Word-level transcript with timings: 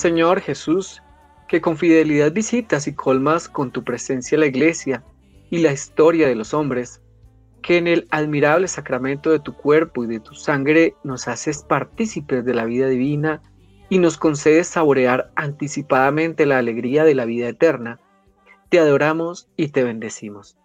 Señor 0.00 0.40
Jesús, 0.40 1.02
que 1.46 1.60
con 1.60 1.76
fidelidad 1.76 2.32
visitas 2.32 2.86
y 2.86 2.94
colmas 2.94 3.50
con 3.50 3.70
tu 3.70 3.84
presencia 3.84 4.38
la 4.38 4.46
iglesia 4.46 5.04
y 5.50 5.58
la 5.58 5.72
historia 5.72 6.26
de 6.26 6.34
los 6.34 6.54
hombres, 6.54 7.02
que 7.60 7.76
en 7.76 7.86
el 7.86 8.08
admirable 8.10 8.66
sacramento 8.66 9.28
de 9.28 9.40
tu 9.40 9.52
cuerpo 9.52 10.02
y 10.02 10.06
de 10.06 10.20
tu 10.20 10.34
sangre 10.34 10.94
nos 11.04 11.28
haces 11.28 11.62
partícipes 11.64 12.46
de 12.46 12.54
la 12.54 12.64
vida 12.64 12.88
divina 12.88 13.42
y 13.90 13.98
nos 13.98 14.16
concedes 14.16 14.68
saborear 14.68 15.32
anticipadamente 15.36 16.46
la 16.46 16.56
alegría 16.56 17.04
de 17.04 17.14
la 17.14 17.26
vida 17.26 17.48
eterna, 17.48 18.00
te 18.70 18.78
adoramos 18.78 19.50
y 19.54 19.68
te 19.68 19.84
bendecimos. 19.84 20.56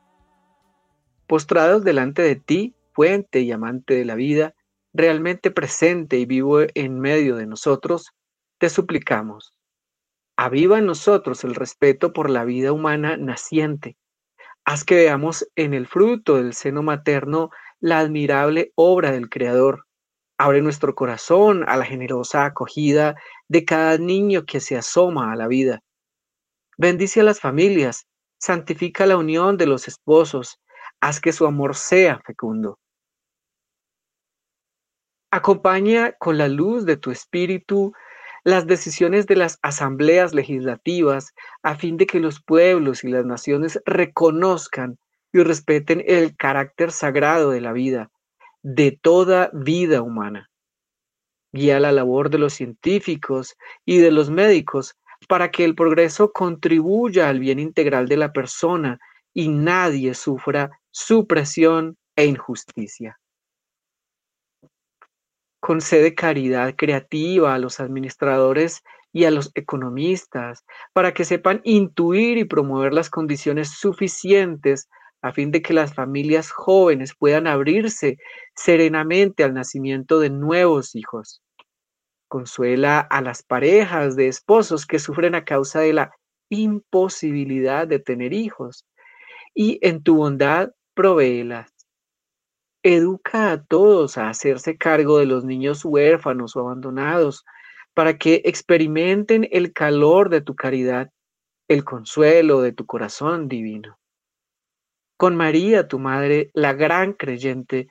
Postrados 1.28 1.84
delante 1.84 2.22
de 2.22 2.38
ti, 2.38 2.74
fuente 2.94 3.42
y 3.42 3.52
amante 3.52 3.96
de 3.96 4.06
la 4.06 4.16
vida, 4.16 4.56
realmente 4.94 5.52
presente 5.52 6.20
y 6.20 6.26
vivo 6.26 6.60
en 6.74 7.02
medio 7.02 7.36
de 7.36 7.48
nosotros, 7.48 8.14
te 8.58 8.70
suplicamos. 8.70 9.54
Aviva 10.38 10.80
en 10.80 10.86
nosotros 10.86 11.44
el 11.44 11.56
respeto 11.56 12.14
por 12.14 12.30
la 12.30 12.44
vida 12.44 12.72
humana 12.72 13.18
naciente. 13.18 13.98
Haz 14.66 14.84
que 14.84 14.96
veamos 14.96 15.48
en 15.56 15.74
el 15.74 15.88
fruto 15.88 16.36
del 16.36 16.54
seno 16.54 16.84
materno 16.84 17.52
la 17.80 18.00
admirable 18.00 18.72
obra 18.76 19.12
del 19.12 19.30
Creador. 19.30 19.86
Abre 20.38 20.62
nuestro 20.62 20.96
corazón 20.96 21.64
a 21.68 21.78
la 21.78 21.86
generosa 21.86 22.46
acogida 22.46 23.16
de 23.48 23.64
cada 23.64 23.98
niño 23.98 24.46
que 24.46 24.60
se 24.60 24.76
asoma 24.76 25.32
a 25.32 25.36
la 25.36 25.48
vida. 25.48 25.82
Bendice 26.78 27.22
a 27.22 27.24
las 27.24 27.40
familias, 27.40 28.08
santifica 28.38 29.06
la 29.06 29.18
unión 29.18 29.56
de 29.56 29.68
los 29.68 29.88
esposos, 29.88 30.60
haz 31.00 31.22
que 31.22 31.32
su 31.32 31.46
amor 31.46 31.76
sea 31.76 32.20
fecundo. 32.26 32.80
Acompaña 35.32 36.14
con 36.14 36.38
la 36.38 36.48
luz 36.48 36.86
de 36.86 36.98
tu 36.98 37.12
espíritu 37.12 37.94
las 38.46 38.68
decisiones 38.68 39.26
de 39.26 39.36
las 39.36 39.58
asambleas 39.64 40.36
legislativas 40.36 41.34
a 41.64 41.76
fin 41.76 41.98
de 41.98 42.06
que 42.06 42.20
los 42.20 42.42
pueblos 42.42 43.04
y 43.04 43.10
las 43.10 43.26
naciones 43.26 43.82
reconozcan 43.86 45.00
y 45.34 45.42
respeten 45.42 46.04
el 46.06 46.38
carácter 46.38 46.92
sagrado 46.92 47.50
de 47.50 47.60
la 47.60 47.74
vida, 47.74 48.12
de 48.62 48.92
toda 48.92 49.50
vida 49.52 50.04
humana. 50.04 50.52
Guía 51.54 51.80
la 51.80 51.92
labor 51.92 52.30
de 52.30 52.38
los 52.38 52.54
científicos 52.54 53.56
y 53.84 53.98
de 53.98 54.12
los 54.12 54.30
médicos 54.30 54.96
para 55.28 55.50
que 55.50 55.66
el 55.66 55.74
progreso 55.74 56.32
contribuya 56.32 57.30
al 57.30 57.40
bien 57.40 57.58
integral 57.58 58.08
de 58.08 58.18
la 58.18 58.32
persona 58.32 59.00
y 59.34 59.50
nadie 59.50 60.14
sufra 60.14 60.70
supresión 60.92 61.98
e 62.16 62.26
injusticia 62.26 63.18
concede 65.66 66.14
caridad 66.14 66.76
creativa 66.78 67.56
a 67.56 67.58
los 67.58 67.80
administradores 67.80 68.84
y 69.12 69.26
a 69.26 69.32
los 69.32 69.50
economistas 69.56 70.64
para 70.94 71.12
que 71.12 71.26
sepan 71.26 71.62
intuir 71.64 72.38
y 72.38 72.46
promover 72.46 72.94
las 72.94 73.10
condiciones 73.10 73.72
suficientes 73.72 74.88
a 75.24 75.32
fin 75.32 75.50
de 75.50 75.64
que 75.64 75.74
las 75.74 75.96
familias 75.96 76.52
jóvenes 76.52 77.16
puedan 77.18 77.48
abrirse 77.48 78.18
serenamente 78.56 79.44
al 79.44 79.56
nacimiento 79.56 80.20
de 80.20 80.30
nuevos 80.30 80.94
hijos. 80.94 81.42
Consuela 82.28 83.00
a 83.00 83.22
las 83.22 83.42
parejas 83.42 84.16
de 84.16 84.28
esposos 84.28 84.86
que 84.86 85.00
sufren 85.00 85.34
a 85.34 85.46
causa 85.46 85.80
de 85.80 85.94
la 85.94 86.12
imposibilidad 86.52 87.88
de 87.88 87.98
tener 87.98 88.34
hijos 88.34 88.86
y 89.56 89.80
en 89.82 90.04
tu 90.04 90.18
bondad 90.18 90.70
provéelas 90.94 91.75
educa 92.86 93.52
a 93.52 93.64
todos 93.64 94.16
a 94.20 94.30
hacerse 94.30 94.78
cargo 94.78 95.18
de 95.18 95.26
los 95.26 95.44
niños 95.44 95.84
huérfanos 95.84 96.56
o 96.56 96.60
abandonados, 96.60 97.44
para 97.96 98.20
que 98.20 98.44
experimenten 98.46 99.48
el 99.52 99.74
calor 99.74 100.30
de 100.30 100.42
tu 100.42 100.56
caridad, 100.56 101.10
el 101.68 101.84
consuelo 101.84 102.62
de 102.62 102.74
tu 102.74 102.86
corazón 102.86 103.48
divino. 103.48 103.98
Con 105.18 105.36
María, 105.36 105.88
tu 105.88 105.98
madre, 105.98 106.52
la 106.54 106.74
gran 106.74 107.14
creyente, 107.14 107.88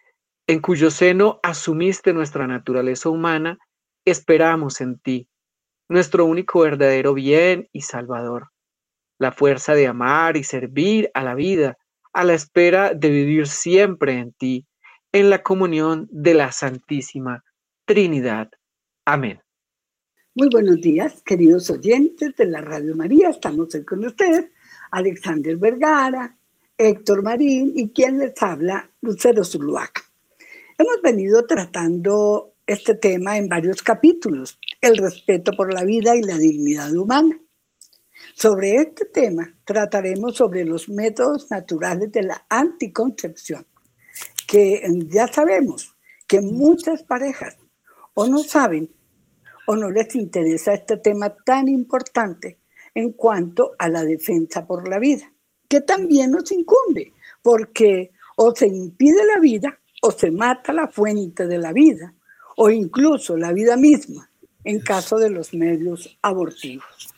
en 0.46 0.60
cuyo 0.60 0.92
seno 0.92 1.40
asumiste 1.42 2.12
nuestra 2.12 2.46
naturaleza 2.46 3.08
humana, 3.08 3.58
esperamos 4.04 4.80
en 4.80 5.00
ti, 5.00 5.26
nuestro 5.88 6.24
único 6.24 6.60
verdadero 6.60 7.14
bien 7.14 7.68
y 7.72 7.80
salvador, 7.80 8.50
la 9.18 9.32
fuerza 9.32 9.74
de 9.74 9.88
amar 9.88 10.36
y 10.36 10.44
servir 10.44 11.10
a 11.14 11.24
la 11.24 11.34
vida, 11.34 11.78
a 12.12 12.22
la 12.22 12.34
espera 12.34 12.94
de 12.94 13.10
vivir 13.10 13.48
siempre 13.48 14.18
en 14.18 14.32
ti 14.34 14.64
en 15.14 15.30
la 15.30 15.44
comunión 15.44 16.08
de 16.10 16.34
la 16.34 16.50
Santísima 16.50 17.44
Trinidad. 17.84 18.50
Amén. 19.04 19.40
Muy 20.34 20.48
buenos 20.50 20.80
días, 20.80 21.22
queridos 21.24 21.70
oyentes 21.70 22.34
de 22.34 22.46
la 22.46 22.60
Radio 22.60 22.96
María. 22.96 23.28
Estamos 23.30 23.72
hoy 23.76 23.84
con 23.84 24.04
ustedes, 24.04 24.46
Alexander 24.90 25.56
Vergara, 25.56 26.36
Héctor 26.76 27.22
Marín 27.22 27.72
y 27.76 27.90
quien 27.90 28.18
les 28.18 28.42
habla, 28.42 28.90
Lucero 29.02 29.44
Zuluaga. 29.44 30.02
Hemos 30.76 31.00
venido 31.00 31.46
tratando 31.46 32.54
este 32.66 32.96
tema 32.96 33.38
en 33.38 33.48
varios 33.48 33.84
capítulos, 33.84 34.58
el 34.80 34.96
respeto 34.96 35.52
por 35.52 35.72
la 35.72 35.84
vida 35.84 36.16
y 36.16 36.22
la 36.22 36.38
dignidad 36.38 36.92
humana. 36.92 37.38
Sobre 38.34 38.78
este 38.78 39.04
tema 39.04 39.54
trataremos 39.64 40.34
sobre 40.34 40.64
los 40.64 40.88
métodos 40.88 41.52
naturales 41.52 42.10
de 42.10 42.24
la 42.24 42.44
anticoncepción 42.48 43.64
que 44.54 44.80
ya 45.08 45.26
sabemos 45.26 45.96
que 46.28 46.40
muchas 46.40 47.02
parejas 47.02 47.56
o 48.14 48.28
no 48.28 48.38
saben 48.38 48.88
o 49.66 49.74
no 49.74 49.90
les 49.90 50.14
interesa 50.14 50.74
este 50.74 50.96
tema 50.98 51.34
tan 51.44 51.66
importante 51.66 52.60
en 52.94 53.14
cuanto 53.14 53.72
a 53.80 53.88
la 53.88 54.04
defensa 54.04 54.64
por 54.64 54.86
la 54.86 55.00
vida, 55.00 55.28
que 55.66 55.80
también 55.80 56.30
nos 56.30 56.52
incumbe, 56.52 57.12
porque 57.42 58.12
o 58.36 58.54
se 58.54 58.68
impide 58.68 59.26
la 59.26 59.40
vida 59.40 59.80
o 60.02 60.12
se 60.12 60.30
mata 60.30 60.72
la 60.72 60.86
fuente 60.86 61.48
de 61.48 61.58
la 61.58 61.72
vida, 61.72 62.14
o 62.56 62.70
incluso 62.70 63.36
la 63.36 63.52
vida 63.52 63.76
misma, 63.76 64.30
en 64.62 64.78
caso 64.78 65.18
de 65.18 65.30
los 65.30 65.52
medios 65.52 66.16
abortivos. 66.22 67.12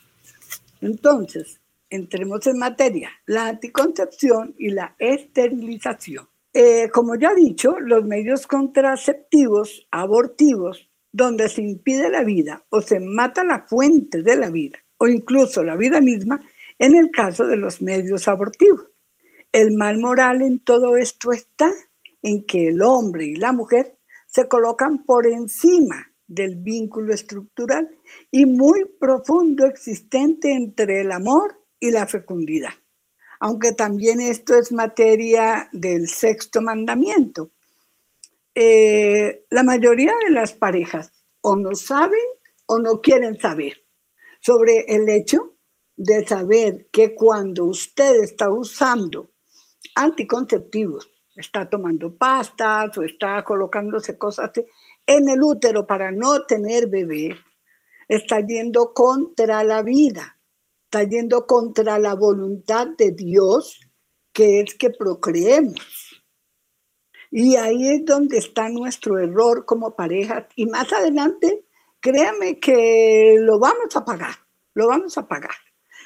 Entonces, 0.81 1.61
entremos 1.87 2.47
en 2.47 2.57
materia, 2.57 3.11
la 3.27 3.45
anticoncepción 3.45 4.55
y 4.57 4.71
la 4.71 4.95
esterilización. 4.97 6.27
Eh, 6.59 6.89
como 6.89 7.13
ya 7.13 7.33
he 7.33 7.35
dicho, 7.35 7.79
los 7.79 8.03
medios 8.03 8.47
contraceptivos 8.47 9.87
abortivos, 9.91 10.89
donde 11.11 11.49
se 11.49 11.61
impide 11.61 12.09
la 12.09 12.23
vida 12.23 12.65
o 12.69 12.81
se 12.81 12.99
mata 12.99 13.43
la 13.43 13.67
fuente 13.67 14.23
de 14.23 14.35
la 14.35 14.49
vida 14.49 14.79
o 14.97 15.07
incluso 15.07 15.63
la 15.63 15.75
vida 15.75 16.01
misma, 16.01 16.41
en 16.79 16.95
el 16.95 17.11
caso 17.11 17.45
de 17.45 17.57
los 17.57 17.79
medios 17.83 18.27
abortivos. 18.27 18.87
El 19.51 19.75
mal 19.75 19.99
moral 19.99 20.41
en 20.41 20.57
todo 20.57 20.97
esto 20.97 21.31
está 21.31 21.71
en 22.23 22.43
que 22.43 22.69
el 22.69 22.81
hombre 22.81 23.25
y 23.25 23.35
la 23.35 23.51
mujer 23.51 23.99
se 24.25 24.47
colocan 24.47 25.05
por 25.05 25.27
encima 25.27 26.11
del 26.25 26.55
vínculo 26.55 27.13
estructural 27.13 27.87
y 28.31 28.47
muy 28.47 28.85
profundo 28.99 29.67
existente 29.67 30.53
entre 30.53 31.01
el 31.01 31.11
amor 31.11 31.63
y 31.79 31.91
la 31.91 32.07
fecundidad 32.07 32.73
aunque 33.39 33.71
también 33.73 34.19
esto 34.19 34.55
es 34.55 34.71
materia 34.71 35.69
del 35.71 36.07
sexto 36.07 36.61
mandamiento. 36.61 37.51
Eh, 38.55 39.45
la 39.49 39.63
mayoría 39.63 40.13
de 40.25 40.31
las 40.31 40.53
parejas 40.53 41.11
o 41.41 41.55
no 41.55 41.75
saben 41.75 42.25
o 42.65 42.79
no 42.79 43.01
quieren 43.01 43.39
saber 43.39 43.83
sobre 44.39 44.85
el 44.87 45.07
hecho 45.09 45.57
de 45.95 46.27
saber 46.27 46.87
que 46.91 47.15
cuando 47.15 47.65
usted 47.65 48.23
está 48.23 48.49
usando 48.49 49.31
anticonceptivos, 49.95 51.09
está 51.35 51.69
tomando 51.69 52.15
pastas 52.15 52.97
o 52.97 53.03
está 53.03 53.43
colocándose 53.43 54.17
cosas 54.17 54.51
en 55.05 55.29
el 55.29 55.41
útero 55.41 55.85
para 55.85 56.11
no 56.11 56.43
tener 56.43 56.87
bebé, 56.87 57.35
está 58.07 58.39
yendo 58.39 58.93
contra 58.93 59.63
la 59.63 59.81
vida, 59.81 60.36
está 60.97 61.09
yendo 61.09 61.45
contra 61.45 61.99
la 61.99 62.15
voluntad 62.15 62.87
de 62.97 63.11
Dios, 63.11 63.79
que 64.33 64.61
es 64.61 64.73
que 64.73 64.89
procreemos. 64.89 66.23
Y 67.29 67.55
ahí 67.55 67.89
es 67.89 68.05
donde 68.05 68.39
está 68.39 68.67
nuestro 68.69 69.19
error 69.19 69.65
como 69.65 69.95
pareja. 69.95 70.47
Y 70.55 70.65
más 70.65 70.91
adelante, 70.91 71.65
créame 71.99 72.59
que 72.59 73.35
lo 73.39 73.59
vamos 73.59 73.95
a 73.95 74.03
pagar, 74.03 74.35
lo 74.73 74.87
vamos 74.87 75.17
a 75.19 75.27
pagar. 75.27 75.55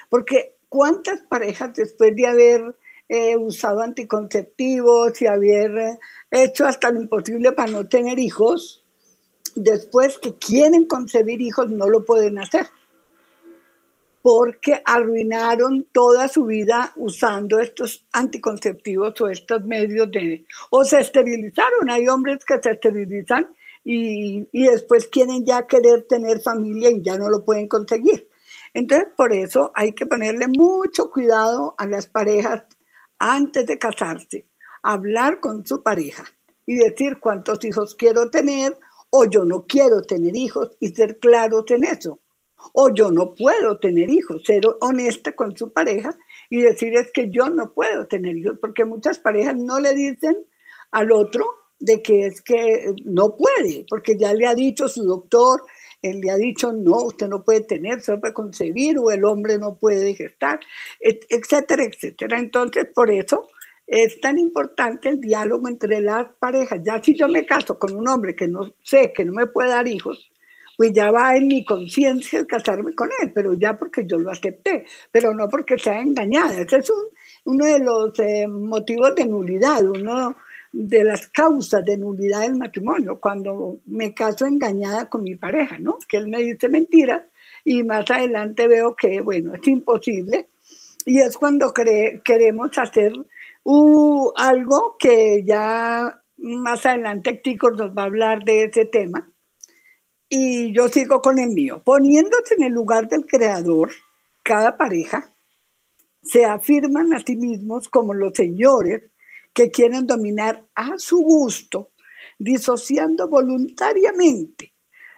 Porque 0.10 0.58
cuántas 0.68 1.22
parejas 1.22 1.74
después 1.74 2.14
de 2.14 2.28
haber 2.28 2.76
eh, 3.08 3.38
usado 3.38 3.82
anticonceptivos 3.82 5.22
y 5.22 5.28
haber 5.28 5.78
eh, 5.78 6.00
hecho 6.32 6.66
hasta 6.66 6.92
lo 6.92 7.02
imposible 7.02 7.54
para 7.54 7.72
no 7.72 7.88
tener 7.88 8.20
hijos, 8.20 8.84
después 9.56 10.18
que 10.18 10.36
quieren 10.36 10.86
concebir 10.86 11.40
hijos 11.42 11.70
no 11.70 11.88
lo 11.88 12.04
pueden 12.04 12.40
hacer 12.40 12.68
porque 14.22 14.82
arruinaron 14.86 15.88
toda 15.92 16.28
su 16.28 16.46
vida 16.46 16.94
usando 16.96 17.60
estos 17.60 18.06
anticonceptivos 18.14 19.20
o 19.22 19.30
estos 19.30 19.64
medios 19.66 20.12
de... 20.12 20.46
o 20.70 20.84
se 20.86 21.00
esterilizaron. 21.00 21.90
Hay 21.90 22.08
hombres 22.08 22.46
que 22.46 22.60
se 22.62 22.72
esterilizan 22.72 23.54
y, 23.84 24.48
y 24.52 24.64
después 24.64 25.08
quieren 25.08 25.44
ya 25.46 25.66
querer 25.66 26.04
tener 26.04 26.42
familia 26.42 26.92
y 26.92 27.02
ya 27.02 27.18
no 27.18 27.30
lo 27.30 27.44
pueden 27.44 27.68
conseguir. 27.68 28.30
Entonces, 28.74 29.10
por 29.18 29.34
eso 29.34 29.72
hay 29.76 29.94
que 29.94 30.06
ponerle 30.06 30.48
mucho 30.48 31.10
cuidado 31.10 31.76
a 31.78 31.88
las 31.88 32.08
parejas 32.08 32.64
antes 33.20 33.66
de 33.66 33.78
casarse, 33.78 34.48
hablar 34.82 35.40
con 35.40 35.66
su 35.66 35.84
pareja 35.84 36.24
y 36.66 36.76
decir 36.76 37.20
cuántos 37.20 37.64
hijos 37.66 37.96
quiero 37.96 38.30
tener 38.30 38.78
o 39.10 39.26
yo 39.26 39.44
no 39.44 39.66
quiero 39.68 40.02
tener 40.02 40.36
hijos 40.36 40.72
y 40.80 40.90
ser 40.90 41.20
claros 41.20 41.66
en 41.70 41.84
eso 41.84 42.20
o 42.74 42.94
yo 42.94 43.12
no 43.12 43.34
puedo 43.36 43.78
tener 43.80 44.10
hijos, 44.10 44.44
ser 44.46 44.64
honesta 44.82 45.34
con 45.34 45.56
su 45.58 45.72
pareja 45.72 46.18
y 46.50 46.62
decir 46.62 46.96
es 46.96 47.12
que 47.12 47.30
yo 47.30 47.50
no 47.50 47.74
puedo 47.74 48.08
tener 48.08 48.38
hijos, 48.38 48.58
porque 48.60 48.86
muchas 48.86 49.20
parejas 49.20 49.56
no 49.56 49.80
le 49.80 49.94
dicen 49.94 50.38
al 50.92 51.12
otro 51.12 51.46
de 51.80 52.02
que 52.02 52.28
es 52.28 52.42
que 52.42 52.94
no 53.04 53.36
puede, 53.36 53.86
porque 53.90 54.18
ya 54.18 54.34
le 54.34 54.46
ha 54.46 54.56
dicho 54.56 54.88
su 54.88 55.04
doctor, 55.04 55.64
él 56.02 56.20
le 56.22 56.32
ha 56.32 56.36
dicho, 56.36 56.72
no, 56.72 56.98
usted 57.06 57.28
no 57.28 57.44
puede 57.44 57.62
tener, 57.62 58.02
se 58.02 58.18
puede 58.18 58.34
concebir, 58.34 58.98
o 58.98 59.12
el 59.12 59.24
hombre 59.24 59.58
no 59.58 59.76
puede 59.76 60.14
gestar, 60.16 60.60
etcétera, 61.00 61.84
etcétera. 61.84 62.40
Entonces, 62.40 62.88
por 62.94 63.12
eso 63.12 63.50
es 63.86 64.20
tan 64.20 64.40
importante 64.40 65.10
el 65.10 65.20
diálogo 65.20 65.68
entre 65.68 66.02
las 66.02 66.28
parejas. 66.40 66.80
Ya 66.84 67.02
si 67.04 67.16
yo 67.16 67.28
me 67.28 67.46
caso 67.46 67.78
con 67.78 67.96
un 67.96 68.08
hombre 68.08 68.36
que 68.36 68.48
no 68.48 68.74
sé, 68.84 69.12
que 69.14 69.26
no 69.26 69.34
me 69.34 69.48
puede 69.48 69.70
dar 69.70 69.88
hijos, 69.88 70.32
pues 70.82 70.94
ya 70.94 71.12
va 71.12 71.38
en 71.38 71.48
mi 71.48 71.64
conciencia 71.64 72.44
casarme 72.48 72.96
con 72.96 73.08
él, 73.22 73.32
pero 73.32 73.54
ya 73.54 73.78
porque 73.78 74.04
yo 74.08 74.18
lo 74.18 74.32
acepté, 74.32 74.84
pero 75.12 75.32
no 75.32 75.48
porque 75.48 75.78
sea 75.78 76.02
engañada. 76.02 76.60
Ese 76.60 76.78
es 76.78 76.92
uno 77.44 77.66
de 77.66 77.78
los 77.78 78.18
eh, 78.18 78.48
motivos 78.48 79.14
de 79.14 79.28
nulidad, 79.28 79.86
uno 79.86 80.36
de 80.72 81.04
las 81.04 81.28
causas 81.28 81.86
de 81.86 82.00
nulidad 82.00 82.42
del 82.42 82.56
matrimonio, 82.56 83.20
cuando 83.20 83.78
me 83.86 84.12
caso 84.16 84.48
engañada 84.48 85.08
con 85.08 85.22
mi 85.22 85.36
pareja, 85.36 85.78
¿no? 85.78 86.00
Que 86.08 86.18
él 86.18 86.30
me 86.30 86.40
dice 86.40 86.68
mentiras 86.68 87.26
y 87.64 87.84
más 87.84 88.10
adelante 88.10 88.68
veo 88.68 88.96
que, 88.96 89.22
bueno, 89.22 89.54
es 89.54 89.68
imposible. 89.68 90.50
Y 91.06 91.20
es 91.20 91.38
cuando 91.38 91.72
queremos 92.24 92.76
hacer 92.76 93.14
uh, 93.66 94.32
algo 94.36 94.96
que 94.98 95.44
ya 95.46 96.24
más 96.38 96.88
adelante 96.88 97.34
Tico 97.34 97.70
nos 97.70 97.96
va 97.96 98.02
a 98.02 98.06
hablar 98.06 98.44
de 98.44 98.64
ese 98.64 98.86
tema, 98.86 99.31
y 100.34 100.72
yo 100.72 100.88
sigo 100.88 101.22
con 101.22 101.38
el 101.40 101.50
mío. 101.50 101.82
Poniéndose 101.84 102.56
en 102.56 102.64
el 102.64 102.72
lugar 102.72 103.10
del 103.10 103.26
creador, 103.26 103.92
cada 104.42 104.78
pareja 104.78 105.36
se 106.24 106.46
afirman 106.46 107.14
a 107.14 107.20
sí 107.20 107.36
mismos 107.36 107.90
como 107.90 108.14
los 108.14 108.34
señores 108.34 109.12
que 109.54 109.70
quieren 109.70 110.08
dominar 110.08 110.66
a 110.74 110.98
su 110.98 111.18
gusto, 111.18 111.92
disociando 112.40 113.28
voluntariamente 113.28 114.74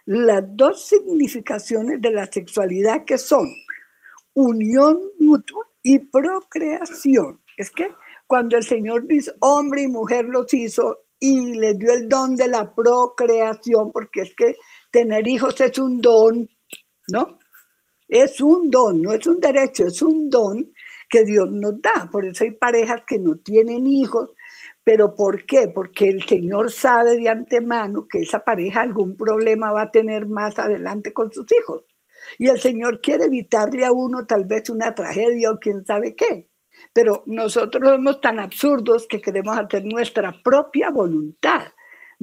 las 0.05 0.43
dos 0.47 0.87
significaciones 0.87 2.01
de 2.01 2.09
la 2.09 2.25
sexualidad 2.25 3.05
que 3.05 3.19
son 3.19 3.53
unión 4.33 4.99
mutua 5.19 5.67
y 5.83 5.99
procreación. 5.99 7.39
Es 7.55 7.69
que 7.69 7.93
cuando 8.25 8.57
el 8.57 8.63
Señor 8.63 9.05
dice 9.05 9.31
hombre 9.41 9.83
y 9.83 9.87
mujer 9.87 10.25
los 10.25 10.51
hizo 10.55 11.03
y 11.19 11.53
les 11.53 11.77
dio 11.77 11.93
el 11.93 12.09
don 12.09 12.35
de 12.35 12.47
la 12.47 12.73
procreación, 12.73 13.91
porque 13.91 14.23
es 14.23 14.35
que 14.35 14.57
tener 14.93 15.27
hijos 15.27 15.59
es 15.59 15.77
un 15.79 15.99
don, 15.99 16.47
¿no? 17.07 17.39
Es 18.07 18.39
un 18.39 18.69
don, 18.69 19.01
no 19.01 19.11
es 19.11 19.25
un 19.25 19.39
derecho, 19.39 19.87
es 19.87 20.03
un 20.03 20.29
don 20.29 20.71
que 21.09 21.25
Dios 21.25 21.51
nos 21.51 21.81
da. 21.81 22.07
Por 22.11 22.25
eso 22.25 22.43
hay 22.43 22.51
parejas 22.51 23.01
que 23.07 23.17
no 23.17 23.37
tienen 23.37 23.87
hijos. 23.87 24.29
¿Pero 24.83 25.15
por 25.15 25.45
qué? 25.45 25.69
Porque 25.73 26.09
el 26.09 26.23
Señor 26.23 26.71
sabe 26.71 27.17
de 27.17 27.27
antemano 27.27 28.07
que 28.07 28.19
esa 28.19 28.43
pareja 28.43 28.81
algún 28.81 29.17
problema 29.17 29.71
va 29.71 29.83
a 29.83 29.91
tener 29.91 30.27
más 30.27 30.59
adelante 30.59 31.11
con 31.11 31.31
sus 31.33 31.47
hijos. 31.51 31.85
Y 32.37 32.49
el 32.49 32.59
Señor 32.59 33.01
quiere 33.01 33.25
evitarle 33.25 33.85
a 33.85 33.91
uno 33.91 34.27
tal 34.27 34.45
vez 34.45 34.69
una 34.69 34.93
tragedia 34.93 35.51
o 35.51 35.59
quién 35.59 35.83
sabe 35.85 36.15
qué. 36.15 36.49
Pero 36.93 37.23
nosotros 37.25 37.89
somos 37.89 38.21
tan 38.21 38.39
absurdos 38.39 39.07
que 39.07 39.21
queremos 39.21 39.57
hacer 39.57 39.85
nuestra 39.85 40.35
propia 40.43 40.91
voluntad 40.91 41.72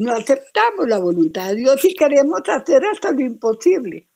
no 0.01 0.13
aceptamos 0.13 0.89
la 0.89 0.99
voluntad 0.99 1.51
de 1.51 1.57
Dios 1.57 1.85
y 1.85 1.95
queremos 1.95 2.41
hacer 2.49 2.83
hasta 2.87 3.13
lo 3.13 3.21
imposible. 3.21 4.09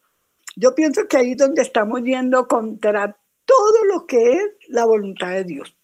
Yo 0.56 0.74
pienso 0.74 1.06
que 1.06 1.18
ahí 1.18 1.32
es 1.32 1.36
donde 1.36 1.60
estamos 1.60 2.00
yendo 2.02 2.48
contra 2.48 3.14
todo 3.44 3.84
lo 3.92 4.06
que 4.06 4.32
es 4.32 4.44
la 4.68 4.86
voluntad 4.86 5.32
de 5.32 5.44
Dios. 5.44 5.76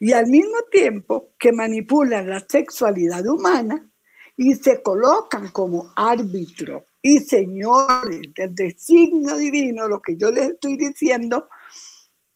Y 0.00 0.12
al 0.14 0.26
mismo 0.26 0.56
tiempo 0.72 1.32
que 1.38 1.52
manipulan 1.52 2.28
la 2.28 2.40
sexualidad 2.40 3.24
humana 3.24 3.88
y 4.36 4.54
se 4.56 4.82
colocan 4.82 5.52
como 5.52 5.92
árbitro 5.94 6.86
y 7.00 7.20
señores 7.20 8.34
del 8.34 8.52
designio 8.52 9.36
divino, 9.36 9.86
lo 9.86 10.02
que 10.02 10.16
yo 10.16 10.32
les 10.32 10.50
estoy 10.50 10.76
diciendo 10.76 11.48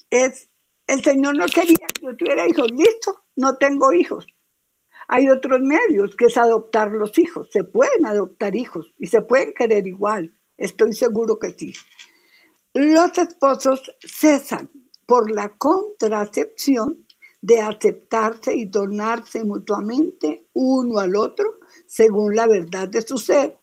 es, 0.08 0.48
el 0.86 1.02
Señor 1.02 1.36
no 1.36 1.46
quería 1.46 1.88
que 1.92 2.06
yo 2.06 2.16
tuviera 2.16 2.46
hijos, 2.46 2.70
listo, 2.70 3.24
no 3.34 3.56
tengo 3.56 3.92
hijos. 3.92 4.28
Hay 5.08 5.28
otros 5.28 5.60
medios 5.60 6.16
que 6.16 6.26
es 6.26 6.36
adoptar 6.36 6.90
los 6.90 7.18
hijos. 7.18 7.48
Se 7.52 7.64
pueden 7.64 8.06
adoptar 8.06 8.56
hijos 8.56 8.92
y 8.98 9.06
se 9.06 9.22
pueden 9.22 9.52
querer 9.52 9.86
igual. 9.86 10.32
Estoy 10.56 10.94
seguro 10.94 11.38
que 11.38 11.50
sí. 11.50 11.74
Los 12.72 13.16
esposos 13.18 13.94
cesan 14.00 14.70
por 15.06 15.30
la 15.30 15.50
contracepción 15.50 17.06
de 17.40 17.60
aceptarse 17.60 18.54
y 18.54 18.64
donarse 18.64 19.44
mutuamente 19.44 20.46
uno 20.54 20.98
al 20.98 21.14
otro 21.14 21.58
según 21.86 22.34
la 22.34 22.46
verdad 22.46 22.88
de 22.88 23.02
su 23.02 23.18
ser, 23.18 23.56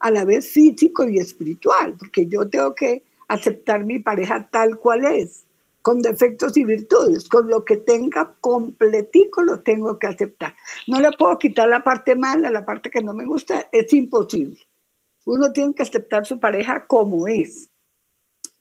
a 0.00 0.10
la 0.10 0.24
vez 0.24 0.48
físico 0.48 1.08
y 1.08 1.18
espiritual, 1.18 1.94
porque 1.98 2.26
yo 2.26 2.48
tengo 2.48 2.74
que 2.74 3.04
aceptar 3.28 3.84
mi 3.84 4.00
pareja 4.00 4.48
tal 4.50 4.78
cual 4.78 5.04
es 5.04 5.44
con 5.88 6.02
defectos 6.02 6.54
y 6.58 6.64
virtudes, 6.64 7.30
con 7.30 7.48
lo 7.48 7.64
que 7.64 7.78
tenga 7.78 8.36
completico 8.42 9.40
lo 9.40 9.60
tengo 9.60 9.98
que 9.98 10.06
aceptar. 10.06 10.54
No 10.86 11.00
le 11.00 11.12
puedo 11.12 11.38
quitar 11.38 11.66
la 11.66 11.82
parte 11.82 12.14
mala, 12.14 12.50
la 12.50 12.66
parte 12.66 12.90
que 12.90 13.02
no 13.02 13.14
me 13.14 13.24
gusta, 13.24 13.70
es 13.72 13.90
imposible. 13.94 14.60
Uno 15.24 15.50
tiene 15.50 15.72
que 15.72 15.84
aceptar 15.84 16.26
su 16.26 16.38
pareja 16.38 16.86
como 16.86 17.26
es. 17.26 17.70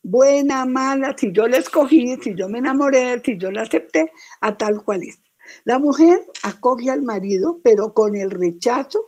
Buena, 0.02 0.64
mala, 0.66 1.18
si 1.18 1.34
yo 1.34 1.50
la 1.50 1.58
escogí, 1.58 2.16
si 2.24 2.34
yo 2.34 2.48
me 2.48 2.60
enamoré, 2.60 3.22
si 3.22 3.38
yo 3.38 3.52
la 3.52 3.64
acepté, 3.64 4.10
a 4.40 4.56
tal 4.56 4.82
cual 4.86 5.04
es. 5.04 5.20
La 5.66 5.80
mujer 5.80 6.26
acoge 6.44 6.90
al 6.90 7.02
marido, 7.02 7.60
pero 7.62 7.94
con 7.94 8.16
el 8.16 8.32
rechazo 8.32 9.06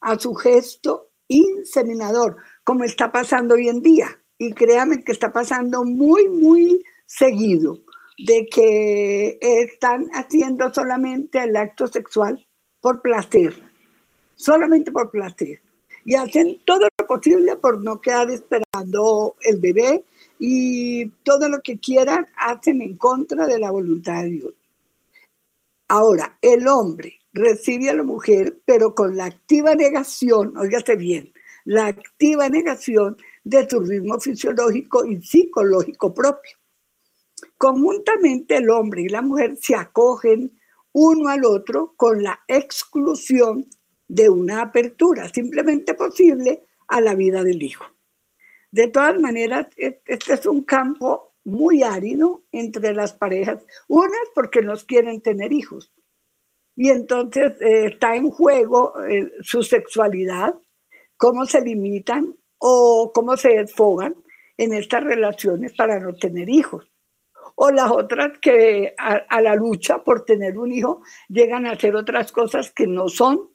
a 0.00 0.18
su 0.18 0.34
gesto 0.34 1.12
inseminador, 1.28 2.36
como 2.64 2.82
está 2.82 3.12
pasando 3.12 3.54
hoy 3.54 3.68
en 3.68 3.80
día. 3.80 4.08
Y 4.38 4.54
créame 4.54 5.04
que 5.04 5.12
está 5.12 5.32
pasando 5.32 5.84
muy, 5.84 6.28
muy 6.28 6.82
seguido 7.10 7.80
de 8.18 8.46
que 8.46 9.38
están 9.40 10.08
haciendo 10.12 10.72
solamente 10.72 11.42
el 11.42 11.56
acto 11.56 11.88
sexual 11.88 12.46
por 12.80 13.02
placer, 13.02 13.52
solamente 14.36 14.92
por 14.92 15.10
placer. 15.10 15.60
Y 16.04 16.14
hacen 16.14 16.60
todo 16.64 16.88
lo 16.98 17.06
posible 17.06 17.56
por 17.56 17.82
no 17.82 18.00
quedar 18.00 18.30
esperando 18.30 19.36
el 19.40 19.58
bebé 19.58 20.04
y 20.38 21.06
todo 21.24 21.48
lo 21.48 21.60
que 21.60 21.78
quieran 21.78 22.26
hacen 22.36 22.80
en 22.80 22.96
contra 22.96 23.46
de 23.46 23.58
la 23.58 23.70
voluntad 23.70 24.22
de 24.22 24.30
Dios. 24.30 24.54
Ahora, 25.88 26.38
el 26.40 26.68
hombre 26.68 27.18
recibe 27.32 27.90
a 27.90 27.94
la 27.94 28.04
mujer, 28.04 28.60
pero 28.64 28.94
con 28.94 29.16
la 29.16 29.26
activa 29.26 29.74
negación, 29.74 30.56
óigase 30.56 30.94
bien, 30.94 31.32
la 31.64 31.86
activa 31.86 32.48
negación 32.48 33.16
de 33.42 33.68
su 33.68 33.80
ritmo 33.80 34.18
fisiológico 34.20 35.04
y 35.04 35.20
psicológico 35.20 36.14
propio. 36.14 36.59
Conjuntamente 37.60 38.56
el 38.56 38.70
hombre 38.70 39.02
y 39.02 39.08
la 39.10 39.20
mujer 39.20 39.54
se 39.60 39.74
acogen 39.74 40.58
uno 40.92 41.28
al 41.28 41.44
otro 41.44 41.92
con 41.94 42.22
la 42.22 42.40
exclusión 42.48 43.66
de 44.08 44.30
una 44.30 44.62
apertura 44.62 45.28
simplemente 45.28 45.92
posible 45.92 46.64
a 46.88 47.02
la 47.02 47.14
vida 47.14 47.44
del 47.44 47.62
hijo. 47.62 47.84
De 48.70 48.88
todas 48.88 49.20
maneras, 49.20 49.66
este 49.76 50.32
es 50.32 50.46
un 50.46 50.62
campo 50.62 51.34
muy 51.44 51.82
árido 51.82 52.44
entre 52.50 52.94
las 52.94 53.12
parejas. 53.12 53.62
Unas 53.88 54.30
porque 54.34 54.62
no 54.62 54.74
quieren 54.86 55.20
tener 55.20 55.52
hijos. 55.52 55.92
Y 56.76 56.88
entonces 56.88 57.60
eh, 57.60 57.88
está 57.88 58.16
en 58.16 58.30
juego 58.30 58.94
eh, 59.04 59.32
su 59.42 59.62
sexualidad, 59.62 60.54
cómo 61.18 61.44
se 61.44 61.60
limitan 61.60 62.34
o 62.56 63.12
cómo 63.14 63.36
se 63.36 63.50
desfogan 63.50 64.14
en 64.56 64.72
estas 64.72 65.04
relaciones 65.04 65.74
para 65.74 66.00
no 66.00 66.14
tener 66.14 66.48
hijos. 66.48 66.89
O 67.56 67.70
las 67.70 67.90
otras 67.90 68.38
que 68.40 68.94
a, 68.96 69.40
la 69.40 69.54
lucha 69.54 70.02
por 70.02 70.24
tener 70.24 70.58
un 70.58 70.72
hijo 70.72 71.02
llegan 71.28 71.66
a 71.66 71.72
hacer 71.72 71.94
otras 71.96 72.32
cosas 72.32 72.72
que 72.72 72.86
no 72.86 73.08
son 73.08 73.50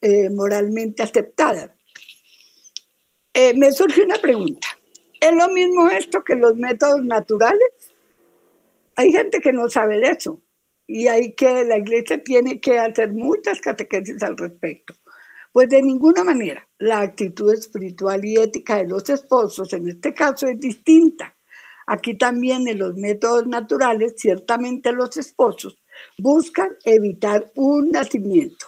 eh, 0.00 0.30
moralmente 0.30 1.02
aceptadas. 1.02 1.70
me 3.54 3.72
surge 3.72 4.02
una 4.02 4.16
pregunta. 4.16 4.68
¿Es 5.20 5.34
lo 5.34 5.48
mismo 5.48 5.90
esto 5.90 6.24
que 6.24 6.34
los 6.34 6.56
métodos 6.56 7.04
naturales? 7.04 7.94
Hay 8.96 9.12
gente 9.12 9.40
que 9.40 9.52
no 9.52 9.68
sabe 9.68 9.98
de 9.98 10.08
eso 10.08 10.40
y 10.86 11.06
hay 11.06 11.34
que, 11.34 11.64
la 11.64 11.78
iglesia 11.78 12.22
tiene 12.22 12.60
que 12.60 12.78
hacer 12.78 13.12
muchas 13.12 13.60
catequesis 13.60 14.22
al 14.22 14.36
respecto. 14.36 14.94
Pues 15.52 15.68
de 15.68 15.82
ninguna 15.82 16.24
manera 16.24 16.66
la 16.78 17.00
actitud 17.00 17.52
espiritual 17.52 18.24
y 18.24 18.36
ética 18.36 18.78
de 18.78 18.88
los 18.88 19.08
esposos 19.08 19.72
en 19.72 19.88
este 19.88 20.12
caso 20.12 20.48
es 20.48 20.58
distinta. 20.58 21.36
Aquí 21.92 22.14
también 22.14 22.68
en 22.68 22.78
los 22.78 22.94
métodos 22.94 23.48
naturales, 23.48 24.14
ciertamente 24.16 24.92
los 24.92 25.16
esposos 25.16 25.76
buscan 26.18 26.76
evitar 26.84 27.50
un 27.56 27.90
nacimiento. 27.90 28.66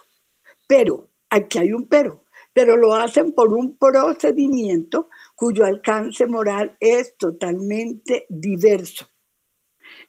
Pero, 0.67 1.09
aquí 1.31 1.61
hay 1.61 1.73
un 1.73 1.87
pero, 1.87 2.25
pero 2.53 2.77
lo 2.77 2.97
hacen 2.97 3.31
por 3.31 3.55
un 3.55 3.77
procedimiento 3.77 5.09
cuyo 5.37 5.65
alcance 5.65 6.27
moral 6.27 6.77
es 6.81 7.17
totalmente 7.17 8.27
diverso. 8.29 9.09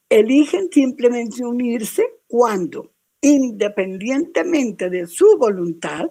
Eligen 0.10 0.70
simplemente 0.72 1.46
unirse 1.46 2.03
cuando, 2.25 2.96
independientemente 3.22 4.89
de 4.89 5.05
su 5.05 5.38
voluntad, 5.38 6.10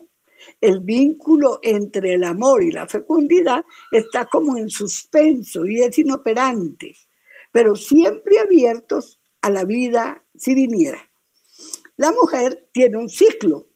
el 0.61 0.80
vínculo 0.80 1.58
entre 1.62 2.14
el 2.14 2.25
amor 2.25 2.62
y 2.62 2.70
la 2.70 2.87
fecundidad 2.87 3.64
está 3.90 4.26
como 4.26 4.56
en 4.56 4.70
suspenso 4.70 5.66
y 5.66 5.82
es 5.82 5.99
inoperante, 5.99 6.96
pero 7.50 7.76
siempre 7.76 8.38
abiertos 8.38 9.20
a 9.40 9.50
la 9.50 9.64
vida 9.64 10.25
si 10.34 10.54
viniera. 10.54 11.11
La 11.96 12.12
mujer 12.12 12.68
tiene 12.72 12.96
un 12.96 13.08
ciclo, 13.08 13.68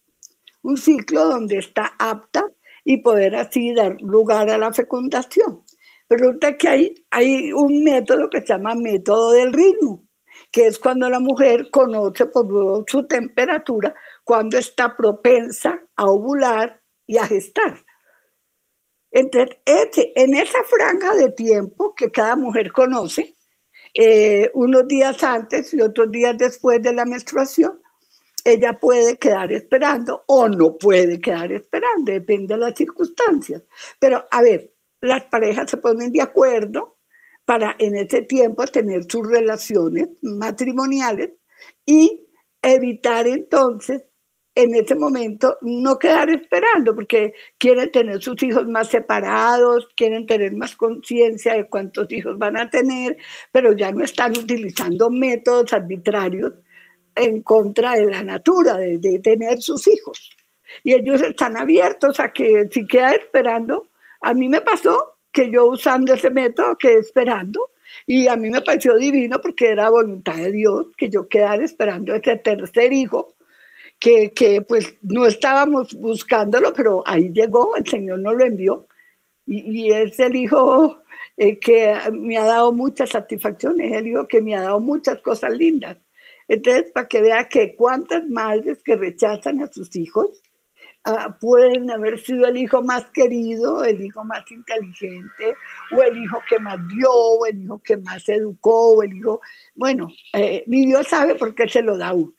un 0.62 0.76
ciclo 0.76 1.26
donde 1.26 1.58
está 1.58 1.94
apta 1.98 2.44
y 2.84 2.98
poder 2.98 3.36
así 3.36 3.74
dar 3.74 4.00
lugar 4.00 4.48
a 4.48 4.58
la 4.58 4.72
fecundación. 4.72 5.62
Resulta 6.08 6.56
que 6.56 6.68
hay, 6.68 7.06
hay 7.10 7.52
un 7.52 7.82
método 7.82 8.30
que 8.30 8.40
se 8.40 8.46
llama 8.46 8.74
método 8.74 9.32
del 9.32 9.52
ritmo, 9.52 10.04
que 10.52 10.68
es 10.68 10.78
cuando 10.78 11.10
la 11.10 11.18
mujer 11.18 11.68
conoce 11.70 12.26
por 12.26 12.84
su 12.86 13.06
temperatura 13.06 13.94
cuando 14.26 14.58
está 14.58 14.96
propensa 14.96 15.80
a 15.94 16.06
ovular 16.06 16.82
y 17.06 17.16
a 17.16 17.26
gestar. 17.26 17.86
Entonces, 19.12 19.56
en 20.16 20.34
esa 20.34 20.64
franja 20.64 21.14
de 21.14 21.30
tiempo 21.30 21.94
que 21.94 22.10
cada 22.10 22.34
mujer 22.34 22.72
conoce, 22.72 23.36
eh, 23.94 24.50
unos 24.54 24.88
días 24.88 25.22
antes 25.22 25.72
y 25.72 25.80
otros 25.80 26.10
días 26.10 26.36
después 26.36 26.82
de 26.82 26.92
la 26.92 27.04
menstruación, 27.04 27.80
ella 28.44 28.72
puede 28.80 29.16
quedar 29.16 29.52
esperando 29.52 30.24
o 30.26 30.48
no 30.48 30.76
puede 30.76 31.20
quedar 31.20 31.52
esperando, 31.52 32.10
depende 32.10 32.54
de 32.54 32.60
las 32.60 32.74
circunstancias. 32.74 33.62
Pero 34.00 34.26
a 34.28 34.42
ver, 34.42 34.74
las 35.02 35.22
parejas 35.26 35.70
se 35.70 35.76
ponen 35.76 36.10
de 36.10 36.22
acuerdo 36.22 36.98
para 37.44 37.76
en 37.78 37.94
ese 37.94 38.22
tiempo 38.22 38.66
tener 38.66 39.04
sus 39.08 39.24
relaciones 39.24 40.08
matrimoniales 40.20 41.30
y 41.84 42.28
evitar 42.60 43.28
entonces 43.28 44.02
en 44.56 44.74
ese 44.74 44.94
momento 44.94 45.58
no 45.60 45.98
quedar 45.98 46.30
esperando, 46.30 46.94
porque 46.94 47.34
quieren 47.58 47.92
tener 47.92 48.22
sus 48.22 48.42
hijos 48.42 48.66
más 48.66 48.88
separados, 48.88 49.86
quieren 49.94 50.26
tener 50.26 50.54
más 50.54 50.74
conciencia 50.74 51.52
de 51.54 51.68
cuántos 51.68 52.10
hijos 52.10 52.38
van 52.38 52.56
a 52.56 52.70
tener, 52.70 53.18
pero 53.52 53.74
ya 53.74 53.92
no 53.92 54.02
están 54.02 54.32
utilizando 54.32 55.10
métodos 55.10 55.74
arbitrarios 55.74 56.54
en 57.14 57.42
contra 57.42 57.96
de 57.96 58.06
la 58.06 58.22
natura, 58.22 58.78
de, 58.78 59.20
tener 59.22 59.60
sus 59.60 59.86
hijos. 59.88 60.30
Y 60.82 60.94
ellos 60.94 61.20
están 61.20 61.58
abiertos 61.58 62.18
a 62.18 62.32
que 62.32 62.66
si 62.70 62.86
queda 62.86 63.12
esperando, 63.12 63.88
a 64.22 64.32
mí 64.32 64.48
me 64.48 64.62
pasó 64.62 65.18
que 65.32 65.50
yo 65.50 65.66
usando 65.66 66.14
ese 66.14 66.30
método 66.30 66.78
quedé 66.78 67.00
esperando 67.00 67.72
y 68.06 68.26
a 68.26 68.36
mí 68.36 68.48
me 68.48 68.62
pareció 68.62 68.96
divino 68.96 69.38
porque 69.38 69.68
era 69.68 69.90
voluntad 69.90 70.36
de 70.36 70.50
Dios 70.50 70.86
que 70.96 71.10
yo 71.10 71.28
quedara 71.28 71.62
esperando 71.62 72.14
ese 72.14 72.36
tercer 72.36 72.94
hijo 72.94 73.35
que, 73.98 74.32
que 74.32 74.62
pues 74.62 74.94
no 75.02 75.26
estábamos 75.26 75.94
buscándolo, 75.94 76.72
pero 76.72 77.02
ahí 77.06 77.30
llegó, 77.32 77.76
el 77.76 77.86
Señor 77.86 78.18
nos 78.20 78.34
lo 78.36 78.44
envió 78.44 78.86
y, 79.46 79.86
y 79.86 79.92
es 79.92 80.18
el 80.20 80.36
hijo 80.36 81.02
eh, 81.38 81.58
que 81.58 81.94
me 82.12 82.38
ha 82.38 82.44
dado 82.44 82.72
muchas 82.72 83.10
satisfacciones, 83.10 83.92
el 83.92 84.08
hijo 84.08 84.26
que 84.26 84.40
me 84.40 84.56
ha 84.56 84.62
dado 84.62 84.80
muchas 84.80 85.20
cosas 85.20 85.56
lindas. 85.56 85.98
Entonces, 86.48 86.90
para 86.92 87.08
que 87.08 87.20
vea 87.20 87.48
que 87.48 87.74
cuántas 87.76 88.26
madres 88.28 88.82
que 88.82 88.96
rechazan 88.96 89.62
a 89.62 89.66
sus 89.66 89.94
hijos 89.96 90.42
ah, 91.04 91.36
pueden 91.38 91.90
haber 91.90 92.18
sido 92.20 92.46
el 92.46 92.56
hijo 92.56 92.82
más 92.82 93.04
querido, 93.10 93.84
el 93.84 94.00
hijo 94.00 94.24
más 94.24 94.50
inteligente, 94.50 95.54
o 95.94 96.02
el 96.02 96.22
hijo 96.22 96.38
que 96.48 96.58
más 96.58 96.78
dio, 96.88 97.12
o 97.12 97.46
el 97.46 97.64
hijo 97.64 97.80
que 97.82 97.96
más 97.98 98.26
educó, 98.28 98.92
o 98.92 99.02
el 99.02 99.14
hijo, 99.14 99.40
bueno, 99.74 100.08
eh, 100.32 100.64
ni 100.66 100.86
Dios 100.86 101.06
sabe 101.08 101.34
por 101.34 101.54
qué 101.54 101.68
se 101.68 101.82
lo 101.82 101.98
da 101.98 102.14
uno. 102.14 102.32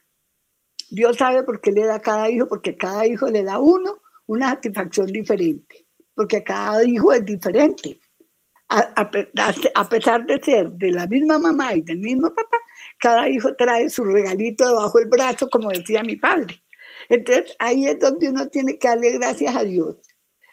Dios 0.89 1.17
sabe 1.17 1.44
por 1.44 1.60
qué 1.62 1.72
le 1.72 1.86
da 1.86 1.96
a 1.96 2.01
cada 2.01 2.29
hijo, 2.29 2.48
porque 2.48 2.77
cada 2.77 3.06
hijo 3.06 3.27
le 3.27 3.44
da 3.44 3.56
a 3.56 3.60
uno 3.60 4.00
una 4.25 4.50
satisfacción 4.51 5.08
diferente, 5.08 5.86
porque 6.15 6.44
cada 6.44 6.84
hijo 6.84 7.13
es 7.13 7.25
diferente. 7.25 8.00
a 8.70 9.89
pesar 9.89 10.25
de 10.25 10.39
ser 10.44 10.72
de 10.72 10.91
la 10.91 11.08
misma 11.08 11.39
mamá 11.39 11.74
y 11.74 11.82
del 11.82 12.00
mismo 12.00 12.29
papá, 12.34 12.58
cada 13.00 13.29
hijo 13.29 13.56
trae 13.56 13.89
su 13.89 14.03
regalito 14.03 14.67
debajo 14.67 15.00
del 15.00 15.08
brazo, 15.08 15.50
como 15.50 15.70
decía 15.70 16.03
mi 16.03 16.15
padre. 16.15 16.62
Entonces 17.10 17.56
ahí 17.60 17.88
es 17.88 18.00
donde 18.00 18.29
uno 18.29 18.48
tiene 18.48 18.77
que 18.77 18.88
darle 18.88 19.12
gracias 19.12 19.56
a 19.56 19.63
Dios, 19.63 19.96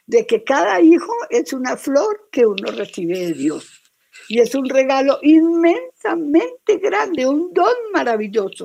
de 0.06 0.26
que 0.26 0.44
cada 0.44 0.80
hijo 0.80 1.12
es 1.30 1.52
una 1.52 1.76
flor 1.76 2.28
que 2.30 2.46
uno 2.46 2.70
recibe 2.70 3.18
de 3.18 3.32
Dios. 3.32 3.80
Y 4.28 4.40
es 4.40 4.54
un 4.54 4.68
regalo 4.68 5.18
inmensamente 5.22 6.78
grande, 6.78 7.26
un 7.26 7.52
don 7.52 7.74
maravilloso. 7.92 8.64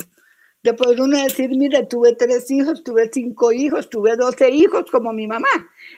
De 0.61 0.75
uno 0.99 1.17
decir, 1.23 1.49
mire, 1.51 1.85
tuve 1.85 2.15
tres 2.15 2.51
hijos, 2.51 2.83
tuve 2.83 3.09
cinco 3.11 3.51
hijos, 3.51 3.89
tuve 3.89 4.15
doce 4.17 4.49
hijos 4.49 4.85
como 4.91 5.13
mi 5.13 5.25
mamá. 5.25 5.47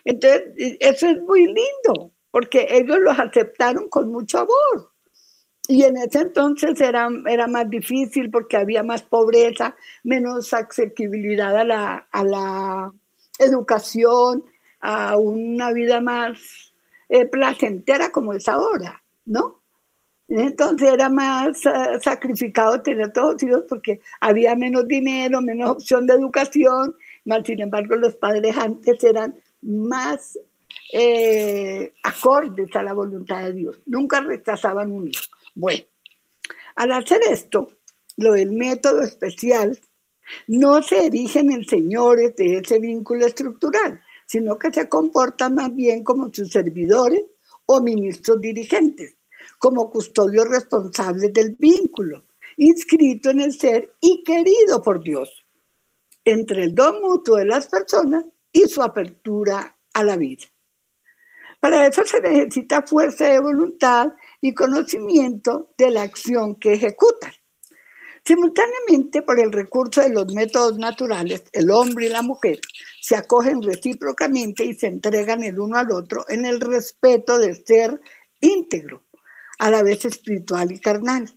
Entonces, 0.06 0.44
eso 0.80 1.08
es 1.10 1.22
muy 1.22 1.48
lindo, 1.48 2.12
porque 2.30 2.68
ellos 2.70 3.00
los 3.00 3.18
aceptaron 3.18 3.90
con 3.90 4.12
mucho 4.12 4.40
amor. 4.40 4.92
Y 5.68 5.84
en 5.84 5.98
ese 5.98 6.20
entonces 6.20 6.80
era, 6.82 7.10
era 7.28 7.48
más 7.48 7.70
difícil 7.70 8.30
porque 8.30 8.58
había 8.58 8.84
más 8.84 9.04
pobreza, 9.04 9.76
menos 10.04 10.54
accesibilidad 10.54 11.56
a 11.56 11.64
la, 11.64 12.08
a 12.12 12.24
la 12.24 12.94
educación, 13.40 14.44
a 14.80 15.18
una 15.18 15.72
vida 15.72 16.02
más 16.02 16.74
eh, 17.10 17.26
placentera 17.26 18.12
como 18.12 18.34
es 18.34 18.48
ahora, 18.48 19.04
¿no? 19.26 19.61
Entonces 20.34 20.94
era 20.94 21.10
más 21.10 21.66
eh, 21.66 22.00
sacrificado 22.02 22.82
tener 22.82 23.12
todos 23.12 23.34
los 23.34 23.44
hijos 23.44 23.64
porque 23.68 24.00
había 24.22 24.56
menos 24.56 24.88
dinero, 24.88 25.42
menos 25.42 25.72
opción 25.72 26.08
de 26.08 26.14
educación, 26.14 26.96
más 27.26 27.46
sin 27.46 27.60
embargo 27.60 27.98
los 27.98 28.16
padres 28.16 28.56
antes 28.58 29.04
eran 29.04 29.36
más 29.62 30.40
eh, 30.94 31.92
acordes 32.04 32.74
a 32.78 32.82
la 32.82 32.94
voluntad 32.94 33.44
de 33.44 33.54
Dios, 33.54 33.82
nunca 33.86 34.22
rechazaban 34.22 34.94
un 34.94 35.10
hijo. 35.10 35.22
Bueno, 35.54 35.84
al 36.78 36.94
hacer 36.94 37.20
esto, 37.30 37.70
lo 38.16 38.32
del 38.32 38.54
método 38.54 39.02
especial, 39.02 39.78
no 40.48 40.82
se 40.82 41.08
erigen 41.08 41.52
en 41.52 41.66
señores 41.66 42.38
de 42.38 42.60
ese 42.60 42.80
vínculo 42.80 43.26
estructural, 43.26 44.00
sino 44.26 44.58
que 44.58 44.72
se 44.72 44.88
comportan 44.88 45.56
más 45.56 45.76
bien 45.76 46.06
como 46.06 46.34
sus 46.34 46.50
servidores 46.52 47.22
o 47.66 47.82
ministros 47.82 48.40
dirigentes, 48.40 49.18
como 49.62 49.92
custodios 49.92 50.50
responsables 50.50 51.32
del 51.34 51.56
vínculo, 51.60 52.26
inscrito 52.58 53.30
en 53.30 53.42
el 53.42 53.54
ser 53.54 53.94
y 54.02 54.24
querido 54.24 54.82
por 54.82 55.04
Dios, 55.04 55.46
entre 56.26 56.64
el 56.64 56.74
don 56.74 57.00
mutuo 57.00 57.36
de 57.38 57.46
las 57.46 57.68
personas 57.68 58.26
y 58.52 58.62
su 58.62 58.82
apertura 58.82 59.78
a 59.94 60.04
la 60.04 60.18
vida. 60.18 60.46
Para 61.60 61.86
eso 61.86 62.04
se 62.06 62.22
necesita 62.22 62.82
fuerza 62.82 63.26
de 63.26 63.40
voluntad 63.40 64.14
y 64.42 64.52
conocimiento 64.56 65.70
de 65.78 65.92
la 65.92 66.02
acción 66.02 66.56
que 66.56 66.74
ejecutan. 66.74 67.32
Simultáneamente, 68.26 69.22
por 69.22 69.40
el 69.40 69.52
recurso 69.52 70.02
de 70.02 70.10
los 70.10 70.34
métodos 70.34 70.80
naturales, 70.80 71.44
el 71.54 71.70
hombre 71.70 72.08
y 72.08 72.10
la 72.10 72.24
mujer 72.24 72.60
se 73.00 73.16
acogen 73.16 73.62
recíprocamente 73.62 74.66
y 74.66 74.74
se 74.74 74.88
entregan 74.88 75.44
el 75.44 75.60
uno 75.60 75.78
al 75.78 75.92
otro 75.92 76.26
en 76.30 76.46
el 76.46 76.60
respeto 76.60 77.38
del 77.38 77.64
ser 77.64 78.02
íntegro, 78.40 79.04
a 79.62 79.70
la 79.70 79.84
vez 79.84 80.06
espiritual 80.06 80.72
y 80.72 80.80
carnal. 80.80 81.32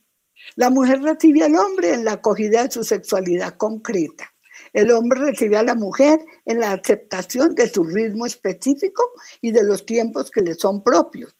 La 0.56 0.70
mujer 0.70 1.02
recibe 1.02 1.44
al 1.44 1.56
hombre 1.56 1.92
en 1.92 2.06
la 2.06 2.12
acogida 2.12 2.62
de 2.62 2.70
su 2.70 2.82
sexualidad 2.82 3.58
concreta. 3.58 4.32
El 4.72 4.92
hombre 4.92 5.20
recibe 5.20 5.58
a 5.58 5.62
la 5.62 5.74
mujer 5.74 6.20
en 6.46 6.60
la 6.60 6.72
aceptación 6.72 7.54
de 7.54 7.68
su 7.68 7.84
ritmo 7.84 8.24
específico 8.24 9.02
y 9.42 9.52
de 9.52 9.62
los 9.62 9.84
tiempos 9.84 10.30
que 10.30 10.40
le 10.40 10.54
son 10.54 10.82
propios. 10.82 11.36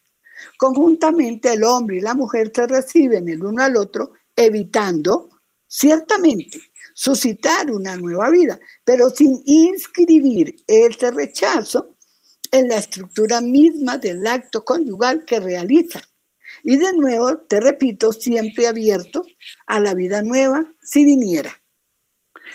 Conjuntamente 0.59 1.55
el 1.55 1.65
hombre 1.65 1.97
y 1.97 2.01
la 2.01 2.13
mujer 2.13 2.53
se 2.55 2.67
reciben 2.67 3.31
el 3.31 3.43
uno 3.43 3.63
al 3.63 3.79
otro, 3.79 4.13
evitando, 4.37 5.31
ciertamente, 5.67 6.61
suscitar 6.93 7.71
una 7.71 7.97
nueva 7.97 8.29
vida, 8.29 8.61
pero 8.85 9.09
sin 9.09 9.43
inscribir 9.47 10.55
ese 10.67 11.11
rechazo 11.11 11.97
en 12.53 12.69
la 12.69 12.77
estructura 12.77 13.41
misma 13.41 13.97
del 13.97 14.27
acto 14.27 14.67
conyugal 14.67 15.25
que 15.25 15.41
realiza. 15.41 16.03
Y 16.67 16.79
de 16.79 16.95
nuevo, 16.95 17.37
te 17.37 17.61
repito, 17.61 18.11
siempre 18.13 18.67
abierto 18.67 19.23
a 19.67 19.81
la 19.81 19.93
vida 19.93 20.23
nueva 20.23 20.65
si 20.81 21.05
viniera. 21.05 21.53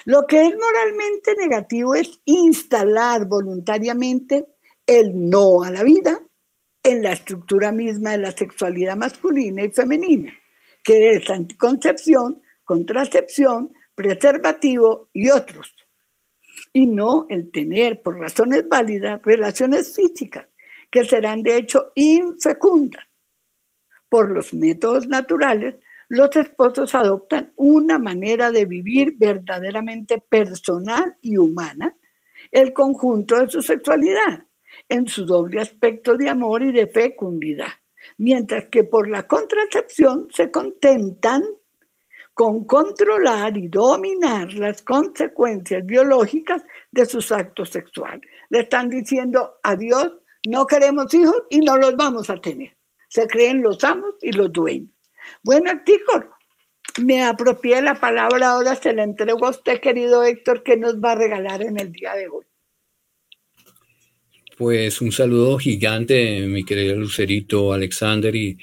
Lo 0.06 0.26
que 0.26 0.48
es 0.48 0.56
moralmente 0.56 1.36
negativo 1.36 1.94
es 1.94 2.20
instalar 2.26 3.26
voluntariamente 3.28 4.48
el 4.88 5.30
no 5.30 5.62
a 5.62 5.70
la 5.70 5.84
vida 5.84 6.20
en 6.82 7.04
la 7.04 7.14
estructura 7.14 7.72
misma 7.72 8.12
de 8.12 8.18
la 8.18 8.32
sexualidad 8.32 8.98
masculina 8.98 9.64
y 9.64 9.70
femenina, 9.70 10.34
que 10.84 11.12
es 11.12 11.30
anticoncepción, 11.30 12.42
contracepción, 12.64 13.72
preservativo 13.94 15.10
y 15.14 15.30
otros. 15.30 15.76
Y 16.74 16.88
no 16.88 17.28
el 17.30 17.52
tener, 17.52 18.02
por 18.02 18.18
razones 18.18 18.68
válidas, 18.68 19.22
relaciones 19.24 19.96
físicas, 19.96 20.48
que 20.90 21.06
serán 21.06 21.44
de 21.44 21.58
hecho 21.58 21.92
infecundas. 21.94 23.09
Por 24.10 24.32
los 24.32 24.54
métodos 24.54 25.08
naturales, 25.08 25.76
los 26.10 26.36
esposos 26.36 26.96
adoptan 26.96 27.54
una 27.56 28.00
manera 28.00 28.52
de 28.52 28.66
vivir 28.66 29.16
verdaderamente 29.18 30.20
personal 30.20 31.16
y 31.22 31.38
humana 31.38 31.96
el 32.52 32.74
conjunto 32.74 33.40
de 33.40 33.50
su 33.50 33.62
sexualidad, 33.62 34.46
en 34.88 35.08
su 35.08 35.26
doble 35.26 35.62
aspecto 35.62 36.18
de 36.18 36.30
amor 36.30 36.64
y 36.64 36.72
de 36.72 36.88
fecundidad, 36.88 37.70
mientras 38.18 38.66
que 38.70 38.84
por 38.84 39.08
la 39.08 39.28
contracepción 39.28 40.28
se 40.32 40.50
contentan 40.50 41.44
con 42.34 42.64
controlar 42.64 43.58
y 43.58 43.68
dominar 43.68 44.54
las 44.54 44.82
consecuencias 44.82 45.86
biológicas 45.86 46.64
de 46.90 47.06
sus 47.06 47.32
actos 47.32 47.70
sexuales. 47.70 48.22
Le 48.50 48.62
están 48.62 48.90
diciendo 48.90 49.60
a 49.62 49.76
Dios, 49.76 50.14
no 50.48 50.66
queremos 50.66 51.14
hijos 51.14 51.44
y 51.50 51.60
no 51.60 51.78
los 51.78 51.96
vamos 51.98 52.30
a 52.30 52.40
tener. 52.40 52.79
Se 53.10 53.28
creen 53.28 53.62
los 53.62 53.84
amos 53.84 54.16
y 54.22 54.32
los 54.32 54.52
dueños. 54.52 54.90
Bueno, 55.44 55.72
Tícor, 55.86 56.32
me 57.04 57.24
apropié 57.24 57.82
la 57.82 58.00
palabra, 58.00 58.52
ahora 58.52 58.76
se 58.76 58.94
la 58.94 59.04
entrego 59.04 59.46
a 59.46 59.50
usted, 59.50 59.80
querido 59.80 60.24
Héctor, 60.24 60.64
que 60.64 60.78
nos 60.78 60.96
va 60.96 61.12
a 61.12 61.16
regalar 61.16 61.62
en 61.62 61.80
el 61.80 61.92
día 61.92 62.16
de 62.16 62.30
hoy. 62.30 62.46
Pues 64.58 65.02
un 65.02 65.12
saludo 65.12 65.58
gigante, 65.58 66.42
mi 66.42 66.66
querido 66.66 66.96
Lucerito, 66.96 67.72
Alexander 67.72 68.36
y 68.36 68.58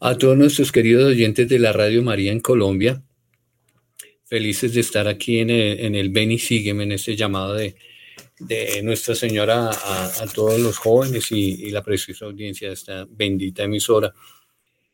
a 0.00 0.16
todos 0.16 0.36
nuestros 0.36 0.70
queridos 0.70 1.04
oyentes 1.04 1.48
de 1.48 1.58
la 1.58 1.72
Radio 1.72 2.02
María 2.02 2.32
en 2.32 2.40
Colombia. 2.40 3.02
Felices 4.24 4.74
de 4.74 4.80
estar 4.80 5.08
aquí 5.08 5.38
en 5.38 5.50
el, 5.50 5.96
en 6.16 6.30
y 6.30 6.38
Sígueme, 6.38 6.84
en 6.84 6.92
este 6.92 7.16
llamado 7.16 7.54
de, 7.54 7.74
Nuestra 8.82 9.14
Señora 9.14 9.70
a, 9.70 10.26
todos 10.34 10.58
los 10.58 10.78
jóvenes 10.78 11.30
y, 11.30 11.70
la 11.70 11.82
preciosa 11.82 12.24
audiencia 12.24 12.68
de 12.68 12.74
esta 12.74 13.06
bendita 13.08 13.64
emisora. 13.64 14.12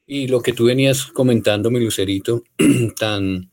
Y 0.07 0.29
lo 0.29 0.41
que 0.41 0.53
tú 0.53 0.67
venías 0.67 1.07
comentando, 1.07 1.71
mi 1.71 1.81
Lucerito, 1.81 2.43
tan 2.99 3.51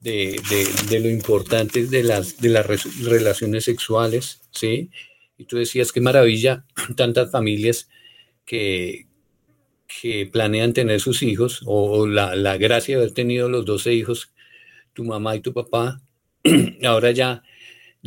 de, 0.00 1.00
lo 1.00 1.08
importante 1.08 1.86
de 1.86 2.02
las, 2.02 2.40
de 2.40 2.48
las 2.50 2.66
relaciones 3.02 3.64
sexuales, 3.64 4.40
¿sí? 4.50 4.90
Y 5.36 5.44
tú 5.44 5.56
decías, 5.56 5.92
qué 5.92 6.00
maravilla, 6.00 6.64
tantas 6.96 7.30
familias 7.30 7.88
que, 8.44 9.06
que 9.86 10.26
planean 10.26 10.72
tener 10.72 11.00
sus 11.00 11.22
hijos, 11.22 11.62
o, 11.66 12.06
la, 12.06 12.34
la, 12.36 12.56
gracia 12.56 12.96
de 12.96 13.02
haber 13.02 13.14
tenido 13.14 13.48
los 13.48 13.64
12 13.64 13.94
hijos, 13.94 14.32
tu 14.92 15.04
mamá 15.04 15.36
y 15.36 15.40
tu 15.40 15.52
papá, 15.52 16.00
ahora 16.84 17.10
ya, 17.12 17.42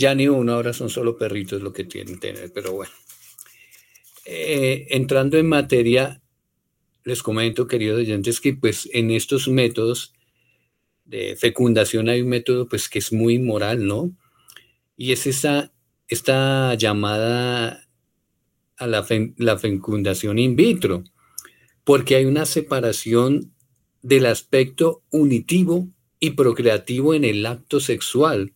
ya 0.02 0.14
ni 0.16 0.28
uno, 0.28 0.54
ahora 0.54 0.74
son 0.74 0.90
solo 0.90 1.18
perritos 1.18 1.62
lo 1.62 1.72
que 1.72 1.86
tienen 1.86 2.20
tener, 2.20 2.52
pero 2.54 2.74
bueno. 2.74 2.92
Eh, 4.26 4.88
entrando 4.90 5.38
en 5.38 5.48
materia, 5.48 6.22
les 7.04 7.24
comento, 7.24 7.68
queridos 7.68 8.00
oyentes, 8.02 8.42
que 8.42 8.54
pues 8.54 8.90
en 8.94 9.12
estos 9.12 9.48
métodos 9.48 10.14
de 11.06 11.36
fecundación 11.36 12.10
hay 12.10 12.22
un 12.22 12.30
método 12.30 12.68
pues 12.68 12.90
que 12.90 13.00
es 13.00 13.14
muy 13.14 13.40
moral, 13.40 13.88
¿no? 13.88 14.12
Y 14.98 15.14
es 15.14 15.26
esa 15.26 15.72
esta 16.12 16.76
llamada 16.76 17.88
a 18.76 18.88
la, 18.88 19.08
la 19.38 19.58
fecundación 19.58 20.38
in 20.40 20.58
vitro, 20.58 21.06
porque 21.86 22.16
hay 22.16 22.26
una 22.26 22.46
separación 22.46 23.54
del 24.02 24.26
aspecto 24.26 25.04
unitivo 25.10 25.88
y 26.20 26.32
procreativo 26.32 27.14
en 27.14 27.24
el 27.24 27.46
acto 27.46 27.80
sexual. 27.80 28.54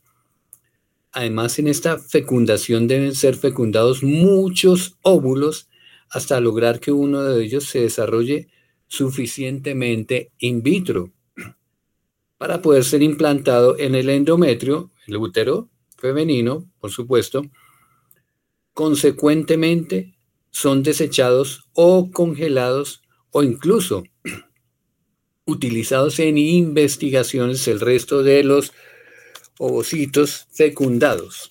Además, 1.15 1.59
en 1.59 1.69
esta 1.69 1.97
fecundación 1.97 2.87
deben 2.87 3.15
ser 3.15 3.37
fecundados 3.37 4.03
muchos 4.03 4.97
óvulos 5.01 5.69
hasta 6.09 6.41
lograr 6.41 6.81
que 6.81 6.91
uno 6.91 7.23
de 7.23 7.41
ellos 7.41 7.63
se 7.69 7.79
desarrolle 7.79 8.49
suficientemente 8.87 10.33
in 10.39 10.61
vitro 10.61 11.13
para 12.37 12.61
poder 12.61 12.83
ser 12.83 13.01
implantado 13.01 13.79
en 13.79 13.95
el 13.95 14.09
endometrio, 14.09 14.91
el 15.07 15.15
útero, 15.15 15.69
femenino, 15.97 16.69
por 16.81 16.91
supuesto, 16.91 17.43
consecuentemente 18.73 20.17
son 20.51 20.83
desechados 20.83 21.69
o 21.71 22.11
congelados 22.11 23.03
o 23.31 23.41
incluso 23.41 24.03
utilizados 25.45 26.19
en 26.19 26.37
investigaciones 26.37 27.69
el 27.69 27.79
resto 27.79 28.21
de 28.21 28.43
los 28.43 28.73
ovocitos 29.59 30.47
fecundados. 30.51 31.49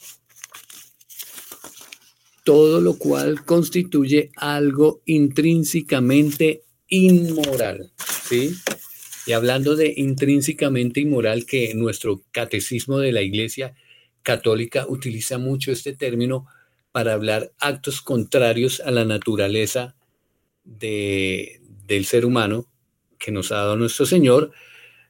Todo 2.44 2.80
lo 2.80 2.98
cual 2.98 3.44
constituye 3.44 4.30
algo 4.36 5.00
intrínsecamente 5.06 6.62
inmoral, 6.88 7.92
¿sí? 8.28 8.54
Y 9.26 9.32
hablando 9.32 9.76
de 9.76 9.94
intrínsecamente 9.96 11.00
inmoral, 11.00 11.46
que 11.46 11.74
nuestro 11.74 12.22
catecismo 12.30 12.98
de 12.98 13.12
la 13.12 13.22
Iglesia 13.22 13.74
católica 14.22 14.86
utiliza 14.86 15.38
mucho 15.38 15.72
este 15.72 15.94
término 15.94 16.46
para 16.92 17.14
hablar 17.14 17.52
actos 17.58 18.02
contrarios 18.02 18.80
a 18.80 18.90
la 18.90 19.04
naturaleza 19.04 19.96
de, 20.64 21.60
del 21.86 22.04
ser 22.04 22.26
humano 22.26 22.68
que 23.18 23.32
nos 23.32 23.52
ha 23.52 23.56
dado 23.56 23.76
nuestro 23.76 24.06
Señor. 24.06 24.52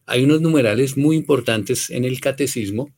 Hay 0.06 0.24
unos 0.24 0.42
numerales 0.42 0.96
muy 0.96 1.16
importantes 1.16 1.90
en 1.90 2.04
el 2.04 2.20
catecismo 2.20 2.94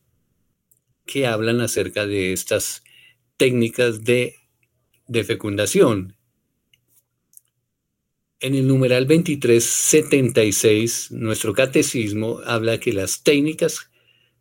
que 1.05 1.25
hablan 1.25 1.61
acerca 1.61 2.05
de 2.05 2.33
estas 2.33 2.83
técnicas 3.37 4.03
de, 4.03 4.35
fecundación. 5.25 6.17
En 8.39 8.53
el 8.55 8.67
numeral 8.67 9.07
2376, 9.07 11.11
nuestro 11.11 11.53
catecismo 11.53 12.41
habla 12.45 12.77
que 12.79 12.91
las 12.91 13.23
técnicas 13.23 13.89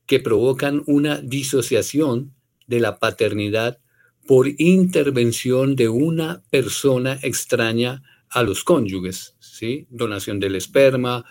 que 0.07 0.18
provocan 0.18 0.83
una 0.87 1.20
disociación 1.20 2.35
de 2.66 2.81
la 2.81 2.98
paternidad 2.98 3.79
por 4.26 4.48
intervención 4.59 5.76
de 5.76 5.88
una 5.88 6.42
persona 6.50 7.20
extraña 7.22 8.02
a 8.29 8.42
los 8.42 8.64
cónyuges, 8.64 9.37
¿sí? 9.38 9.87
Donación 9.88 10.40
del 10.40 10.57
esperma 10.57 11.24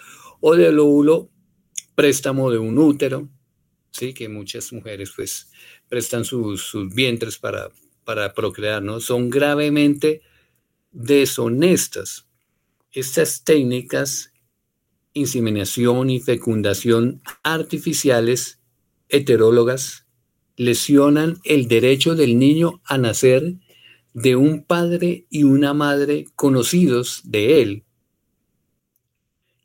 o 0.48 0.56
del 0.56 0.78
óvulo, 0.78 1.32
préstamo 1.96 2.52
de 2.52 2.60
un 2.60 2.78
útero, 2.78 3.28
¿sí? 3.90 4.14
Que 4.14 4.30
muchas 4.30 4.72
mujeres 4.72 5.12
pues 5.16 5.50
prestan 5.90 6.24
sus, 6.24 6.72
vientres 6.94 7.40
para, 7.40 7.72
para 8.04 8.32
procrear, 8.36 8.84
¿no? 8.84 9.00
Son 9.00 9.32
gravemente 9.32 10.22
deshonestas. 10.92 12.28
Estas 12.92 13.44
técnicas, 13.44 14.34
inseminación 15.14 16.12
y 16.12 16.20
fecundación 16.20 17.24
artificiales, 17.42 18.60
heterólogas 19.10 20.06
lesionan 20.58 21.40
el 21.44 21.68
derecho 21.68 22.14
del 22.14 22.38
niño 22.38 22.84
a 22.86 23.00
nacer 23.00 23.56
de 24.14 24.36
un 24.36 24.64
padre 24.64 25.26
y 25.32 25.42
una 25.42 25.74
madre 25.74 26.28
conocidos 26.36 27.22
de 27.24 27.64
él, 27.64 27.85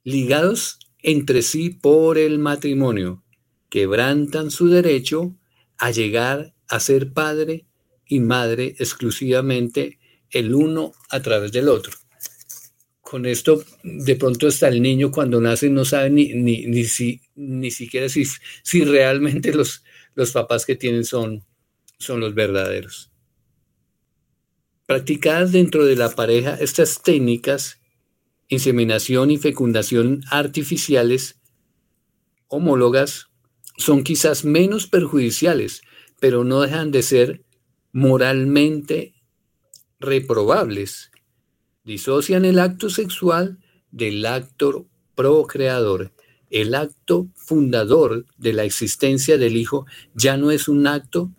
ligados 0.05 0.79
entre 1.03 1.43
sí 1.43 1.71
por 1.71 2.19
el 2.19 2.39
matrimonio, 2.39 3.25
quebrantan 3.69 4.51
su 4.51 4.69
derecho 4.69 5.37
a 5.79 5.91
llegar 5.91 6.55
a 6.69 6.81
ser 6.81 7.13
padre 7.13 7.67
y 8.07 8.21
madre 8.21 8.75
exclusivamente 8.79 9.99
el 10.31 10.55
uno 10.55 10.93
a 11.11 11.21
través 11.21 11.53
del 11.53 11.69
otro. 11.69 11.93
con 13.01 13.27
esto, 13.27 13.65
de 13.83 14.15
pronto 14.15 14.47
hasta 14.47 14.69
el 14.69 14.81
niño 14.81 15.11
cuando 15.11 15.41
nace 15.41 15.69
no 15.69 15.85
sabe 15.85 16.11
ni, 16.11 16.33
ni, 16.35 16.67
ni, 16.67 16.85
si, 16.85 17.21
ni 17.35 17.73
siquiera 17.73 18.09
si, 18.09 18.25
si 18.63 18.85
realmente 18.85 19.53
los, 19.53 19.83
los 20.15 20.31
papás 20.31 20.65
que 20.65 20.77
tienen 20.77 21.05
son, 21.05 21.45
son 21.99 22.21
los 22.21 22.35
verdaderos. 22.37 23.11
Practicadas 24.87 25.51
dentro 25.51 25.85
de 25.85 25.97
la 25.97 26.11
pareja, 26.11 26.55
estas 26.61 27.03
técnicas, 27.03 27.80
inseminación 28.51 29.31
y 29.31 29.39
fecundación 29.39 30.23
artificiales, 30.31 31.41
homólogas, 32.49 33.29
son 33.79 34.03
quizás 34.03 34.45
menos 34.45 34.87
perjudiciales, 34.87 35.83
pero 36.21 36.45
no 36.45 36.61
dejan 36.61 36.91
de 36.91 37.03
ser 37.03 37.45
moralmente 37.93 39.15
reprobables. 39.99 41.11
Disocian 41.85 42.45
el 42.45 42.59
acto 42.59 42.91
sexual 42.91 43.59
del 43.91 44.27
acto 44.27 44.87
procreador. 45.15 46.13
El 46.51 46.75
acto 46.75 47.29
fundador 47.37 48.27
de 48.37 48.53
la 48.53 48.65
existencia 48.65 49.39
del 49.39 49.57
hijo 49.57 49.87
ya 50.15 50.37
no 50.37 50.51
es 50.51 50.67
un 50.69 50.87
acto 50.89 51.33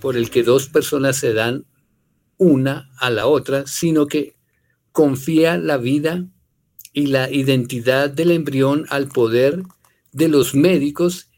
por 0.00 0.16
el 0.16 0.30
que 0.30 0.42
dos 0.42 0.68
personas 0.68 1.16
se 1.16 1.32
dan 1.32 1.66
una 2.36 2.90
a 2.98 3.10
la 3.10 3.26
otra, 3.26 3.66
sino 3.66 4.06
que 4.06 4.35
confía 4.96 5.58
la 5.58 5.76
vida 5.76 6.26
y 6.94 7.08
la 7.08 7.30
identidad 7.30 8.08
del 8.08 8.30
embrión 8.30 8.86
al 8.88 9.08
poder 9.08 9.62
de 10.12 10.28
los 10.28 10.54
médicos 10.54 11.28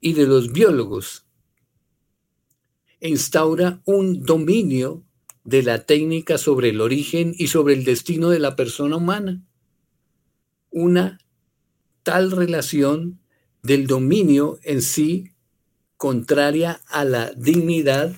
y 0.00 0.14
de 0.14 0.26
los 0.26 0.50
biólogos. 0.50 1.26
Instaura 3.02 3.82
un 3.84 4.24
dominio 4.24 5.04
de 5.44 5.62
la 5.62 5.84
técnica 5.84 6.38
sobre 6.38 6.70
el 6.70 6.80
origen 6.80 7.34
y 7.36 7.48
sobre 7.48 7.74
el 7.74 7.84
destino 7.84 8.30
de 8.30 8.38
la 8.38 8.56
persona 8.56 8.96
humana. 8.96 9.44
Una 10.70 11.18
tal 12.04 12.30
relación 12.30 13.20
del 13.62 13.86
dominio 13.86 14.58
en 14.62 14.80
sí 14.80 15.32
contraria 15.98 16.80
a 16.86 17.04
la 17.04 17.30
dignidad 17.32 18.16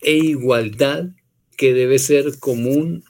e 0.00 0.16
igualdad 0.16 1.10
que 1.56 1.72
debe 1.72 2.00
ser 2.00 2.40
común 2.40 3.04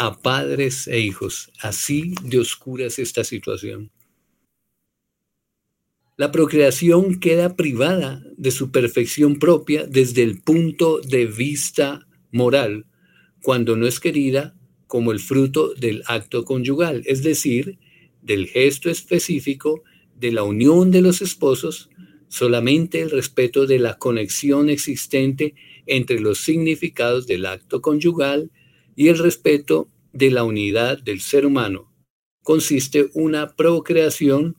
a 0.00 0.16
padres 0.22 0.88
e 0.88 0.98
hijos. 0.98 1.52
Así 1.60 2.14
de 2.24 2.38
oscura 2.38 2.86
es 2.86 2.98
esta 2.98 3.22
situación. 3.22 3.90
La 6.16 6.32
procreación 6.32 7.20
queda 7.20 7.54
privada 7.54 8.24
de 8.38 8.50
su 8.50 8.70
perfección 8.70 9.38
propia 9.38 9.86
desde 9.86 10.22
el 10.22 10.40
punto 10.40 11.00
de 11.00 11.26
vista 11.26 12.08
moral, 12.32 12.86
cuando 13.42 13.76
no 13.76 13.86
es 13.86 14.00
querida 14.00 14.56
como 14.86 15.12
el 15.12 15.20
fruto 15.20 15.74
del 15.74 16.02
acto 16.06 16.46
conyugal, 16.46 17.02
es 17.04 17.22
decir, 17.22 17.78
del 18.22 18.46
gesto 18.46 18.88
específico 18.88 19.82
de 20.18 20.32
la 20.32 20.44
unión 20.44 20.90
de 20.90 21.02
los 21.02 21.20
esposos, 21.20 21.90
solamente 22.28 23.02
el 23.02 23.10
respeto 23.10 23.66
de 23.66 23.78
la 23.78 23.98
conexión 23.98 24.70
existente 24.70 25.54
entre 25.84 26.20
los 26.20 26.38
significados 26.38 27.26
del 27.26 27.44
acto 27.44 27.82
conyugal 27.82 28.50
y 29.00 29.08
el 29.08 29.18
respeto 29.18 29.88
de 30.12 30.30
la 30.30 30.44
unidad 30.44 30.98
del 30.98 31.22
ser 31.22 31.46
humano. 31.46 31.90
Consiste 32.42 33.08
una 33.14 33.56
procreación 33.56 34.58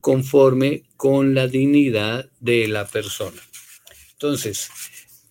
conforme 0.00 0.84
con 0.96 1.34
la 1.34 1.46
dignidad 1.46 2.30
de 2.40 2.68
la 2.68 2.86
persona. 2.86 3.38
Entonces, 4.12 4.70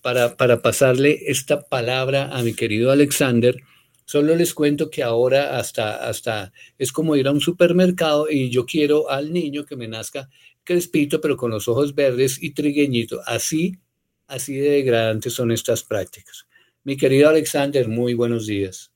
para, 0.03 0.37
para 0.37 0.61
pasarle 0.61 1.23
esta 1.25 1.63
palabra 1.63 2.37
a 2.37 2.43
mi 2.43 2.53
querido 2.53 2.91
Alexander, 2.91 3.57
solo 4.05 4.35
les 4.35 4.53
cuento 4.53 4.91
que 4.91 5.01
ahora 5.01 5.57
hasta, 5.57 6.07
hasta 6.07 6.53
es 6.77 6.91
como 6.91 7.15
ir 7.15 7.27
a 7.27 7.31
un 7.31 7.41
supermercado 7.41 8.29
y 8.29 8.51
yo 8.51 8.67
quiero 8.67 9.09
al 9.09 9.33
niño 9.33 9.65
que 9.65 9.75
me 9.75 9.87
nazca 9.87 10.29
crespito, 10.63 11.19
pero 11.19 11.35
con 11.35 11.49
los 11.49 11.67
ojos 11.67 11.95
verdes 11.95 12.37
y 12.43 12.51
trigueñito. 12.51 13.21
Así, 13.25 13.79
así 14.27 14.53
de 14.53 14.69
degradantes 14.69 15.33
son 15.33 15.51
estas 15.51 15.81
prácticas. 15.81 16.45
Mi 16.85 16.97
querido 16.97 17.29
Alexander, 17.29 17.87
muy 17.87 18.13
buenos 18.13 18.45
días. 18.45 18.91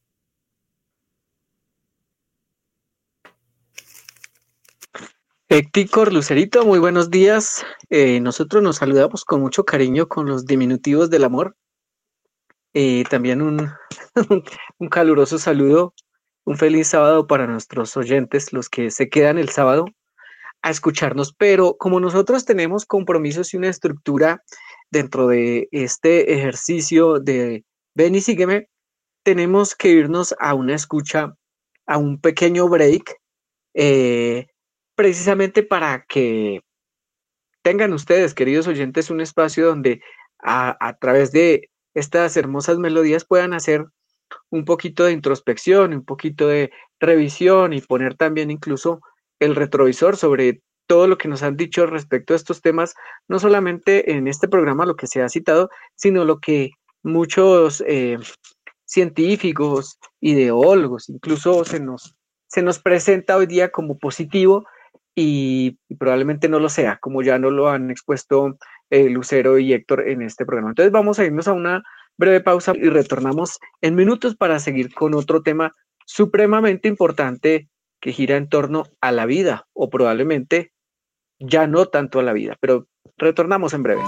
Héctor 5.47 6.13
Lucerito, 6.13 6.63
muy 6.67 6.78
buenos 6.78 7.10
días. 7.10 7.65
Eh, 7.89 8.19
nosotros 8.19 8.62
nos 8.62 8.75
saludamos 8.75 9.25
con 9.25 9.41
mucho 9.41 9.65
cariño 9.65 10.08
con 10.08 10.28
los 10.28 10.45
diminutivos 10.45 11.10
del 11.10 11.23
amor. 11.23 11.56
Eh, 12.75 13.06
también 13.10 13.41
un, 13.41 13.73
un 14.78 14.89
caluroso 14.89 15.39
saludo, 15.39 15.95
un 16.45 16.58
feliz 16.58 16.89
sábado 16.89 17.25
para 17.25 17.47
nuestros 17.47 17.97
oyentes, 17.97 18.54
los 18.54 18.69
que 18.69 18.91
se 18.91 19.10
quedan 19.10 19.39
el 19.39 19.49
sábado 19.49 19.86
a 20.62 20.69
escucharnos. 20.69 21.34
Pero 21.34 21.75
como 21.80 21.99
nosotros 21.99 22.45
tenemos 22.45 22.86
compromisos 22.86 23.52
y 23.56 23.58
una 23.58 23.69
estructura 23.69 24.43
dentro 24.91 25.28
de 25.28 25.67
este 25.71 26.36
ejercicio 26.36 27.19
de 27.19 27.65
ven 27.99 28.15
y 28.15 28.21
sígueme, 28.21 28.69
tenemos 29.23 29.75
que 29.75 29.89
irnos 29.89 30.33
a 30.39 30.53
una 30.53 30.73
escucha, 30.73 31.33
a 31.85 31.97
un 31.97 32.21
pequeño 32.21 32.69
break. 32.69 33.17
Eh, 33.73 34.47
precisamente 34.95 35.63
para 35.63 36.05
que 36.07 36.62
tengan 37.62 37.91
ustedes, 37.91 38.33
queridos 38.33 38.67
oyentes, 38.67 39.09
un 39.09 39.19
espacio 39.19 39.67
donde 39.67 40.01
a, 40.41 40.97
través 41.01 41.33
de 41.33 41.69
estas 41.93 42.38
hermosas 42.38 42.77
melodías 42.79 43.25
puedan 43.25 43.53
hacer 43.53 43.85
un 44.49 44.63
poquito 44.63 45.03
de 45.03 45.12
introspección, 45.12 45.93
un 45.93 46.05
poquito 46.05 46.47
de 46.47 46.71
revisión 47.01 47.73
y 47.73 47.81
poner 47.81 48.15
también 48.15 48.49
incluso 48.49 49.01
el 49.39 49.57
retrovisor 49.57 50.15
sobre 50.15 50.62
todo 50.88 51.07
lo 51.07 51.17
que 51.17 51.27
nos 51.27 51.43
han 51.43 51.57
dicho 51.57 51.85
respecto 51.85 52.33
a 52.33 52.38
estos 52.38 52.62
temas, 52.62 52.95
no 53.27 53.39
solamente 53.39 54.13
en 54.13 54.29
este 54.29 54.47
programa 54.47 54.85
lo 54.85 54.95
que 54.95 55.07
se 55.07 55.21
ha 55.21 55.27
citado, 55.27 55.69
sino 55.95 56.23
lo 56.23 56.39
que 56.39 56.71
muchos 57.10 57.84
eh, 57.88 58.17
científicos, 58.86 60.00
ideólogos, 60.19 61.10
incluso 61.10 61.63
se 61.65 61.80
nos, 61.80 62.15
se 62.48 62.62
nos 62.62 62.80
presenta 62.80 63.38
hoy 63.38 63.45
día 63.45 63.69
como 63.69 63.98
positivo 63.98 64.65
y, 65.15 65.78
probablemente 65.98 66.50
no 66.50 66.60
lo 66.60 66.69
sea, 66.69 66.98
como 67.02 67.22
ya 67.22 67.38
no 67.39 67.52
lo 67.52 67.69
han 67.69 67.91
expuesto 67.91 68.58
eh, 68.89 69.10
Lucero 69.10 69.60
y 69.60 69.74
Héctor 69.74 70.08
en 70.08 70.22
este 70.22 70.45
programa. 70.45 70.72
Entonces 70.72 70.91
vamos 70.91 71.19
a 71.19 71.26
irnos 71.26 71.48
a 71.48 71.54
una 71.54 71.84
breve 72.17 72.41
pausa 72.41 72.74
y 72.76 72.89
retornamos 72.89 73.60
en 73.82 73.95
minutos 73.95 74.36
para 74.36 74.60
seguir 74.60 74.93
con 74.93 75.13
otro 75.13 75.41
tema 75.41 75.76
supremamente 76.06 76.88
importante 76.88 77.69
que 78.02 78.12
gira 78.12 78.38
en 78.38 78.50
torno 78.50 78.84
a 79.02 79.12
la 79.12 79.26
vida 79.26 79.67
o 79.74 79.89
probablemente 79.89 80.72
ya 81.39 81.67
no 81.67 81.86
tanto 81.86 82.19
a 82.19 82.24
la 82.24 82.34
vida, 82.34 82.58
pero 82.60 82.88
retornamos 83.17 83.74
en 83.74 83.84
breve. 83.84 84.02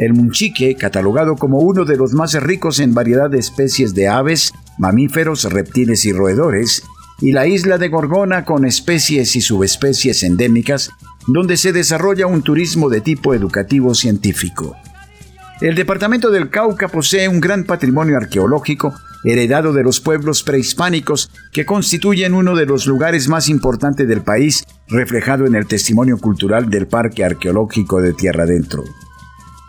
el 0.00 0.14
Munchique, 0.14 0.76
catalogado 0.76 1.36
como 1.36 1.58
uno 1.58 1.84
de 1.84 1.98
los 1.98 2.14
más 2.14 2.32
ricos 2.42 2.80
en 2.80 2.94
variedad 2.94 3.28
de 3.28 3.38
especies 3.38 3.94
de 3.94 4.08
aves, 4.08 4.54
mamíferos, 4.78 5.44
reptiles 5.44 6.06
y 6.06 6.12
roedores, 6.12 6.82
y 7.20 7.32
la 7.32 7.46
isla 7.46 7.76
de 7.76 7.88
Gorgona 7.88 8.46
con 8.46 8.64
especies 8.64 9.36
y 9.36 9.42
subespecies 9.42 10.22
endémicas 10.22 10.90
donde 11.26 11.58
se 11.58 11.74
desarrolla 11.74 12.26
un 12.26 12.40
turismo 12.40 12.88
de 12.88 13.02
tipo 13.02 13.34
educativo 13.34 13.94
científico. 13.94 14.74
El 15.60 15.74
departamento 15.74 16.30
del 16.30 16.48
Cauca 16.48 16.88
posee 16.88 17.28
un 17.28 17.38
gran 17.38 17.64
patrimonio 17.64 18.16
arqueológico 18.16 18.94
heredado 19.22 19.74
de 19.74 19.82
los 19.82 20.00
pueblos 20.00 20.42
prehispánicos 20.42 21.30
que 21.52 21.66
constituyen 21.66 22.32
uno 22.32 22.56
de 22.56 22.64
los 22.64 22.86
lugares 22.86 23.28
más 23.28 23.50
importantes 23.50 24.08
del 24.08 24.22
país, 24.22 24.64
reflejado 24.88 25.44
en 25.44 25.56
el 25.56 25.66
testimonio 25.66 26.16
cultural 26.16 26.70
del 26.70 26.86
Parque 26.86 27.22
Arqueológico 27.22 28.00
de 28.00 28.14
Tierra 28.14 28.44
Adentro. 28.44 28.82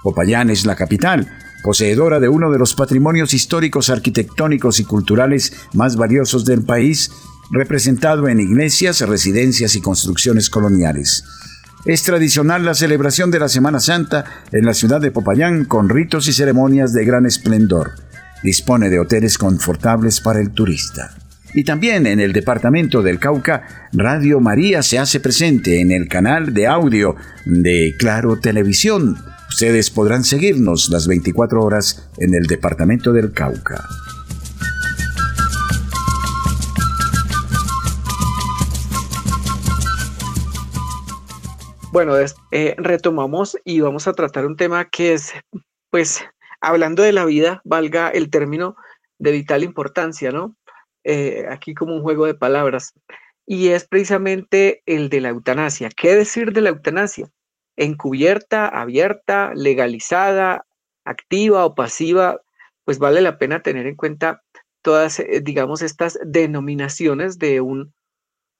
Popayán 0.04 0.50
es 0.50 0.66
la 0.66 0.76
capital, 0.76 1.28
poseedora 1.64 2.20
de 2.20 2.30
uno 2.30 2.52
de 2.52 2.60
los 2.60 2.76
patrimonios 2.76 3.34
históricos 3.34 3.90
arquitectónicos 3.90 4.80
y 4.80 4.84
culturales 4.84 5.54
más 5.74 5.96
valiosos 5.96 6.46
del 6.46 6.64
país, 6.64 7.12
representado 7.52 8.28
en 8.28 8.40
iglesias, 8.40 9.02
residencias 9.02 9.76
y 9.76 9.82
construcciones 9.82 10.50
coloniales. 10.50 11.24
Es 11.86 12.04
tradicional 12.04 12.64
la 12.64 12.76
celebración 12.76 13.32
de 13.32 13.40
la 13.40 13.50
Semana 13.50 13.80
Santa 13.80 14.26
en 14.52 14.66
la 14.66 14.74
ciudad 14.74 15.02
de 15.02 15.12
Popayán 15.12 15.66
con 15.66 15.90
ritos 15.90 16.28
y 16.28 16.34
ceremonias 16.34 16.94
de 16.94 17.06
gran 17.06 17.26
esplendor. 17.26 17.94
Dispone 18.44 18.90
de 18.90 19.00
hoteles 19.00 19.38
confortables 19.38 20.22
para 20.22 20.40
el 20.40 20.52
turista. 20.52 21.16
Y 21.54 21.64
también 21.64 22.08
en 22.08 22.20
el 22.20 22.34
departamento 22.34 23.02
del 23.02 23.20
Cauca, 23.20 23.90
Radio 23.92 24.40
María 24.40 24.84
se 24.84 25.00
hace 25.00 25.20
presente 25.20 25.82
en 25.82 25.92
el 25.92 26.08
canal 26.08 26.54
de 26.54 26.68
audio 26.68 27.16
de 27.46 27.96
Claro 27.98 28.38
Televisión. 28.40 29.18
Ustedes 29.52 29.92
podrán 29.92 30.24
seguirnos 30.24 30.90
las 30.90 31.08
24 31.08 31.62
horas 31.62 32.10
en 32.18 32.34
el 32.34 32.48
departamento 32.48 33.12
del 33.12 33.34
Cauca. 33.34 33.86
Bueno, 41.92 42.14
eh, 42.52 42.76
retomamos 42.78 43.58
y 43.66 43.82
vamos 43.82 44.08
a 44.08 44.14
tratar 44.14 44.46
un 44.46 44.56
tema 44.56 44.90
que 44.90 45.14
es, 45.14 45.34
pues, 45.90 46.24
hablando 46.62 47.04
de 47.04 47.12
la 47.12 47.26
vida, 47.26 47.62
valga 47.66 48.10
el 48.10 48.30
término 48.30 48.78
de 49.20 49.34
vital 49.34 49.64
importancia, 49.64 50.32
¿no? 50.32 50.56
Eh, 51.04 51.46
aquí 51.50 51.74
como 51.74 51.94
un 51.94 52.02
juego 52.02 52.26
de 52.26 52.36
palabras. 52.36 52.94
Y 53.46 53.68
es 53.68 53.86
precisamente 53.86 54.82
el 54.86 55.10
de 55.10 55.20
la 55.20 55.30
eutanasia. 55.30 55.90
¿Qué 55.96 56.16
decir 56.16 56.54
de 56.54 56.62
la 56.62 56.70
eutanasia? 56.70 57.30
Encubierta, 57.78 58.68
abierta, 58.68 59.54
legalizada, 59.56 60.66
activa 61.06 61.66
o 61.66 61.76
pasiva, 61.76 62.42
pues 62.84 63.00
vale 63.00 63.22
la 63.22 63.38
pena 63.38 63.62
tener 63.62 63.88
en 63.88 63.96
cuenta 63.96 64.44
todas, 64.82 65.20
eh, 65.20 65.42
digamos, 65.44 65.82
estas 65.82 66.20
denominaciones 66.24 67.40
de 67.40 67.62
un 67.62 67.94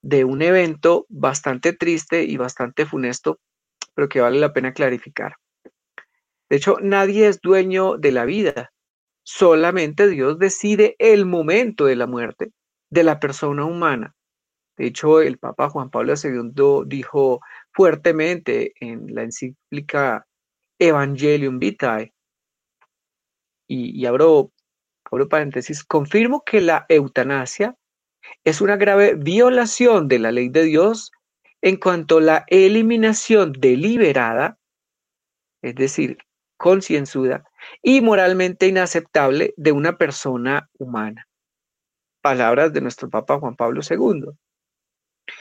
de 0.04 0.24
un 0.24 0.42
evento 0.42 1.06
bastante 1.08 1.72
triste 1.72 2.24
y 2.24 2.36
bastante 2.36 2.86
funesto, 2.86 3.38
pero 3.94 4.08
que 4.08 4.20
vale 4.20 4.40
la 4.40 4.52
pena 4.52 4.72
clarificar. 4.72 5.36
De 6.50 6.56
hecho, 6.56 6.76
nadie 6.82 7.28
es 7.28 7.40
dueño 7.40 7.96
de 7.98 8.10
la 8.10 8.24
vida, 8.24 8.72
solamente 9.22 10.08
Dios 10.08 10.38
decide 10.38 10.96
el 10.98 11.24
momento 11.24 11.84
de 11.86 11.96
la 11.96 12.06
muerte 12.06 12.52
de 12.90 13.04
la 13.04 13.20
persona 13.20 13.64
humana. 13.64 14.14
De 14.76 14.86
hecho, 14.86 15.20
el 15.20 15.38
Papa 15.38 15.70
Juan 15.70 15.90
Pablo 15.90 16.14
II 16.22 16.84
dijo 16.86 17.40
fuertemente 17.72 18.72
en 18.80 19.14
la 19.14 19.22
encíclica 19.22 20.26
Evangelium 20.78 21.58
Vitae, 21.58 22.12
y, 23.68 24.04
abro, 24.04 24.52
abro 25.10 25.28
paréntesis, 25.28 25.82
confirmo 25.82 26.42
que 26.44 26.60
la 26.60 26.84
eutanasia 26.88 27.74
es 28.44 28.60
una 28.60 28.76
grave 28.76 29.14
violación 29.14 30.08
de 30.08 30.18
la 30.18 30.30
ley 30.30 30.48
de 30.48 30.64
Dios 30.64 31.10
en 31.62 31.76
cuanto 31.76 32.18
a 32.18 32.22
la 32.22 32.44
eliminación 32.48 33.52
deliberada, 33.52 34.58
es 35.62 35.74
decir, 35.74 36.18
concienzuda 36.58 37.44
y 37.82 38.00
moralmente 38.00 38.66
inaceptable 38.66 39.54
de 39.56 39.72
una 39.72 39.96
persona 39.96 40.68
humana. 40.78 41.26
Palabras 42.20 42.72
de 42.72 42.80
nuestro 42.80 43.08
Papa 43.08 43.38
Juan 43.38 43.56
Pablo 43.56 43.80
II. 43.88 44.32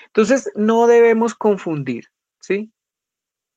Entonces, 0.07 0.49
no 0.55 0.87
debemos 0.87 1.35
confundir, 1.35 2.05
¿sí? 2.41 2.71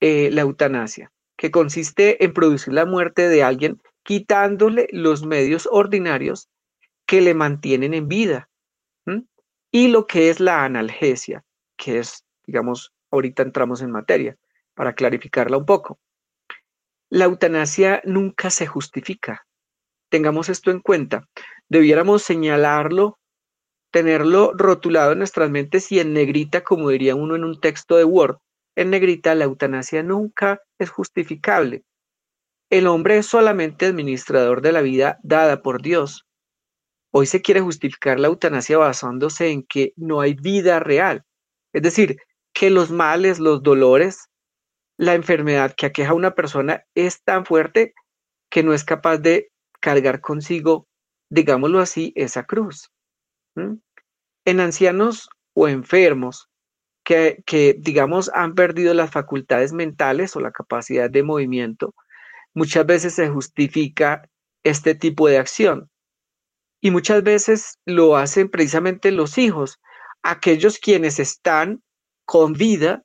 Eh, 0.01 0.31
la 0.31 0.43
eutanasia, 0.43 1.11
que 1.37 1.51
consiste 1.51 2.25
en 2.25 2.33
producir 2.33 2.73
la 2.73 2.87
muerte 2.87 3.29
de 3.29 3.43
alguien 3.43 3.81
quitándole 4.05 4.87
los 4.93 5.25
medios 5.25 5.69
ordinarios 5.71 6.49
que 7.07 7.21
le 7.21 7.35
mantienen 7.35 7.95
en 7.95 8.09
vida, 8.09 8.49
y 9.75 9.89
lo 9.89 10.07
que 10.07 10.31
es 10.31 10.39
la 10.39 10.65
analgesia, 10.65 11.43
que 11.77 11.99
es, 11.99 12.25
digamos, 12.47 12.93
ahorita 13.11 13.43
entramos 13.43 13.83
en 13.83 13.91
materia, 13.91 14.37
para 14.75 14.95
clarificarla 14.95 15.57
un 15.57 15.67
poco. 15.67 15.99
La 17.11 17.25
eutanasia 17.25 18.01
nunca 18.05 18.51
se 18.51 18.69
justifica. 18.69 19.49
Tengamos 20.11 20.49
esto 20.49 20.71
en 20.71 20.79
cuenta. 20.79 21.29
Debiéramos 21.69 22.23
señalarlo, 22.23 23.19
tenerlo 23.91 24.53
rotulado 24.55 25.11
en 25.11 25.19
nuestras 25.19 25.51
mentes 25.51 25.91
y 25.91 25.99
en 25.99 26.13
negrita, 26.13 26.63
como 26.63 26.91
diría 26.91 27.17
uno 27.17 27.35
en 27.35 27.43
un 27.43 27.61
texto 27.61 27.97
de 27.97 28.05
Word. 28.05 28.37
En 28.77 28.91
negrita, 28.91 29.35
la 29.35 29.45
eutanasia 29.45 30.03
nunca 30.03 30.61
es 30.79 30.91
justificable. 30.91 31.85
El 32.71 32.87
hombre 32.87 33.19
es 33.19 33.27
solamente 33.27 33.87
administrador 33.87 34.63
de 34.63 34.73
la 34.73 34.83
vida 34.83 35.19
dada 35.23 35.63
por 35.63 35.81
Dios. 35.81 36.27
Hoy 37.13 37.27
se 37.27 37.43
quiere 37.43 37.61
justificar 37.61 38.19
la 38.19 38.27
eutanasia 38.29 38.79
basándose 38.79 39.51
en 39.51 39.63
que 39.65 39.93
no 39.97 40.21
hay 40.21 40.35
vida 40.35 40.81
real. 40.81 41.25
Es 41.73 41.83
decir, 41.83 42.17
que 42.53 42.71
los 42.71 42.91
males, 42.91 43.39
los 43.39 43.63
dolores, 43.63 44.29
la 44.97 45.15
enfermedad 45.15 45.75
que 45.77 45.87
aqueja 45.87 46.11
a 46.11 46.15
una 46.15 46.35
persona 46.35 46.85
es 46.95 47.23
tan 47.23 47.45
fuerte 47.45 47.95
que 48.51 48.63
no 48.63 48.73
es 48.73 48.85
capaz 48.85 49.19
de 49.19 49.51
cargar 49.81 50.21
consigo, 50.21 50.89
digámoslo 51.31 51.81
así, 51.81 52.13
esa 52.17 52.45
cruz. 52.45 52.91
En 53.55 54.61
ancianos 54.61 55.29
o 55.55 55.69
enfermos 55.69 56.49
que, 57.05 57.77
digamos, 57.79 58.31
han 58.35 58.55
perdido 58.55 58.95
las 58.95 59.11
facultades 59.11 59.73
mentales 59.73 60.35
o 60.37 60.41
la 60.41 60.51
capacidad 60.51 61.11
de 61.11 61.23
movimiento, 61.23 61.95
muchas 62.55 62.87
veces 62.87 63.15
se 63.15 63.29
justifica 63.29 64.29
este 64.65 64.95
tipo 64.95 65.29
de 65.29 65.39
acción. 65.39 65.91
Y 66.81 66.91
muchas 66.91 67.23
veces 67.23 67.79
lo 67.85 68.17
hacen 68.17 68.49
precisamente 68.49 69.11
los 69.11 69.39
hijos, 69.39 69.81
aquellos 70.23 70.79
quienes 70.79 71.19
están 71.19 71.83
con 72.25 72.55
vida 72.55 73.05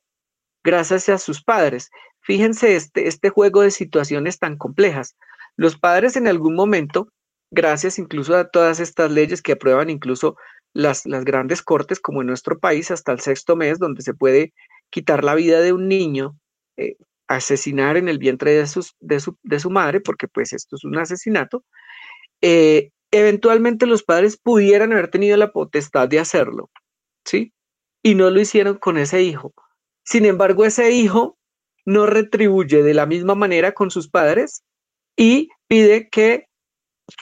gracias 0.64 1.08
a 1.08 1.18
sus 1.18 1.42
padres. 1.42 1.90
Fíjense 2.22 2.76
este, 2.76 3.08
este 3.08 3.30
juego 3.30 3.62
de 3.62 3.70
situaciones 3.70 4.38
tan 4.38 4.56
complejas. 4.56 5.16
Los 5.56 5.78
padres 5.78 6.16
en 6.16 6.28
algún 6.28 6.54
momento, 6.54 7.08
gracias 7.50 7.98
incluso 7.98 8.36
a 8.36 8.48
todas 8.50 8.80
estas 8.80 9.10
leyes 9.10 9.42
que 9.42 9.52
aprueban 9.52 9.90
incluso 9.90 10.36
las, 10.72 11.06
las 11.06 11.24
grandes 11.24 11.62
cortes, 11.62 12.00
como 12.00 12.20
en 12.20 12.28
nuestro 12.28 12.58
país, 12.58 12.90
hasta 12.90 13.12
el 13.12 13.20
sexto 13.20 13.56
mes, 13.56 13.78
donde 13.78 14.02
se 14.02 14.14
puede 14.14 14.52
quitar 14.90 15.24
la 15.24 15.34
vida 15.34 15.60
de 15.60 15.72
un 15.72 15.88
niño, 15.88 16.36
eh, 16.76 16.96
asesinar 17.28 17.96
en 17.96 18.08
el 18.08 18.18
vientre 18.18 18.52
de, 18.52 18.66
sus, 18.66 18.96
de, 19.00 19.20
su, 19.20 19.36
de, 19.42 19.60
su, 19.60 19.70
madre, 19.70 20.00
porque 20.00 20.28
pues 20.28 20.52
esto 20.52 20.76
es 20.76 20.84
un 20.84 20.98
asesinato, 20.98 21.64
eh, 22.40 22.90
eventualmente 23.10 23.86
los 23.86 24.02
padres 24.02 24.36
pudieran 24.36 24.92
haber 24.92 25.08
tenido 25.08 25.36
la 25.36 25.52
potestad 25.52 26.08
de 26.08 26.18
hacerlo, 26.18 26.70
¿sí? 27.24 27.52
Y 28.02 28.14
no 28.14 28.30
lo 28.30 28.40
hicieron 28.40 28.78
con 28.78 28.98
ese 28.98 29.22
hijo. 29.22 29.52
Sin 30.04 30.24
embargo, 30.24 30.64
ese 30.64 30.90
hijo 30.90 31.38
no 31.84 32.06
retribuye 32.06 32.82
de 32.82 32.94
la 32.94 33.06
misma 33.06 33.34
manera 33.34 33.72
con 33.72 33.90
sus 33.90 34.08
padres 34.08 34.62
y 35.16 35.50
pide 35.66 36.08
que, 36.08 36.46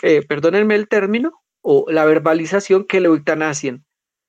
eh, 0.03 0.25
perdónenme 0.27 0.75
el 0.75 0.89
término, 0.89 1.33
o 1.71 1.85
la 1.91 2.07
verbalización, 2.07 2.87
que 2.87 2.99
le 2.99 3.09
eutanasien. 3.09 3.85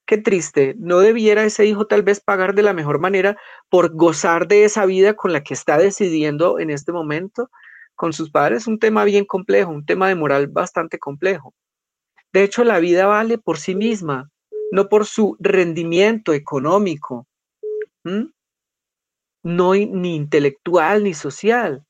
Qué 0.06 0.18
triste, 0.18 0.76
no 0.78 1.00
debiera 1.00 1.46
ese 1.46 1.66
hijo 1.66 1.88
tal 1.88 2.04
vez 2.04 2.20
pagar 2.20 2.54
de 2.54 2.64
la 2.64 2.74
mejor 2.74 3.00
manera 3.00 3.38
por 3.70 3.96
gozar 3.96 4.50
de 4.50 4.66
esa 4.66 4.86
vida 4.86 5.14
con 5.14 5.32
la 5.32 5.42
que 5.42 5.54
está 5.54 5.78
decidiendo 5.78 6.60
en 6.60 6.70
este 6.70 6.92
momento 6.92 7.50
con 7.96 8.12
sus 8.12 8.30
padres 8.30 8.68
un 8.68 8.78
tema 8.78 9.06
bien 9.06 9.24
complejo, 9.24 9.72
un 9.72 9.86
tema 9.86 10.10
de 10.10 10.16
moral 10.16 10.48
bastante 10.48 11.00
complejo. 11.00 11.54
De 12.34 12.44
hecho, 12.44 12.66
la 12.66 12.80
vida 12.80 13.06
vale 13.06 13.38
por 13.38 13.58
sí 13.58 13.74
misma, 13.74 14.30
no 14.74 14.90
por 14.90 15.06
su 15.06 15.38
rendimiento 15.40 16.34
económico, 16.34 17.26
no 19.44 19.74
ni 19.74 20.16
intelectual 20.18 21.06
ni 21.06 21.14
social. 21.14 21.86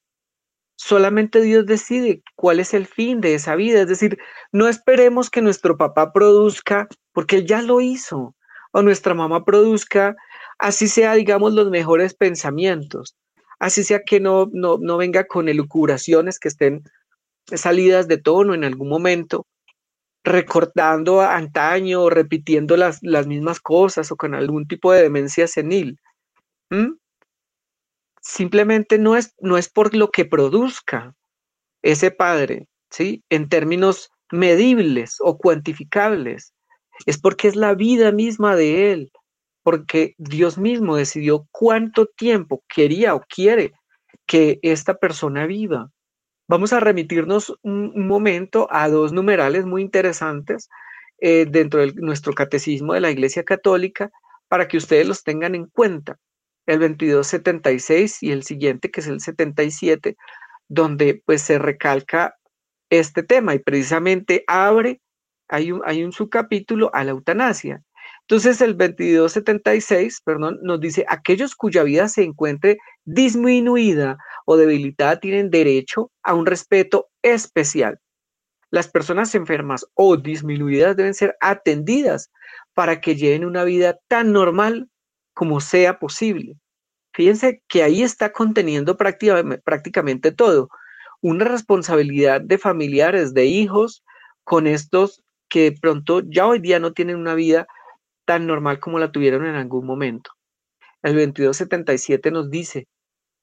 Solamente 0.82 1.42
Dios 1.42 1.66
decide 1.66 2.24
cuál 2.36 2.60
es 2.60 2.74
el 2.74 2.86
fin 2.88 3.22
de 3.22 3.36
esa 3.36 3.56
vida. 3.56 3.82
Es 3.82 3.88
decir, 3.88 4.18
no 4.52 4.68
esperemos 4.68 5.30
que 5.30 5.42
nuestro 5.42 5.78
papá 5.78 6.14
produzca, 6.14 6.88
porque 7.12 7.38
él 7.38 7.46
ya 7.46 7.62
lo 7.62 7.82
hizo, 7.82 8.36
o 8.72 8.82
nuestra 8.82 9.14
mamá 9.14 9.44
produzca, 9.44 10.16
así 10.58 10.88
sea, 10.88 11.14
digamos, 11.16 11.54
los 11.54 11.70
mejores 11.70 12.14
pensamientos 12.14 13.16
así 13.60 13.84
sea 13.84 14.02
que 14.04 14.20
no, 14.20 14.50
no, 14.52 14.98
venga 14.98 15.26
con 15.26 15.50
elucubraciones 15.50 16.40
que 16.40 16.48
estén 16.48 16.84
salidas 17.46 18.08
de 18.08 18.18
tono 18.18 18.54
en 18.54 18.64
algún 18.64 18.90
momento, 18.90 19.46
recortando 20.24 21.22
antaño 21.22 22.04
o 22.04 22.10
repitiendo 22.10 22.78
las, 22.78 23.00
las, 23.02 23.28
mismas 23.28 23.60
cosas 23.60 24.12
o 24.12 24.16
con 24.16 24.34
algún 24.34 24.68
tipo 24.68 24.92
de 24.92 25.04
demencia 25.04 25.48
senil. 25.48 26.00
Simplemente 28.30 29.00
no 29.00 29.16
es, 29.16 29.34
no 29.40 29.58
es 29.58 29.70
por 29.70 29.96
lo 29.96 30.12
que 30.12 30.24
produzca 30.24 31.16
ese 31.82 32.12
padre, 32.12 32.68
¿sí? 32.92 33.24
En 33.30 33.50
términos 33.50 34.12
medibles 34.32 35.18
o 35.20 35.38
cuantificables, 35.38 36.54
es 37.08 37.18
porque 37.18 37.48
es 37.48 37.56
la 37.56 37.74
vida 37.74 38.12
misma 38.12 38.56
de 38.56 38.92
él, 38.92 39.12
porque 39.64 40.14
Dios 40.18 40.58
mismo 40.58 40.96
decidió 40.96 41.48
cuánto 41.52 42.06
tiempo 42.06 42.64
quería 42.68 43.16
o 43.16 43.22
quiere 43.22 43.74
que 44.28 44.60
esta 44.62 44.96
persona 44.96 45.48
viva. 45.48 45.90
Vamos 46.48 46.72
a 46.72 46.80
remitirnos 46.80 47.56
un, 47.64 48.08
momento 48.08 48.68
a 48.70 48.90
dos 48.90 49.12
numerales 49.12 49.66
muy 49.66 49.82
interesantes 49.82 50.70
eh, 51.20 51.48
dentro 51.50 51.80
de 51.80 51.94
nuestro 51.94 52.34
catecismo 52.34 52.94
de 52.94 53.02
la 53.02 53.12
Iglesia 53.12 53.44
Católica 53.44 54.12
para 54.48 54.68
que 54.68 54.78
ustedes 54.78 55.08
los 55.08 55.24
tengan 55.24 55.56
en 55.56 55.66
cuenta. 55.66 56.20
El 56.70 56.82
2276 56.82 58.22
y 58.22 58.32
el 58.32 58.44
siguiente, 58.44 58.92
que 58.92 59.00
es 59.00 59.08
el 59.08 59.20
77, 59.20 60.16
donde 60.68 61.24
pues 61.26 61.42
se 61.42 61.58
recalca 61.58 62.36
este 62.92 63.24
tema 63.24 63.56
y 63.56 63.60
precisamente 63.60 64.44
abre, 64.46 65.02
hay 65.48 65.72
un, 65.72 65.82
hay 65.84 66.04
un 66.04 66.12
subcapítulo 66.12 66.92
a 66.94 67.04
la 67.04 67.10
eutanasia. 67.10 67.82
Entonces 68.22 68.62
el 68.62 68.78
2276, 68.78 70.22
perdón, 70.24 70.60
nos 70.62 70.80
dice, 70.80 71.06
aquellos 71.10 71.56
cuya 71.56 71.82
vida 71.82 72.08
se 72.08 72.22
encuentre 72.22 72.78
disminuida 73.04 74.20
o 74.46 74.56
debilitada 74.56 75.20
tienen 75.20 75.50
derecho 75.50 76.12
a 76.22 76.36
un 76.36 76.46
respeto 76.46 77.10
especial. 77.24 78.00
Las 78.70 78.88
personas 78.88 79.34
enfermas 79.34 79.88
o 79.96 80.18
disminuidas 80.18 80.96
deben 80.96 81.16
ser 81.16 81.36
atendidas 81.40 82.30
para 82.76 83.02
que 83.02 83.16
lleven 83.16 83.44
una 83.44 83.64
vida 83.64 83.98
tan 84.08 84.32
normal 84.32 84.88
como 85.40 85.62
sea 85.62 86.00
posible. 86.00 86.58
Fíjense 87.14 87.64
que 87.70 87.82
ahí 87.82 88.04
está 88.04 88.34
conteniendo 88.34 88.98
prácticamente, 88.98 90.34
todo. 90.34 90.68
Una 91.22 91.46
responsabilidad 91.46 92.42
de 92.42 92.58
familiares, 92.58 93.34
de 93.34 93.46
hijos, 93.46 94.04
con 94.44 94.68
estos 94.68 95.24
que 95.48 95.74
pronto 95.82 96.24
ya 96.26 96.46
hoy 96.46 96.60
día 96.60 96.82
no 96.82 96.92
tienen 96.92 97.16
una 97.16 97.36
vida 97.36 97.68
tan 98.26 98.48
normal 98.48 98.82
como 98.82 99.00
la 99.00 99.14
tuvieron 99.14 99.46
en 99.46 99.56
algún 99.56 99.86
momento. 99.86 100.30
El 101.04 101.14
2277 101.14 102.32
nos 102.32 102.50
dice, 102.50 102.90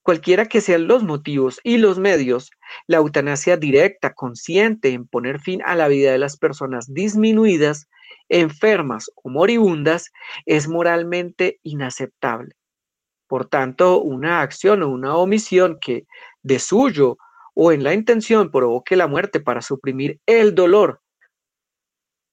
cualquiera 0.03 0.45
que 0.45 0.61
sean 0.61 0.89
los 0.89 1.03
motivos 1.03 1.61
y 1.65 1.79
los 1.79 1.99
medios, 1.99 2.51
la 2.87 2.99
eutanasia 2.99 3.57
directa, 3.57 4.13
consciente 4.13 4.91
en 4.91 5.09
poner 5.09 5.41
fin 5.41 5.63
a 5.65 5.75
la 5.77 5.89
vida 5.89 6.13
de 6.13 6.19
las 6.19 6.37
personas 6.37 6.93
disminuidas, 6.93 7.89
enfermas 8.29 9.11
o 9.23 9.29
moribundas, 9.29 10.11
es 10.45 10.69
moralmente 10.69 11.61
inaceptable. 11.62 12.55
Por 13.29 13.47
tanto, 13.47 14.01
una 14.01 14.40
acción 14.40 14.83
o 14.83 14.88
una 14.88 15.16
omisión 15.16 15.79
que 15.81 16.07
de 16.42 16.59
suyo 16.59 17.19
o 17.55 17.73
en 17.73 17.83
la 17.83 17.95
intención 17.95 18.51
provoque 18.51 18.97
la 18.97 19.07
muerte 19.07 19.40
para 19.40 19.62
suprimir 19.62 20.21
el 20.27 20.55
dolor 20.55 21.01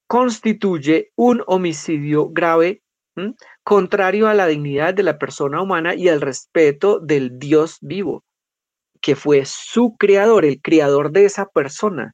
constituye 0.06 1.10
un 1.16 1.42
homicidio 1.46 2.28
grave, 2.28 2.82
contrario 3.62 4.28
a 4.28 4.34
la 4.34 4.46
dignidad 4.46 4.94
de 4.94 5.02
la 5.02 5.18
persona 5.18 5.62
humana 5.62 5.94
y 5.94 6.08
al 6.08 6.20
respeto 6.20 7.00
del 7.00 7.38
Dios 7.38 7.78
vivo, 7.80 8.24
que 9.00 9.16
fue 9.16 9.44
su 9.44 9.96
creador, 9.96 10.44
el 10.44 10.60
creador 10.60 11.10
de 11.10 11.24
esa 11.24 11.46
persona. 11.46 12.12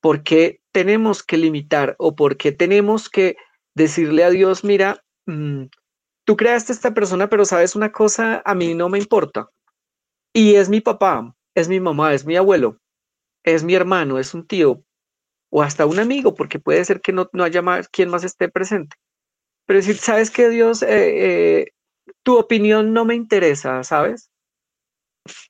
¿Por 0.00 0.22
qué 0.22 0.60
tenemos 0.72 1.22
que 1.22 1.36
limitar 1.36 1.96
o 1.98 2.14
por 2.14 2.36
qué 2.36 2.52
tenemos 2.52 3.08
que 3.08 3.36
decirle 3.74 4.24
a 4.24 4.30
Dios, 4.30 4.64
mira, 4.64 5.02
mm, 5.26 5.64
tú 6.24 6.36
creaste 6.36 6.72
esta 6.72 6.92
persona, 6.92 7.28
pero 7.28 7.44
sabes 7.44 7.74
una 7.74 7.90
cosa, 7.90 8.42
a 8.44 8.54
mí 8.54 8.74
no 8.74 8.88
me 8.88 8.98
importa. 8.98 9.48
Y 10.34 10.56
es 10.56 10.68
mi 10.68 10.80
papá, 10.80 11.34
es 11.54 11.68
mi 11.68 11.80
mamá, 11.80 12.12
es 12.12 12.26
mi 12.26 12.36
abuelo, 12.36 12.78
es 13.44 13.64
mi 13.64 13.74
hermano, 13.74 14.18
es 14.18 14.34
un 14.34 14.46
tío, 14.46 14.84
o 15.50 15.62
hasta 15.62 15.86
un 15.86 15.98
amigo, 15.98 16.34
porque 16.34 16.58
puede 16.58 16.84
ser 16.84 17.00
que 17.00 17.12
no, 17.12 17.28
haya 17.42 17.62
más, 17.62 17.88
quien 17.88 18.10
más 18.10 18.24
esté 18.24 18.48
presente. 18.48 18.96
Pero 19.66 19.78
decir, 19.78 19.96
sabes 19.96 20.30
que 20.30 20.48
Dios, 20.50 20.82
eh, 20.82 21.60
eh, 21.60 21.72
tu 22.22 22.38
opinión 22.38 22.92
no 22.92 23.04
me 23.04 23.14
interesa, 23.14 23.82
¿sabes? 23.84 24.30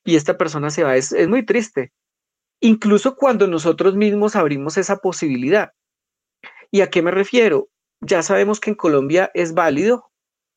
Y 0.05 0.15
esta 0.15 0.37
persona 0.37 0.69
se 0.69 0.83
va, 0.83 0.97
es 0.97 1.13
muy 1.27 1.45
triste. 1.45 1.91
Incluso 2.61 3.15
cuando 3.15 3.47
nosotros 3.47 3.95
mismos 3.95 4.35
abrimos 4.35 4.77
esa 4.77 4.97
posibilidad. 4.97 5.71
¿Y 6.71 6.81
a 6.81 6.89
qué 6.89 7.01
me 7.01 7.11
refiero? 7.11 7.69
Ya 8.01 8.21
sabemos 8.21 8.59
que 8.59 8.71
en 8.71 8.75
Colombia 8.75 9.31
es 9.33 9.53
válido 9.53 10.11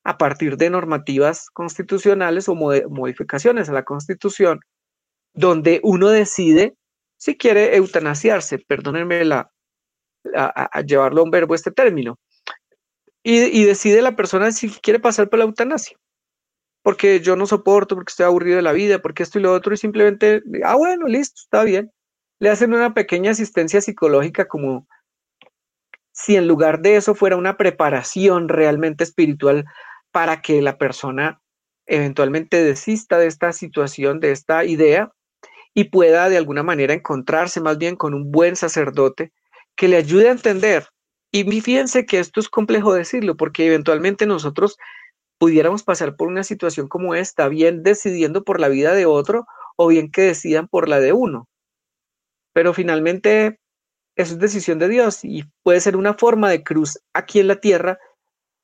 a 0.05 0.19
partir 0.19 0.57
de 0.57 0.71
normativas 0.71 1.49
constitucionales 1.51 2.49
o 2.49 2.55
modificaciones 2.55 3.69
a 3.69 3.73
la 3.73 3.85
constitución, 3.85 4.61
donde 5.33 5.81
uno 5.83 6.09
decide 6.09 6.77
si 7.17 7.37
quiere 7.37 7.77
eutanasiarse, 7.77 8.59
perdónenme 8.59 9.25
la, 9.25 9.53
a, 10.35 10.81
llevarlo 10.83 11.21
a 11.21 11.25
un 11.25 11.31
verbo 11.31 11.55
este 11.55 11.71
término, 11.71 12.19
y, 13.25 13.65
decide 13.65 14.03
la 14.03 14.17
persona 14.17 14.51
si 14.51 14.69
quiere 14.69 14.99
pasar 14.99 15.29
por 15.31 15.39
la 15.39 15.45
eutanasia, 15.45 15.97
porque 16.83 17.21
yo 17.21 17.37
no 17.37 17.47
soporto, 17.47 17.95
porque 17.95 18.11
estoy 18.11 18.27
aburrido 18.27 18.57
de 18.57 18.63
la 18.63 18.73
vida, 18.73 19.01
porque 19.01 19.23
esto 19.23 19.39
y 19.39 19.43
lo 19.43 19.53
otro, 19.53 19.73
y 19.73 19.77
simplemente, 19.77 20.43
ah, 20.65 20.75
bueno, 20.75 21.07
listo, 21.07 21.41
está 21.43 21.63
bien. 21.65 21.93
Le 22.41 22.51
hacen 22.51 22.75
una 22.75 22.93
pequeña 22.93 23.31
asistencia 23.31 23.81
psicológica 23.81 24.49
como 24.49 24.87
si 26.13 26.37
en 26.37 26.49
lugar 26.49 26.81
de 26.81 26.97
eso 26.97 27.15
fuera 27.15 27.37
una 27.37 27.57
preparación 27.57 28.49
realmente 28.49 29.05
espiritual 29.05 29.65
para 30.11 30.43
que 30.43 30.61
la 30.61 30.77
persona 30.77 31.41
eventualmente 31.87 32.63
desista 32.63 33.19
de 33.19 33.27
esta 33.27 33.53
situación, 33.53 34.21
de 34.21 34.33
esta 34.33 34.65
idea, 34.65 35.13
y 35.75 35.85
pueda 35.85 36.29
de 36.29 36.37
alguna 36.37 36.63
manera 36.63 36.95
encontrarse 36.95 37.61
más 37.61 37.79
bien 37.79 37.97
con 37.97 38.13
un 38.13 38.31
buen 38.31 38.57
sacerdote 38.57 39.33
que 39.75 39.89
le 39.89 39.97
ayude 39.97 40.29
a 40.29 40.33
entender. 40.33 40.87
Y 41.31 41.45
fíjense 41.63 42.05
que 42.05 42.19
esto 42.19 42.41
es 42.41 42.49
complejo 42.49 42.93
decirlo, 42.93 43.37
porque 43.37 43.67
eventualmente 43.67 44.27
nosotros 44.27 44.77
pudiéramos 45.43 45.83
pasar 45.83 46.15
por 46.15 46.29
una 46.29 46.45
situación 46.45 46.87
como 46.87 47.17
esta, 47.17 47.49
bien 47.49 47.83
decidiendo 47.83 48.45
por 48.45 48.61
la 48.61 48.69
vida 48.69 48.95
de 48.95 49.07
otro 49.07 49.45
o 49.75 49.89
bien 49.89 50.09
que 50.13 50.23
decidan 50.23 50.69
por 50.69 50.89
la 50.89 51.01
de 51.01 51.13
uno. 51.13 51.49
Pero 52.53 52.73
finalmente 52.73 53.59
eso 54.15 54.35
es 54.35 54.39
decisión 54.39 54.79
de 54.79 54.89
Dios 54.89 55.25
y 55.25 55.43
puede 55.65 55.81
ser 55.81 55.97
una 55.97 56.15
forma 56.15 56.49
de 56.49 56.63
cruz 56.63 57.01
aquí 57.13 57.41
en 57.41 57.49
la 57.49 57.57
tierra, 57.57 57.99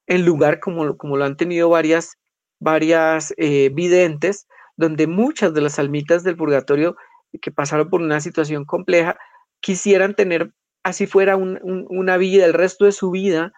en 0.07 0.25
lugar 0.25 0.61
como, 0.61 0.97
como 0.97 1.17
lo 1.17 1.25
han 1.25 1.37
tenido 1.37 1.69
varias, 1.69 2.17
varias 2.61 3.35
eh, 3.38 3.71
videntes, 3.75 4.47
donde 4.77 5.09
muchas 5.09 5.53
de 5.55 5.62
las 5.62 5.81
almitas 5.81 6.23
del 6.23 6.37
purgatorio 6.37 6.95
que 7.43 7.51
pasaron 7.51 7.91
por 7.91 8.03
una 8.03 8.21
situación 8.21 8.64
compleja 8.64 9.19
quisieran 9.59 10.14
tener 10.14 10.53
así 10.85 11.09
fuera 11.09 11.37
una 11.37 12.17
vida, 12.19 12.47
el 12.47 12.55
resto 12.55 12.85
de 12.85 12.93
su 12.93 13.11
vida 13.11 13.53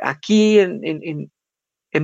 aquí 0.00 0.60
en, 0.60 0.84
en, 0.84 1.32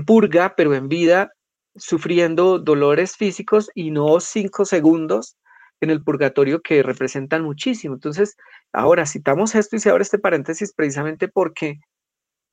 purga, 0.04 0.54
pero 0.56 0.74
en 0.74 0.88
vida, 0.88 1.30
sufriendo 1.76 2.58
dolores 2.58 3.16
físicos 3.16 3.70
y 3.74 3.90
no 3.90 4.20
cinco 4.20 4.64
segundos 4.64 5.36
en 5.80 5.90
el 5.90 6.02
purgatorio 6.02 6.62
que 6.62 6.82
representan 6.82 7.42
muchísimo. 7.42 7.94
Entonces, 7.94 8.36
ahora 8.72 9.06
citamos 9.06 9.54
esto 9.54 9.76
y 9.76 9.80
se 9.80 9.90
abre 9.90 10.02
este 10.02 10.18
paréntesis 10.18 10.72
precisamente 10.74 11.28
porque 11.28 11.80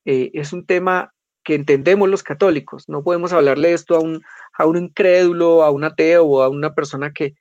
eh, 0.04 0.30
es 0.34 0.52
un 0.52 0.66
tema 0.66 1.12
que 1.42 1.54
entendemos 1.54 2.08
los 2.08 2.22
católicos. 2.22 2.88
No 2.88 3.02
podemos 3.02 3.32
hablarle 3.32 3.72
esto 3.72 3.96
a 3.96 4.00
un, 4.00 4.22
a 4.56 4.66
un 4.66 4.76
incrédulo, 4.76 5.62
a 5.62 5.70
un 5.70 5.84
ateo 5.84 6.24
o 6.24 6.42
a 6.42 6.48
una 6.48 6.74
persona 6.74 7.12
que, 7.12 7.34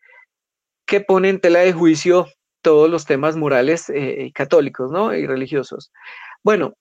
que 0.85 1.01
pone 1.01 1.29
en 1.29 1.39
tela 1.39 1.59
de 1.59 1.73
juicio 1.73 2.27
todos 2.61 2.89
los 2.89 3.05
temas 3.05 3.35
morales 3.35 3.89
eh, 3.89 4.31
católicos 4.33 4.91
¿no? 4.91 5.13
y 5.13 5.25
religiosos. 5.25 5.91
Bueno, 6.43 6.75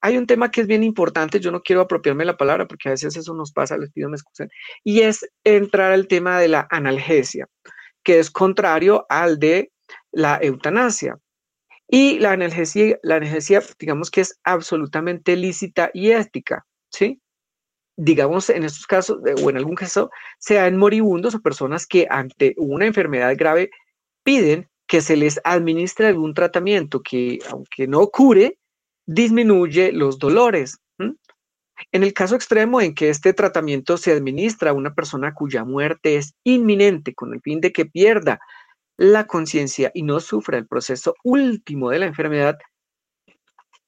hay 0.00 0.16
un 0.18 0.26
tema 0.26 0.50
que 0.50 0.60
es 0.60 0.66
bien 0.66 0.84
importante, 0.84 1.40
yo 1.40 1.50
no 1.50 1.62
quiero 1.62 1.82
apropiarme 1.82 2.24
la 2.24 2.36
palabra 2.36 2.66
porque 2.66 2.88
a 2.88 2.92
veces 2.92 3.16
eso 3.16 3.34
nos 3.34 3.52
pasa, 3.52 3.78
les 3.78 3.90
pido 3.92 4.08
me 4.08 4.16
excusen, 4.16 4.48
y 4.84 5.00
es 5.00 5.28
entrar 5.44 5.92
al 5.92 6.06
tema 6.06 6.38
de 6.38 6.48
la 6.48 6.66
analgesia, 6.70 7.48
que 8.02 8.18
es 8.18 8.30
contrario 8.30 9.06
al 9.08 9.38
de 9.38 9.72
la 10.12 10.38
eutanasia. 10.40 11.18
Y 11.88 12.18
la 12.18 12.32
analgesia, 12.32 12.98
la 13.02 13.16
analgesia, 13.16 13.62
digamos 13.78 14.10
que 14.10 14.20
es 14.20 14.38
absolutamente 14.42 15.36
lícita 15.36 15.90
y 15.94 16.10
ética, 16.10 16.66
¿sí? 16.90 17.20
Digamos, 17.96 18.50
en 18.50 18.64
estos 18.64 18.86
casos, 18.86 19.18
o 19.42 19.50
en 19.50 19.56
algún 19.56 19.76
caso, 19.76 20.10
sean 20.38 20.76
moribundos 20.76 21.34
o 21.34 21.40
personas 21.40 21.86
que 21.86 22.06
ante 22.10 22.54
una 22.58 22.86
enfermedad 22.86 23.34
grave 23.36 23.70
piden 24.24 24.68
que 24.88 25.00
se 25.00 25.16
les 25.16 25.40
administre 25.44 26.08
algún 26.08 26.34
tratamiento 26.34 27.02
que, 27.02 27.38
aunque 27.50 27.86
no 27.86 28.08
cure, 28.08 28.58
disminuye 29.06 29.92
los 29.92 30.18
dolores. 30.18 30.78
En 31.92 32.02
el 32.02 32.14
caso 32.14 32.34
extremo 32.34 32.80
en 32.80 32.94
que 32.94 33.10
este 33.10 33.32
tratamiento 33.32 33.96
se 33.96 34.12
administra 34.12 34.70
a 34.70 34.74
una 34.74 34.94
persona 34.94 35.34
cuya 35.34 35.64
muerte 35.64 36.16
es 36.16 36.34
inminente 36.42 37.14
con 37.14 37.34
el 37.34 37.40
fin 37.40 37.60
de 37.60 37.72
que 37.72 37.86
pierda 37.86 38.40
la 38.96 39.26
conciencia 39.26 39.90
y 39.94 40.02
no 40.02 40.20
sufra 40.20 40.58
el 40.58 40.66
proceso 40.66 41.14
último 41.22 41.90
de 41.90 41.98
la 41.98 42.06
enfermedad, 42.06 42.56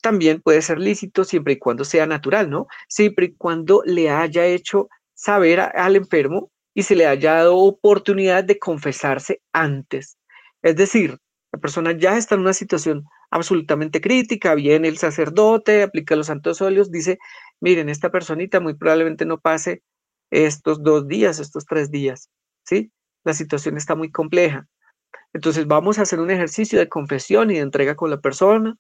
también 0.03 0.41
puede 0.41 0.63
ser 0.63 0.79
lícito 0.79 1.25
siempre 1.25 1.55
y 1.55 1.59
cuando 1.59 1.85
sea 1.85 2.07
natural, 2.07 2.51
¿no? 2.51 2.67
Siempre 2.89 3.27
y 3.27 3.35
cuando 3.35 3.83
le 3.85 4.11
haya 4.11 4.47
hecho 4.47 4.89
saber 5.15 5.61
al 5.61 5.97
enfermo 5.97 6.51
y 6.75 6.85
se 6.85 6.95
le 6.95 7.07
haya 7.07 7.35
dado 7.35 7.57
oportunidad 7.57 8.45
de 8.45 8.59
confesarse 8.59 9.41
antes. 9.53 10.17
Es 10.63 10.77
decir, 10.77 11.19
la 11.53 11.59
persona 11.59 11.93
ya 11.93 12.17
está 12.17 12.37
en 12.37 12.43
una 12.43 12.53
situación 12.53 13.05
absolutamente 13.31 14.01
crítica, 14.01 14.55
viene 14.55 14.89
el 14.89 14.99
sacerdote, 14.99 15.83
aplica 15.83 16.17
los 16.17 16.27
santos 16.29 16.61
óleos, 16.63 16.91
dice, 16.91 17.19
miren, 17.61 17.89
esta 17.89 18.11
personita 18.11 18.61
muy 18.61 18.75
probablemente 18.75 19.27
no 19.27 19.39
pase 19.39 19.83
estos 20.31 20.83
dos 20.83 21.09
días, 21.09 21.39
estos 21.39 21.65
tres 21.67 21.91
días, 21.91 22.31
¿sí? 22.65 22.93
La 23.25 23.35
situación 23.35 23.77
está 23.77 23.95
muy 23.95 24.11
compleja. 24.11 24.67
Entonces 25.33 25.67
vamos 25.67 25.99
a 25.99 26.03
hacer 26.03 26.21
un 26.21 26.31
ejercicio 26.31 26.79
de 26.79 26.89
confesión 26.89 27.51
y 27.51 27.55
de 27.55 27.61
entrega 27.61 27.97
con 27.97 28.11
la 28.11 28.21
persona, 28.21 28.77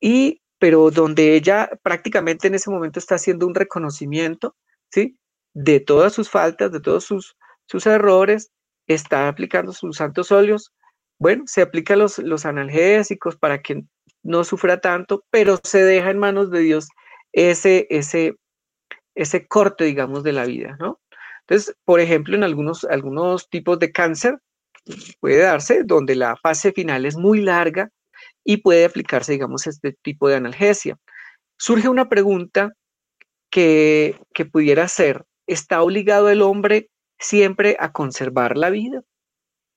y, 0.00 0.42
pero 0.58 0.90
donde 0.90 1.34
ella 1.34 1.70
prácticamente 1.82 2.48
en 2.48 2.54
ese 2.54 2.70
momento 2.70 2.98
está 2.98 3.16
haciendo 3.16 3.46
un 3.46 3.54
reconocimiento, 3.54 4.56
¿sí? 4.90 5.18
De 5.54 5.80
todas 5.80 6.12
sus 6.12 6.30
faltas, 6.30 6.72
de 6.72 6.80
todos 6.80 7.04
sus, 7.04 7.36
sus 7.66 7.86
errores, 7.86 8.50
está 8.86 9.28
aplicando 9.28 9.72
sus 9.72 9.96
santos 9.96 10.32
óleos. 10.32 10.72
Bueno, 11.18 11.44
se 11.46 11.62
aplica 11.62 11.96
los, 11.96 12.18
los 12.18 12.46
analgésicos 12.46 13.36
para 13.36 13.60
que 13.60 13.82
no 14.22 14.44
sufra 14.44 14.80
tanto, 14.80 15.24
pero 15.30 15.58
se 15.64 15.82
deja 15.82 16.10
en 16.10 16.18
manos 16.18 16.50
de 16.50 16.60
Dios 16.60 16.88
ese, 17.32 17.86
ese, 17.90 18.34
ese 19.14 19.46
corte, 19.46 19.84
digamos, 19.84 20.22
de 20.22 20.32
la 20.32 20.44
vida, 20.44 20.76
¿no? 20.80 21.00
Entonces, 21.40 21.74
por 21.84 22.00
ejemplo, 22.00 22.36
en 22.36 22.44
algunos, 22.44 22.84
algunos 22.84 23.48
tipos 23.48 23.78
de 23.78 23.90
cáncer 23.90 24.38
puede 25.20 25.38
darse 25.38 25.82
donde 25.84 26.14
la 26.14 26.36
fase 26.36 26.72
final 26.72 27.06
es 27.06 27.16
muy 27.16 27.40
larga 27.40 27.90
y 28.44 28.58
puede 28.58 28.84
aplicarse, 28.84 29.32
digamos, 29.32 29.66
este 29.66 29.96
tipo 30.02 30.28
de 30.28 30.36
analgesia. 30.36 30.98
Surge 31.58 31.88
una 31.88 32.08
pregunta 32.08 32.72
que, 33.50 34.18
que 34.34 34.44
pudiera 34.46 34.88
ser, 34.88 35.24
¿está 35.46 35.82
obligado 35.82 36.30
el 36.30 36.42
hombre 36.42 36.90
siempre 37.18 37.76
a 37.80 37.92
conservar 37.92 38.56
la 38.56 38.70
vida? 38.70 39.02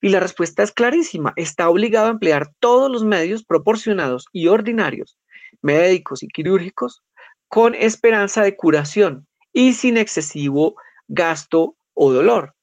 Y 0.02 0.08
la 0.08 0.20
respuesta 0.20 0.64
es 0.64 0.72
clarísima, 0.72 1.32
está 1.36 1.70
obligado 1.70 2.08
a 2.08 2.10
emplear 2.10 2.50
todos 2.58 2.90
los 2.90 3.04
medios 3.04 3.44
proporcionados 3.44 4.26
y 4.32 4.48
ordinarios, 4.48 5.16
médicos 5.62 6.24
y 6.24 6.28
quirúrgicos, 6.28 7.02
con 7.46 7.74
esperanza 7.76 8.42
de 8.42 8.56
curación 8.56 9.28
y 9.52 9.74
sin 9.74 9.96
excesivo 9.96 10.74
gasto 11.06 11.76
o 11.94 12.12
dolor 12.12 12.54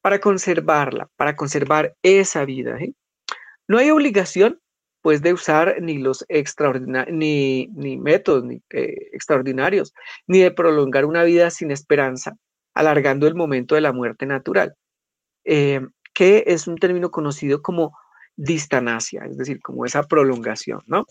para 0.00 0.20
conservarla, 0.20 1.08
para 1.16 1.36
conservar 1.36 1.94
esa 2.02 2.44
vida. 2.44 2.76
¿eh? 2.78 2.94
No 3.68 3.78
hay 3.78 3.90
obligación, 3.90 4.60
pues, 5.00 5.22
de 5.22 5.32
usar 5.32 5.76
ni 5.80 5.98
los 5.98 6.24
extraordinarios, 6.28 7.16
ni, 7.16 7.68
ni, 7.74 7.96
métodos 7.96 8.42
ni, 8.42 8.60
eh, 8.70 9.10
extraordinarios, 9.12 9.94
ni 10.26 10.40
de 10.40 10.50
prolongar 10.50 11.04
una 11.04 11.22
vida 11.22 11.50
sin 11.50 11.70
esperanza, 11.70 12.36
alargando 12.74 13.28
el 13.28 13.36
momento 13.36 13.76
de 13.76 13.82
la 13.82 13.92
muerte 13.92 14.26
natural, 14.26 14.74
eh, 15.44 15.80
que 16.18 16.42
es 16.48 16.66
un 16.66 16.74
término 16.78 17.12
conocido 17.12 17.62
como 17.62 17.96
distanasia, 18.34 19.22
es 19.30 19.36
decir, 19.36 19.60
como 19.62 19.84
esa 19.84 20.02
prolongación, 20.02 20.80
¿no? 20.86 21.06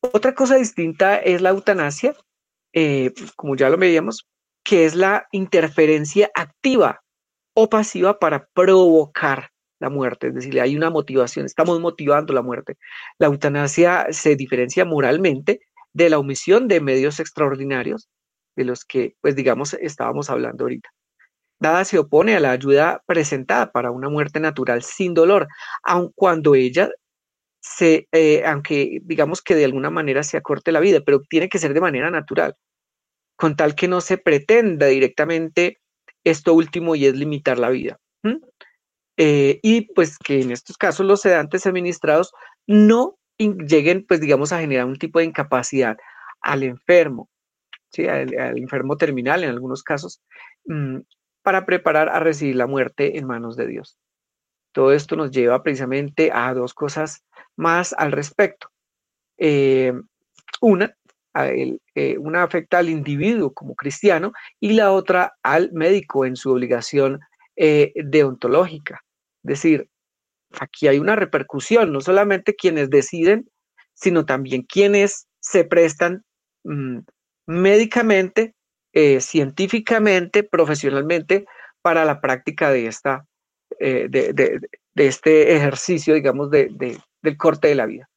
Otra 0.00 0.34
cosa 0.34 0.56
distinta 0.56 1.18
es 1.18 1.42
la 1.42 1.50
eutanasia, 1.50 2.14
eh, 2.72 3.12
como 3.36 3.56
ya 3.56 3.68
lo 3.68 3.76
veíamos, 3.76 4.26
que 4.64 4.86
es 4.86 4.94
la 4.94 5.26
interferencia 5.32 6.30
activa 6.34 7.02
o 7.52 7.68
pasiva 7.68 8.18
para 8.18 8.46
provocar 8.54 9.50
la 9.80 9.90
muerte, 9.90 10.28
es 10.28 10.34
decir, 10.34 10.58
hay 10.62 10.78
una 10.78 10.88
motivación, 10.88 11.44
estamos 11.44 11.78
motivando 11.78 12.32
la 12.32 12.40
muerte. 12.40 12.78
La 13.18 13.26
eutanasia 13.26 14.06
se 14.12 14.34
diferencia 14.34 14.86
moralmente 14.86 15.60
de 15.92 16.08
la 16.08 16.18
omisión 16.18 16.68
de 16.68 16.80
medios 16.80 17.20
extraordinarios, 17.20 18.08
de 18.56 18.64
los 18.64 18.86
que, 18.86 19.16
pues 19.20 19.36
digamos, 19.36 19.74
estábamos 19.74 20.30
hablando 20.30 20.64
ahorita. 20.64 20.88
Nada 21.60 21.84
se 21.84 21.98
opone 21.98 22.34
a 22.34 22.40
la 22.40 22.52
ayuda 22.52 23.02
presentada 23.06 23.70
para 23.70 23.90
una 23.90 24.08
muerte 24.08 24.40
natural 24.40 24.82
sin 24.82 25.14
dolor, 25.14 25.46
aun 25.82 26.10
cuando 26.14 26.54
ella 26.54 26.90
se, 27.60 28.08
eh, 28.12 28.42
aunque 28.46 29.00
digamos 29.02 29.42
que 29.42 29.54
de 29.54 29.66
alguna 29.66 29.90
manera 29.90 30.22
se 30.22 30.38
acorte 30.38 30.72
la 30.72 30.80
vida, 30.80 31.00
pero 31.04 31.20
tiene 31.20 31.48
que 31.48 31.58
ser 31.58 31.74
de 31.74 31.80
manera 31.80 32.10
natural, 32.10 32.54
con 33.36 33.56
tal 33.56 33.74
que 33.74 33.88
no 33.88 34.00
se 34.00 34.18
pretenda 34.18 34.86
directamente 34.86 35.78
esto 36.24 36.54
último 36.54 36.96
y 36.96 37.06
es 37.06 37.14
limitar 37.14 37.58
la 37.58 37.70
vida. 37.70 37.98
Eh, 39.16 39.60
y 39.62 39.92
pues 39.92 40.16
que 40.18 40.40
en 40.40 40.50
estos 40.50 40.78
casos 40.78 41.04
los 41.04 41.20
sedantes 41.20 41.66
administrados 41.66 42.32
no 42.66 43.18
lleguen, 43.38 44.06
pues 44.06 44.20
digamos, 44.20 44.52
a 44.52 44.60
generar 44.60 44.86
un 44.86 44.96
tipo 44.96 45.18
de 45.18 45.26
incapacidad 45.26 45.96
al 46.40 46.62
enfermo, 46.62 47.28
¿sí? 47.90 48.06
al, 48.06 48.32
enfermo 48.58 48.96
terminal 48.96 49.44
en 49.44 49.50
algunos 49.50 49.82
casos, 49.82 50.22
mm, 50.66 51.00
para 51.50 51.66
preparar 51.66 52.08
a 52.10 52.20
recibir 52.20 52.54
la 52.54 52.68
muerte 52.68 53.18
en 53.18 53.26
manos 53.26 53.56
de 53.56 53.66
Dios. 53.66 53.98
Todo 54.72 54.92
esto 54.92 55.16
nos 55.16 55.32
lleva 55.32 55.64
precisamente 55.64 56.30
a 56.32 56.54
dos 56.54 56.74
cosas 56.74 57.24
más 57.56 57.92
al 57.92 58.12
respecto. 58.12 58.68
Eh, 59.36 59.92
una, 60.60 60.94
eh, 61.34 62.18
una 62.18 62.44
afecta 62.44 62.78
al 62.78 62.88
individuo 62.88 63.52
como 63.52 63.74
cristiano 63.74 64.30
y 64.60 64.74
la 64.74 64.92
otra 64.92 65.32
al 65.42 65.72
médico 65.72 66.24
en 66.24 66.36
su 66.36 66.52
obligación 66.52 67.18
eh, 67.56 67.92
deontológica. 67.96 69.00
Es 69.42 69.48
decir, 69.48 69.88
aquí 70.60 70.86
hay 70.86 71.00
una 71.00 71.16
repercusión, 71.16 71.92
no 71.92 72.00
solamente 72.00 72.54
quienes 72.54 72.90
deciden, 72.90 73.50
sino 73.94 74.24
también 74.24 74.62
quienes 74.62 75.26
se 75.40 75.64
prestan 75.64 76.22
mm, 76.62 77.00
médicamente 77.46 78.54
eh, 78.92 79.20
científicamente, 79.20 80.42
profesionalmente, 80.42 81.46
para 81.82 82.04
la 82.04 82.20
práctica 82.20 82.70
de, 82.70 82.86
esta, 82.86 83.26
eh, 83.78 84.08
de, 84.08 84.60
este 84.94 85.54
ejercicio, 85.56 86.14
digamos, 86.14 86.50
del 86.50 87.36
corte 87.38 87.68
de 87.68 87.74
la 87.74 87.86
vida. 87.86 88.08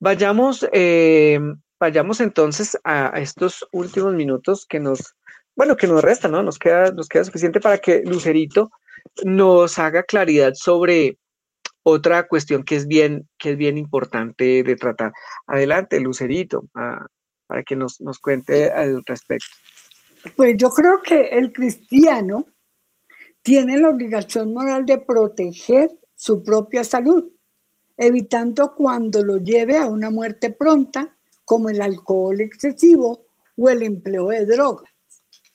Vayamos, 0.00 0.68
eh, 0.72 1.40
vayamos 1.80 2.20
entonces 2.20 2.78
a, 2.84 3.18
estos 3.20 3.66
últimos 3.72 4.12
minutos 4.14 4.66
que 4.66 4.80
nos, 4.80 5.14
bueno, 5.56 5.76
que 5.76 5.86
nos 5.86 6.02
restan, 6.02 6.32
¿no? 6.32 6.42
Nos 6.42 6.58
queda, 6.58 6.90
nos 6.90 7.08
queda 7.08 7.24
suficiente 7.24 7.60
para 7.60 7.78
que 7.78 8.02
Lucerito 8.04 8.70
nos 9.24 9.78
haga 9.78 10.02
claridad 10.02 10.52
sobre 10.54 11.16
otra 11.84 12.26
cuestión 12.26 12.64
que 12.64 12.76
es 12.76 12.86
bien, 12.86 13.28
que 13.38 13.52
es 13.52 13.56
bien 13.56 13.78
importante 13.78 14.62
de 14.62 14.76
tratar. 14.76 15.12
Adelante, 15.46 16.00
Lucerito. 16.00 16.64
Para 17.46 17.62
que 17.62 17.76
nos, 17.76 18.00
nos 18.00 18.18
cuente 18.18 18.70
al 18.70 19.02
respecto. 19.04 19.46
Pues 20.36 20.56
yo 20.56 20.70
creo 20.70 21.02
que 21.02 21.28
el 21.28 21.52
cristiano 21.52 22.46
tiene 23.42 23.78
la 23.78 23.90
obligación 23.90 24.54
moral 24.54 24.86
de 24.86 24.98
proteger 24.98 25.90
su 26.14 26.42
propia 26.42 26.82
salud, 26.82 27.30
evitando 27.96 28.74
cuando 28.74 29.22
lo 29.22 29.36
lleve 29.36 29.76
a 29.76 29.86
una 29.86 30.10
muerte 30.10 30.50
pronta, 30.50 31.14
como 31.44 31.68
el 31.68 31.82
alcohol 31.82 32.40
excesivo 32.40 33.26
o 33.56 33.68
el 33.68 33.82
empleo 33.82 34.28
de 34.28 34.46
drogas. 34.46 34.90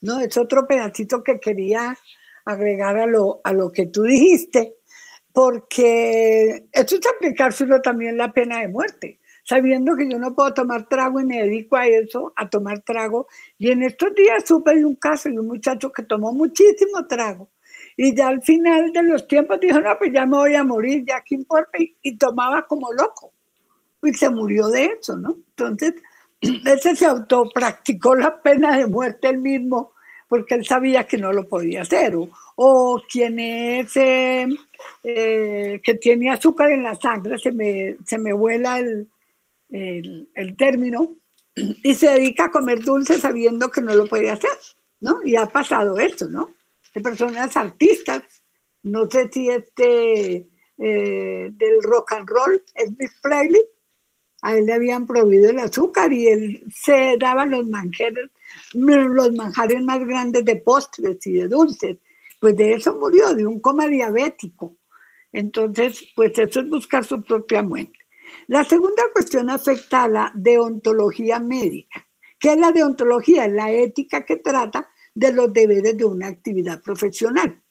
¿no? 0.02 0.20
Es 0.20 0.38
otro 0.38 0.68
pedacito 0.68 1.24
que 1.24 1.40
quería 1.40 1.98
agregar 2.46 2.98
a 2.98 3.08
lo, 3.08 3.42
a 3.44 3.54
lo 3.54 3.72
que 3.72 3.88
tú 3.88 4.04
dijiste, 4.04 4.76
porque 5.34 6.68
esto 6.72 6.96
es 6.96 7.02
aplicárselo 7.16 7.82
también 7.82 8.18
la 8.18 8.32
pena 8.32 8.60
de 8.60 8.68
muerte 8.68 9.19
sabiendo 9.50 9.96
que 9.96 10.08
yo 10.08 10.20
no 10.20 10.36
puedo 10.36 10.54
tomar 10.54 10.88
trago 10.88 11.20
y 11.20 11.26
me 11.26 11.42
dedico 11.42 11.76
a 11.76 11.88
eso, 11.88 12.32
a 12.36 12.48
tomar 12.48 12.82
trago. 12.82 13.28
Y 13.58 13.72
en 13.72 13.82
estos 13.82 14.14
días 14.14 14.44
supe 14.46 14.76
de 14.76 14.86
un 14.86 14.94
caso 14.94 15.28
de 15.28 15.40
un 15.40 15.48
muchacho 15.48 15.92
que 15.92 16.04
tomó 16.04 16.32
muchísimo 16.32 17.08
trago. 17.08 17.50
Y 17.98 18.16
ya 18.16 18.28
al 18.28 18.44
final 18.44 18.94
de 18.94 19.02
los 19.02 19.28
tiempos 19.28 19.60
dijo, 19.60 19.80
no, 19.80 19.98
pues 19.98 20.14
ya 20.14 20.28
me 20.28 20.38
voy 20.38 20.54
a 20.54 20.64
morir, 20.64 21.04
ya 21.04 21.24
qué 21.26 21.34
importa. 21.34 21.80
Y, 21.80 22.16
tomaba 22.16 22.68
como 22.68 22.94
loco. 22.94 23.34
Y 24.04 24.14
se 24.14 24.30
murió 24.30 24.68
de 24.68 24.86
eso, 24.86 25.18
¿no? 25.18 25.36
Entonces, 25.50 25.96
ese 26.42 26.96
se 26.96 27.08
autopracticó 27.08 28.14
la 28.14 28.40
pena 28.44 28.78
de 28.78 28.86
muerte 28.86 29.30
él 29.30 29.40
mismo 29.40 29.94
porque 30.28 30.54
él 30.54 30.64
sabía 30.64 31.08
que 31.08 31.18
no 31.18 31.34
lo 31.34 31.48
podía 31.48 31.82
hacer. 31.82 32.14
O, 32.56 33.02
quien 33.12 33.40
es, 33.40 33.98
eh, 33.98 34.48
eh, 35.02 35.82
que 35.84 35.96
tiene 35.96 36.30
azúcar 36.30 36.70
en 36.70 36.84
la 36.84 36.94
sangre, 36.94 37.40
se 37.40 37.52
me, 37.52 37.98
se 38.06 38.20
me 38.20 38.32
vuela 38.32 38.78
el, 38.78 39.10
el, 39.70 40.56
término, 40.58 41.16
y 41.56 41.94
se 41.94 42.10
dedica 42.10 42.46
a 42.46 42.52
comer 42.52 42.84
dulce 42.84 43.20
sabiendo 43.20 43.70
que 43.70 43.82
no 43.82 43.96
lo 43.96 44.08
puede 44.08 44.30
hacer, 44.30 44.58
¿no? 45.00 45.20
Y 45.24 45.36
ha 45.36 45.46
pasado 45.46 46.00
eso, 46.00 46.28
¿no? 46.30 46.56
De 46.94 47.02
personas 47.02 47.56
artistas, 47.56 48.24
no 48.84 49.10
sé 49.10 49.30
si 49.32 49.50
este 49.50 50.48
eh, 50.78 51.50
del 51.52 51.84
rock 51.84 52.14
and 52.14 52.30
roll, 52.30 52.64
Elvis 52.74 53.12
Presley, 53.22 53.62
a 54.42 54.56
él 54.56 54.66
le 54.66 54.74
habían 54.74 55.06
prohibido 55.06 55.50
el 55.50 55.60
azúcar 55.60 56.14
y 56.14 56.28
él 56.28 56.64
se 56.74 57.18
daba 57.20 57.46
los 57.46 57.68
manjares, 57.68 58.30
los 58.74 59.34
manjares 59.34 59.82
más 59.84 60.00
grandes 60.00 60.46
de 60.46 60.56
postres 60.56 61.26
y 61.28 61.34
de 61.34 61.48
dulces. 61.50 61.98
Pues 62.40 62.56
de 62.56 62.74
eso 62.74 62.96
murió, 62.96 63.34
de 63.34 63.46
un 63.46 63.60
coma 63.60 63.88
diabético. 63.88 64.78
Entonces, 65.34 66.08
pues 66.16 66.38
eso 66.40 66.62
es 66.62 66.70
buscar 66.70 67.04
su 67.04 67.22
propia 67.22 67.62
muerte. 67.62 67.99
La 68.48 68.64
segunda 68.64 69.04
cuestión 69.14 69.50
afecta 69.50 70.04
a 70.04 70.08
la 70.08 70.32
deontología 70.36 71.40
médica. 71.40 72.08
¿Qué 72.40 72.54
es 72.54 72.58
la 72.58 72.72
deontología? 72.72 73.46
Es 73.46 73.54
la 73.54 73.72
ética 73.72 74.26
que 74.26 74.38
trata 74.38 74.90
de 75.14 75.34
los 75.34 75.52
deberes 75.52 75.98
de 75.98 76.06
una 76.06 76.28
actividad 76.28 76.82
profesional, 76.82 77.62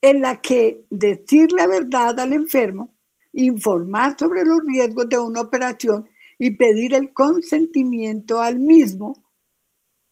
en 0.00 0.20
la 0.20 0.40
que 0.40 0.84
decir 0.90 1.52
la 1.52 1.66
verdad 1.66 2.18
al 2.18 2.32
enfermo, 2.32 2.96
informar 3.32 4.16
sobre 4.18 4.44
los 4.44 4.60
riesgos 4.66 5.08
de 5.08 5.18
una 5.18 5.42
operación 5.42 6.08
y 6.38 6.52
pedir 6.52 6.94
el 6.94 7.12
consentimiento 7.12 8.40
al 8.40 8.58
mismo, 8.58 9.24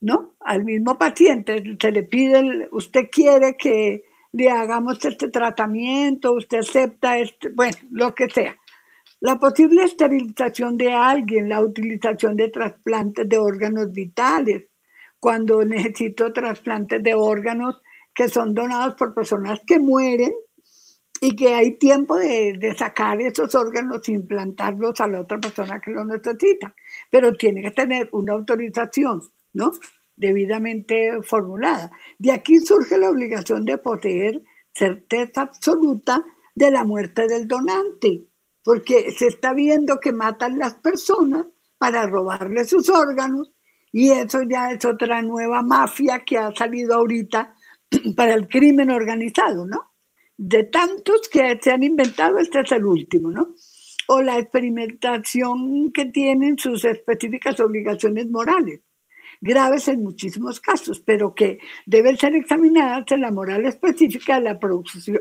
¿no? 0.00 0.36
Al 0.40 0.64
mismo 0.64 0.96
paciente. 0.98 1.76
Se 1.80 1.92
le 1.92 2.04
pide, 2.04 2.68
usted 2.70 3.08
quiere 3.10 3.56
que 3.56 4.04
le 4.32 4.50
hagamos 4.50 5.04
este 5.04 5.28
tratamiento, 5.28 6.32
usted 6.32 6.58
acepta 6.58 7.18
este, 7.18 7.50
bueno, 7.50 7.76
lo 7.90 8.14
que 8.14 8.30
sea. 8.30 8.56
La 9.22 9.38
posible 9.38 9.84
esterilización 9.84 10.76
de 10.76 10.92
alguien, 10.92 11.48
la 11.48 11.60
utilización 11.60 12.34
de 12.34 12.48
trasplantes 12.48 13.28
de 13.28 13.38
órganos 13.38 13.92
vitales, 13.92 14.64
cuando 15.20 15.64
necesito 15.64 16.32
trasplantes 16.32 17.00
de 17.00 17.14
órganos 17.14 17.80
que 18.12 18.28
son 18.28 18.52
donados 18.52 18.96
por 18.96 19.14
personas 19.14 19.60
que 19.64 19.78
mueren 19.78 20.32
y 21.20 21.36
que 21.36 21.54
hay 21.54 21.78
tiempo 21.78 22.16
de, 22.16 22.74
sacar 22.76 23.20
esos 23.20 23.54
órganos 23.54 24.08
e 24.08 24.12
implantarlos 24.12 25.00
a 25.00 25.06
la 25.06 25.20
otra 25.20 25.38
persona 25.38 25.80
que 25.80 25.92
lo 25.92 26.04
necesita. 26.04 26.74
Pero 27.08 27.32
tiene 27.34 27.62
que 27.62 27.70
tener 27.70 28.08
una 28.10 28.32
autorización, 28.32 29.22
¿no? 29.52 29.70
Debidamente 30.16 31.22
formulada. 31.22 31.92
De 32.18 32.32
aquí 32.32 32.58
surge 32.58 32.98
la 32.98 33.10
obligación 33.10 33.64
de 33.64 33.78
poseer 33.78 34.42
certeza 34.74 35.42
absoluta 35.42 36.24
de 36.56 36.72
la 36.72 36.82
muerte 36.82 37.28
del 37.28 37.46
donante, 37.46 38.31
porque 38.64 39.10
se 39.12 39.26
está 39.26 39.52
viendo 39.52 40.00
que 40.00 40.12
matan 40.12 40.58
las 40.58 40.74
personas 40.74 41.46
para 41.78 42.06
robarle 42.06 42.64
sus 42.64 42.88
órganos 42.88 43.52
y 43.90 44.10
eso 44.10 44.42
ya 44.42 44.70
es 44.70 44.84
otra 44.84 45.22
nueva 45.22 45.62
mafia 45.62 46.20
que 46.24 46.38
ha 46.38 46.54
salido 46.54 46.94
ahorita 46.94 47.54
para 48.16 48.34
el 48.34 48.48
crimen 48.48 48.90
organizado, 48.90 49.66
¿no? 49.66 49.92
de 50.44 50.64
tantos 50.64 51.28
que 51.28 51.58
se 51.62 51.70
han 51.70 51.84
inventado, 51.84 52.38
este 52.38 52.60
es 52.60 52.72
el 52.72 52.84
último, 52.84 53.30
¿no? 53.30 53.54
O 54.08 54.20
la 54.22 54.38
experimentación 54.38 55.92
que 55.92 56.06
tienen 56.06 56.58
sus 56.58 56.84
específicas 56.84 57.60
obligaciones 57.60 58.28
morales, 58.28 58.80
graves 59.40 59.86
en 59.86 60.02
muchísimos 60.02 60.58
casos, 60.58 61.00
pero 61.00 61.32
que 61.32 61.60
deben 61.86 62.16
ser 62.16 62.34
examinadas 62.34 63.04
en 63.12 63.20
la 63.20 63.30
moral 63.30 63.64
específica 63.66 64.40
de 64.40 64.42
la, 64.42 64.58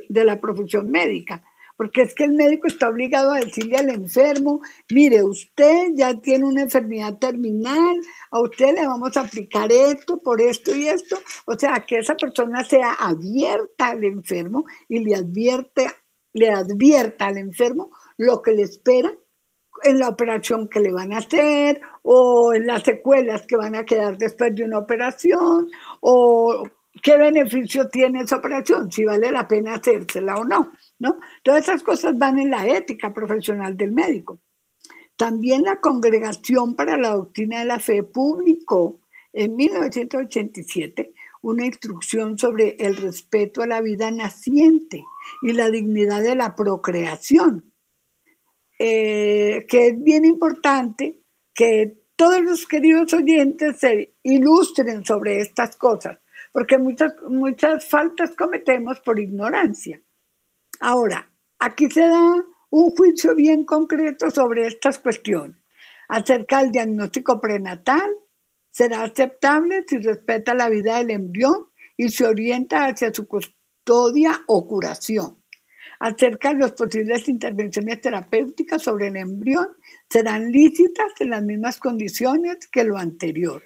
de 0.10 0.26
la 0.26 0.42
profesión 0.42 0.90
médica 0.90 1.44
porque 1.82 2.04
es 2.04 2.14
que 2.14 2.26
el 2.26 2.34
médico 2.34 2.68
está 2.68 2.90
obligado 2.90 3.32
a 3.32 3.40
decirle 3.40 3.76
al 3.76 3.90
enfermo, 3.90 4.62
mire, 4.92 5.24
usted 5.24 5.88
ya 5.96 6.14
tiene 6.14 6.46
una 6.46 6.62
enfermedad 6.62 7.18
terminal, 7.18 7.98
a 8.30 8.40
usted 8.40 8.76
le 8.76 8.86
vamos 8.86 9.18
a 9.18 9.22
aplicar 9.22 9.72
esto 9.72 10.22
por 10.22 10.40
esto 10.42 10.76
y 10.76 10.88
esto, 10.88 11.18
o 11.48 11.58
sea, 11.58 11.84
que 11.84 11.98
esa 11.98 12.14
persona 12.16 12.64
sea 12.64 12.94
abierta 12.94 13.88
al 13.88 14.04
enfermo 14.04 14.64
y 14.90 15.00
le 15.00 15.16
advierte, 15.16 15.88
le 16.34 16.52
advierta 16.52 17.26
al 17.26 17.40
enfermo 17.40 17.90
lo 18.16 18.44
que 18.44 18.52
le 18.52 18.62
espera 18.62 19.12
en 19.82 19.98
la 19.98 20.10
operación 20.10 20.70
que 20.70 20.82
le 20.82 20.92
van 20.92 21.14
a 21.14 21.18
hacer 21.18 21.82
o 22.04 22.54
en 22.54 22.68
las 22.68 22.84
secuelas 22.84 23.48
que 23.48 23.58
van 23.58 23.74
a 23.74 23.86
quedar 23.86 24.20
después 24.20 24.54
de 24.54 24.66
una 24.66 24.78
operación 24.78 25.68
o 26.02 26.64
qué 27.02 27.18
beneficio 27.18 27.90
tiene 27.90 28.22
esa 28.22 28.38
operación, 28.38 28.92
si 28.92 29.04
vale 29.04 29.32
la 29.32 29.48
pena 29.48 29.74
hacérsela 29.74 30.36
o 30.36 30.44
no. 30.44 30.74
¿No? 31.02 31.20
Todas 31.42 31.64
esas 31.64 31.82
cosas 31.82 32.16
van 32.16 32.38
en 32.38 32.52
la 32.52 32.68
ética 32.68 33.12
profesional 33.12 33.76
del 33.76 33.92
médico. 33.92 34.40
También 35.18 35.64
la 35.64 35.82
Congregación 35.82 36.76
para 36.76 36.96
la 36.96 37.10
Doctrina 37.10 37.60
de 37.60 37.66
la 37.66 37.80
Fe 37.80 38.04
publicó 38.04 39.00
en 39.34 39.56
1987 39.56 41.14
una 41.42 41.66
instrucción 41.66 42.38
sobre 42.38 42.76
el 42.80 42.98
respeto 42.98 43.64
a 43.64 43.68
la 43.68 43.82
vida 43.82 44.12
naciente 44.12 45.04
y 45.42 45.54
la 45.54 45.72
dignidad 45.72 46.22
de 46.22 46.36
la 46.36 46.56
procreación, 46.56 47.74
eh, 48.78 49.66
que 49.68 49.88
es 49.88 50.04
bien 50.04 50.24
importante 50.24 51.20
que 51.52 51.98
todos 52.16 52.42
los 52.42 52.68
queridos 52.68 53.12
oyentes 53.14 53.80
se 53.80 54.14
ilustren 54.22 55.04
sobre 55.04 55.42
estas 55.42 55.76
cosas, 55.78 56.20
porque 56.52 56.78
muchas, 56.78 57.16
muchas 57.28 57.90
faltas 57.90 58.36
cometemos 58.36 59.00
por 59.00 59.20
ignorancia. 59.20 60.00
Ahora, 60.84 61.32
aquí 61.60 61.92
se 61.92 62.02
da 62.02 62.44
un 62.72 62.90
juicio 62.96 63.36
bien 63.36 63.66
concreto 63.66 64.32
sobre 64.32 64.66
estas 64.66 64.98
cuestiones. 64.98 65.56
Acerca 66.10 66.62
del 66.62 66.72
diagnóstico 66.72 67.40
prenatal, 67.40 68.10
será 68.72 69.04
aceptable 69.04 69.86
si 69.88 70.00
respeta 70.00 70.56
la 70.56 70.70
vida 70.70 70.98
del 70.98 71.12
embrión 71.12 71.68
y 71.96 72.10
se 72.10 72.26
orienta 72.26 72.86
hacia 72.86 73.14
su 73.14 73.28
custodia 73.28 74.42
o 74.48 74.68
curación. 74.68 75.44
Acerca 76.00 76.52
de 76.52 76.62
las 76.62 76.72
posibles 76.72 77.30
intervenciones 77.30 78.02
terapéuticas 78.02 78.82
sobre 78.82 79.10
el 79.10 79.18
embrión, 79.18 79.68
serán 80.10 80.52
lícitas 80.52 81.12
en 81.20 81.30
las 81.30 81.44
mismas 81.44 81.78
condiciones 81.78 82.68
que 82.72 82.84
lo 82.84 82.98
anterior. 82.98 83.62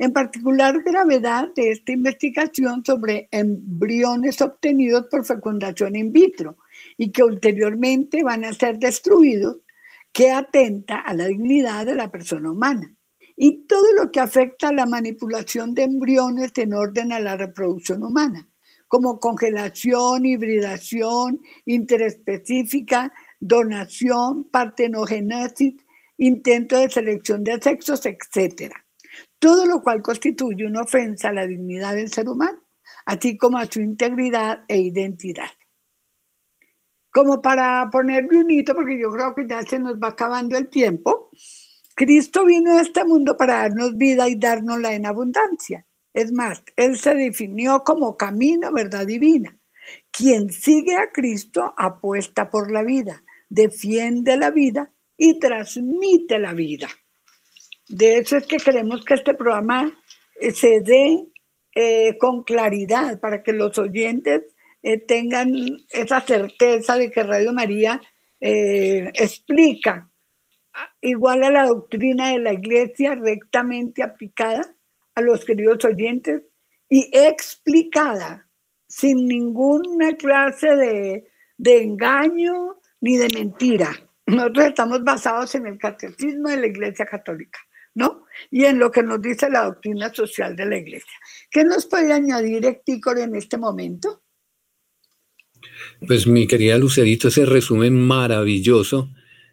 En 0.00 0.12
particular, 0.12 0.80
gravedad 0.84 1.52
de 1.56 1.72
esta 1.72 1.90
investigación 1.90 2.84
sobre 2.84 3.28
embriones 3.32 4.40
obtenidos 4.40 5.06
por 5.10 5.24
fecundación 5.24 5.96
in 5.96 6.12
vitro 6.12 6.56
y 6.96 7.10
que 7.10 7.24
ulteriormente 7.24 8.22
van 8.22 8.44
a 8.44 8.52
ser 8.52 8.78
destruidos, 8.78 9.56
que 10.12 10.30
atenta 10.30 11.00
a 11.00 11.14
la 11.14 11.26
dignidad 11.26 11.84
de 11.84 11.96
la 11.96 12.12
persona 12.12 12.52
humana. 12.52 12.94
Y 13.36 13.66
todo 13.66 13.92
lo 13.94 14.12
que 14.12 14.20
afecta 14.20 14.68
a 14.68 14.72
la 14.72 14.86
manipulación 14.86 15.74
de 15.74 15.82
embriones 15.82 16.52
en 16.54 16.74
orden 16.74 17.10
a 17.10 17.18
la 17.18 17.36
reproducción 17.36 18.04
humana, 18.04 18.48
como 18.86 19.18
congelación, 19.18 20.24
hibridación, 20.24 21.40
interespecífica, 21.66 23.12
donación, 23.40 24.44
partenogénesis, 24.44 25.74
intento 26.18 26.78
de 26.78 26.88
selección 26.88 27.42
de 27.42 27.60
sexos, 27.60 28.06
etcétera 28.06 28.84
todo 29.38 29.66
lo 29.66 29.82
cual 29.82 30.02
constituye 30.02 30.66
una 30.66 30.82
ofensa 30.82 31.28
a 31.28 31.32
la 31.32 31.46
dignidad 31.46 31.94
del 31.94 32.10
ser 32.10 32.28
humano, 32.28 32.60
así 33.06 33.36
como 33.36 33.58
a 33.58 33.66
su 33.66 33.80
integridad 33.80 34.64
e 34.68 34.78
identidad. 34.78 35.50
Como 37.10 37.40
para 37.40 37.88
ponerle 37.90 38.38
un 38.38 38.50
hito, 38.50 38.74
porque 38.74 38.98
yo 38.98 39.10
creo 39.10 39.34
que 39.34 39.46
ya 39.48 39.62
se 39.62 39.78
nos 39.78 39.94
va 39.94 40.08
acabando 40.08 40.58
el 40.58 40.68
tiempo, 40.68 41.30
Cristo 41.94 42.44
vino 42.44 42.76
a 42.76 42.82
este 42.82 43.04
mundo 43.04 43.36
para 43.36 43.58
darnos 43.58 43.96
vida 43.96 44.28
y 44.28 44.36
dárnosla 44.36 44.92
en 44.92 45.06
abundancia. 45.06 45.84
Es 46.12 46.32
más, 46.32 46.62
Él 46.76 46.96
se 46.96 47.14
definió 47.14 47.82
como 47.82 48.16
camino, 48.16 48.72
verdad 48.72 49.06
divina. 49.06 49.58
Quien 50.10 50.50
sigue 50.50 50.96
a 50.96 51.10
Cristo 51.10 51.74
apuesta 51.76 52.50
por 52.50 52.70
la 52.70 52.82
vida, 52.82 53.24
defiende 53.48 54.36
la 54.36 54.50
vida 54.50 54.92
y 55.16 55.38
transmite 55.38 56.38
la 56.38 56.52
vida. 56.52 56.88
De 57.88 58.18
hecho 58.18 58.36
es 58.36 58.46
que 58.46 58.58
queremos 58.58 59.04
que 59.04 59.14
este 59.14 59.34
programa 59.34 59.90
eh, 60.40 60.52
se 60.52 60.80
dé 60.80 61.26
eh, 61.74 62.18
con 62.18 62.42
claridad 62.42 63.18
para 63.18 63.42
que 63.42 63.52
los 63.52 63.78
oyentes 63.78 64.42
eh, 64.82 64.98
tengan 64.98 65.54
esa 65.90 66.20
certeza 66.20 66.96
de 66.96 67.10
que 67.10 67.22
Radio 67.22 67.52
María 67.52 68.00
explica 68.40 70.08
igual 71.00 71.42
a 71.42 71.50
la 71.50 71.66
doctrina 71.66 72.28
de 72.28 72.38
la 72.38 72.52
iglesia 72.52 73.16
rectamente 73.16 74.00
aplicada 74.00 74.62
a 75.16 75.20
los 75.20 75.44
queridos 75.44 75.84
oyentes 75.84 76.42
y 76.88 77.10
explicada 77.12 78.48
sin 78.86 79.26
ninguna 79.26 80.14
clase 80.16 80.76
de, 80.76 81.28
de 81.56 81.82
engaño 81.82 82.76
ni 83.00 83.16
de 83.16 83.28
mentira. 83.34 83.90
Nosotros 84.26 84.66
estamos 84.66 85.02
basados 85.02 85.54
en 85.54 85.66
el 85.66 85.78
catecismo 85.78 86.48
de 86.48 86.58
la 86.58 86.66
Iglesia 86.66 87.06
Católica. 87.06 87.58
Y 88.50 88.64
en 88.64 88.78
lo 88.78 88.90
que 88.90 89.02
nos 89.02 89.20
dice 89.20 89.50
la 89.50 89.64
doctrina 89.64 90.12
social 90.12 90.54
de 90.56 90.66
la 90.66 90.78
Iglesia. 90.78 91.12
¿Qué 91.50 91.64
nos 91.64 91.86
puede 91.86 92.12
añadir 92.12 92.64
Ectícor 92.64 93.18
en 93.18 93.34
este 93.34 93.58
momento? 93.58 94.22
Pues 96.06 96.26
mi 96.26 96.46
querida 96.46 96.78
Lucerito, 96.78 97.28
ese 97.28 97.44
resumen 97.44 97.94
maravilloso 98.00 99.10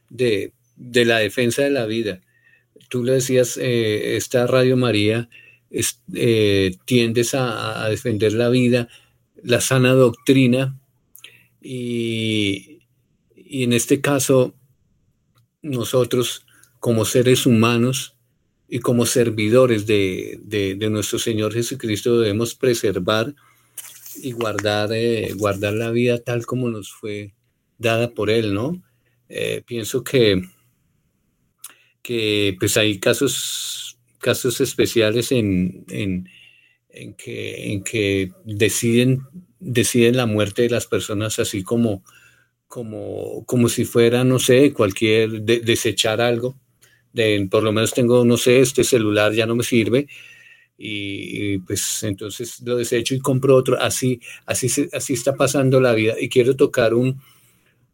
de, 0.09 0.53
la 0.77 1.19
defensa 1.19 1.63
de 1.63 1.71
la 1.71 1.85
vida. 1.85 2.21
Tú 2.89 3.03
le 3.03 3.13
decías, 3.13 3.57
eh, 3.57 4.15
esta 4.15 4.45
Radio 4.47 4.77
María 4.77 5.29
eh, 6.13 6.75
tiendes 6.85 7.33
a, 7.33 7.89
defender 7.89 8.33
la 8.33 8.49
vida, 8.49 8.87
la 9.41 9.61
sana 9.61 9.93
doctrina, 9.93 10.79
y, 11.61 12.81
y 13.35 13.63
en 13.63 13.73
este 13.73 13.99
caso, 14.01 14.53
nosotros 15.63 16.45
como 16.79 17.05
seres 17.05 17.47
humanos 17.47 18.14
y 18.67 18.79
como 18.79 19.05
servidores 19.05 19.85
de, 19.85 20.77
nuestro 20.89 21.19
Señor 21.19 21.53
Jesucristo 21.53 22.19
debemos 22.19 22.55
preservar 22.55 23.33
y 24.17 24.31
guardar, 24.31 24.91
eh, 24.93 25.33
guardar 25.35 25.73
la 25.73 25.91
vida 25.91 26.17
tal 26.19 26.45
como 26.45 26.69
nos 26.69 26.91
fue 26.91 27.33
dada 27.77 28.11
por 28.11 28.29
Él, 28.29 28.53
¿no? 28.53 28.81
Eh, 29.27 29.63
pienso 29.65 30.03
que, 30.03 30.41
que 32.01 32.55
pues 32.59 32.77
hay 32.77 32.99
casos, 32.99 33.97
casos 34.19 34.61
especiales 34.61 35.31
en, 35.31 35.85
en 36.95 37.13
que, 37.13 37.71
en 37.71 37.83
que 37.83 38.31
deciden, 38.45 39.23
deciden 39.59 40.17
la 40.17 40.25
muerte 40.25 40.63
de 40.63 40.69
las 40.69 40.87
personas 40.87 41.39
así 41.39 41.63
como, 41.63 42.03
como, 42.67 43.45
como 43.45 43.69
si 43.69 43.85
fuera, 43.85 44.23
no 44.23 44.39
sé, 44.39 44.73
cualquier, 44.73 45.41
desechar 45.41 46.21
algo. 46.21 46.57
Por 47.49 47.63
lo 47.63 47.71
menos 47.71 47.93
tengo, 47.93 48.25
no 48.25 48.37
sé, 48.37 48.59
este 48.59 48.83
celular 48.83 49.33
ya 49.33 49.45
no 49.45 49.55
me 49.55 49.63
sirve, 49.63 50.07
y, 50.77 51.59
pues 51.59 52.03
entonces 52.03 52.59
lo 52.61 52.75
desecho 52.75 53.15
y 53.15 53.19
compro 53.19 53.55
otro. 53.55 53.79
Así, 53.79 54.19
así, 54.45 54.67
así 54.91 55.13
está 55.13 55.35
pasando 55.35 55.79
la 55.79 55.93
vida. 55.93 56.15
Y 56.19 56.29
quiero 56.29 56.55
tocar 56.55 56.93
un, 56.93 57.21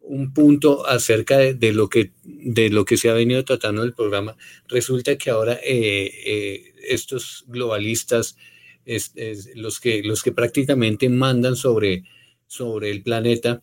un 0.02 0.32
punto 0.32 0.86
acerca 0.86 1.38
de, 1.38 1.72
lo 1.72 1.88
que, 1.88 2.12
de 2.24 2.70
lo 2.70 2.84
que 2.84 2.96
se 2.96 3.08
ha 3.08 3.14
venido 3.14 3.44
tratando 3.44 3.82
el 3.82 3.94
programa. 3.94 4.36
Resulta 4.68 5.16
que 5.16 5.30
ahora 5.30 5.54
eh, 5.64 6.10
eh, 6.26 6.72
estos 6.88 7.44
globalistas, 7.46 8.36
es, 8.84 9.12
los, 9.54 9.78
que, 9.78 10.02
los 10.02 10.22
que 10.22 10.32
prácticamente 10.32 11.08
mandan 11.08 11.54
sobre, 11.54 12.04
sobre 12.46 12.90
el 12.90 13.02
planeta, 13.02 13.62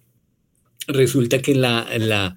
resulta 0.88 1.42
que 1.42 1.56
la, 1.56 1.88
la, 1.98 2.36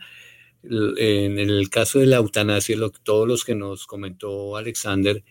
en 0.65 1.39
el 1.39 1.69
caso 1.71 1.99
de 1.99 2.07
la 2.07 2.17
eutanasia, 2.17 2.77
todos 3.03 3.27
los 3.27 3.45
que 3.45 3.55
nos 3.55 3.87
comentó 3.87 4.57
Alexander, 4.57 5.23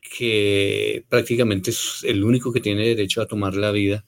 que 0.00 1.04
prácticamente 1.08 1.70
es 1.70 2.04
el 2.04 2.24
único 2.24 2.52
que 2.52 2.60
tiene 2.60 2.86
derecho 2.86 3.20
a 3.20 3.26
tomar 3.26 3.54
la 3.54 3.70
vida 3.70 4.04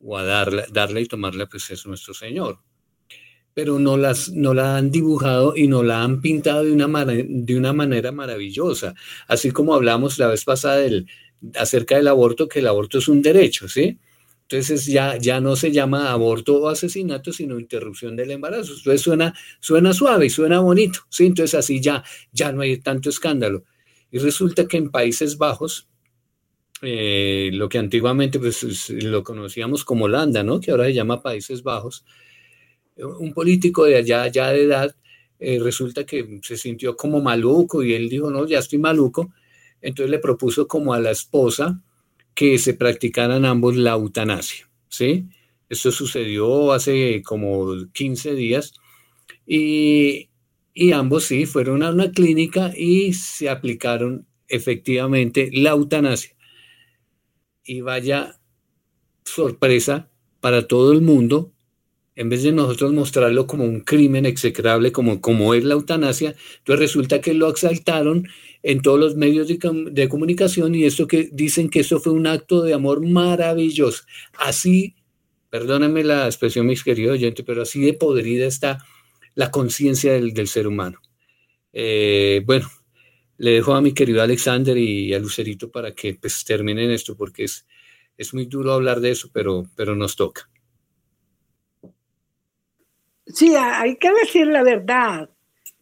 o 0.00 0.18
a 0.18 0.24
darla, 0.24 0.66
darla 0.70 1.00
y 1.00 1.06
tomarla, 1.06 1.46
pues 1.46 1.70
es 1.70 1.86
nuestro 1.86 2.12
Señor. 2.14 2.58
Pero 3.54 3.78
no, 3.78 3.96
las, 3.96 4.30
no 4.30 4.52
la 4.52 4.76
han 4.76 4.90
dibujado 4.90 5.56
y 5.56 5.68
no 5.68 5.82
la 5.82 6.02
han 6.02 6.20
pintado 6.20 6.64
de 6.64 6.72
una, 6.72 7.04
de 7.06 7.56
una 7.56 7.72
manera 7.72 8.12
maravillosa. 8.12 8.94
Así 9.28 9.52
como 9.52 9.74
hablamos 9.74 10.18
la 10.18 10.26
vez 10.26 10.44
pasada 10.44 10.76
del, 10.78 11.06
acerca 11.54 11.96
del 11.96 12.08
aborto, 12.08 12.48
que 12.48 12.58
el 12.58 12.66
aborto 12.66 12.98
es 12.98 13.08
un 13.08 13.22
derecho, 13.22 13.68
¿sí? 13.68 13.98
Entonces 14.48 14.86
ya, 14.86 15.16
ya 15.16 15.40
no 15.40 15.56
se 15.56 15.72
llama 15.72 16.12
aborto 16.12 16.60
o 16.60 16.68
asesinato, 16.68 17.32
sino 17.32 17.58
interrupción 17.58 18.14
del 18.14 18.30
embarazo. 18.30 18.74
Entonces 18.76 19.00
suena, 19.00 19.34
suena 19.60 19.94
suave 19.94 20.26
y 20.26 20.30
suena 20.30 20.60
bonito, 20.60 21.00
¿sí? 21.08 21.26
Entonces 21.26 21.54
así 21.54 21.80
ya, 21.80 22.04
ya 22.32 22.52
no 22.52 22.60
hay 22.62 22.78
tanto 22.78 23.08
escándalo. 23.08 23.64
Y 24.10 24.18
resulta 24.18 24.68
que 24.68 24.76
en 24.76 24.90
Países 24.90 25.38
Bajos, 25.38 25.88
eh, 26.82 27.50
lo 27.54 27.68
que 27.68 27.78
antiguamente 27.78 28.38
pues, 28.38 28.90
lo 28.90 29.24
conocíamos 29.24 29.84
como 29.84 30.04
Holanda, 30.04 30.42
¿no? 30.42 30.60
que 30.60 30.70
ahora 30.70 30.84
se 30.84 30.94
llama 30.94 31.22
Países 31.22 31.62
Bajos, 31.62 32.04
un 32.96 33.32
político 33.32 33.84
de 33.84 33.96
allá, 33.96 34.28
ya 34.28 34.50
de 34.50 34.64
edad, 34.64 34.94
eh, 35.38 35.58
resulta 35.60 36.04
que 36.04 36.40
se 36.42 36.56
sintió 36.56 36.96
como 36.96 37.20
maluco 37.20 37.82
y 37.82 37.94
él 37.94 38.08
dijo, 38.08 38.30
no, 38.30 38.46
ya 38.46 38.58
estoy 38.58 38.78
maluco. 38.78 39.32
Entonces 39.80 40.10
le 40.10 40.18
propuso 40.18 40.68
como 40.68 40.94
a 40.94 41.00
la 41.00 41.10
esposa 41.10 41.82
que 42.34 42.58
se 42.58 42.74
practicaran 42.74 43.44
ambos 43.44 43.76
la 43.76 43.92
eutanasia, 43.92 44.68
¿sí? 44.88 45.28
Esto 45.68 45.92
sucedió 45.92 46.72
hace 46.72 47.22
como 47.22 47.66
15 47.92 48.34
días 48.34 48.74
y 49.46 50.28
y 50.74 50.90
ambos 50.90 51.24
sí 51.24 51.46
fueron 51.46 51.84
a 51.84 51.90
una 51.90 52.10
clínica 52.10 52.72
y 52.76 53.12
se 53.12 53.48
aplicaron 53.48 54.26
efectivamente 54.48 55.48
la 55.52 55.70
eutanasia. 55.70 56.34
Y 57.62 57.80
vaya 57.80 58.40
sorpresa 59.24 60.10
para 60.40 60.66
todo 60.66 60.92
el 60.92 61.00
mundo, 61.00 61.53
en 62.16 62.28
vez 62.28 62.42
de 62.42 62.52
nosotros 62.52 62.92
mostrarlo 62.92 63.46
como 63.46 63.64
un 63.64 63.80
crimen 63.80 64.24
execrable, 64.26 64.92
como, 64.92 65.20
como 65.20 65.54
es 65.54 65.64
la 65.64 65.74
eutanasia, 65.74 66.34
entonces 66.58 66.80
resulta 66.80 67.20
que 67.20 67.34
lo 67.34 67.48
exaltaron 67.48 68.28
en 68.62 68.80
todos 68.82 68.98
los 68.98 69.16
medios 69.16 69.48
de, 69.48 70.08
comunicación 70.08 70.74
y 70.74 70.84
esto 70.84 71.06
que 71.06 71.28
dicen 71.32 71.68
que 71.68 71.80
eso 71.80 72.00
fue 72.00 72.12
un 72.12 72.26
acto 72.26 72.62
de 72.62 72.72
amor 72.72 73.04
maravilloso. 73.06 74.04
Así, 74.38 74.94
perdónenme 75.50 76.04
la 76.04 76.26
expresión, 76.26 76.66
mis 76.66 76.84
queridos 76.84 77.14
oyentes, 77.14 77.44
pero 77.44 77.62
así 77.62 77.80
de 77.80 77.94
podrida 77.94 78.46
está 78.46 78.78
la 79.34 79.50
conciencia 79.50 80.12
del, 80.12 80.48
ser 80.48 80.66
humano. 80.66 81.00
Eh, 81.72 82.42
bueno, 82.46 82.70
le 83.38 83.50
dejo 83.50 83.74
a 83.74 83.82
mi 83.82 83.92
querido 83.92 84.22
Alexander 84.22 84.78
y 84.78 85.12
a 85.12 85.18
Lucerito 85.18 85.70
para 85.70 85.92
que 85.92 86.14
pues, 86.14 86.44
terminen 86.44 86.90
esto, 86.90 87.16
porque 87.16 87.44
es, 87.44 87.66
es 88.16 88.32
muy 88.32 88.46
duro 88.46 88.72
hablar 88.72 89.00
de 89.00 89.10
eso, 89.10 89.28
pero, 89.32 89.64
pero 89.74 89.96
nos 89.96 90.14
toca. 90.14 90.48
Sí, 93.26 93.54
hay 93.56 93.96
que 93.96 94.10
decir 94.12 94.46
la 94.46 94.62
verdad. 94.62 95.30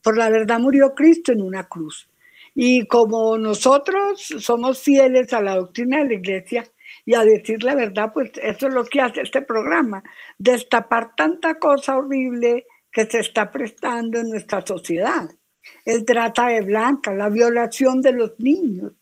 Por 0.02 0.16
la 0.16 0.30
verdad 0.30 0.58
murió 0.58 0.94
Cristo 0.94 1.32
en 1.32 1.42
una 1.42 1.68
cruz. 1.68 2.08
Y 2.54 2.86
como 2.86 3.38
nosotros 3.38 4.34
somos 4.38 4.80
fieles 4.82 5.32
a 5.32 5.40
la 5.40 5.56
doctrina 5.56 5.98
de 5.98 6.06
la 6.06 6.14
iglesia 6.14 6.64
y 7.04 7.14
a 7.14 7.24
decir 7.24 7.62
la 7.64 7.74
verdad, 7.74 8.12
pues 8.12 8.30
eso 8.42 8.68
es 8.68 8.74
lo 8.74 8.84
que 8.84 9.00
hace 9.00 9.22
este 9.22 9.42
programa, 9.42 10.02
destapar 10.38 11.14
tanta 11.16 11.58
cosa 11.58 11.96
horrible 11.96 12.66
que 12.92 13.06
se 13.06 13.20
está 13.20 13.50
prestando 13.50 14.20
en 14.20 14.28
nuestra 14.28 14.64
sociedad. 14.64 15.28
El 15.84 16.04
trata 16.04 16.48
de 16.48 16.60
blanca, 16.60 17.14
la 17.14 17.28
violación 17.28 18.02
de 18.02 18.12
los 18.12 18.38
niños. 18.38 18.92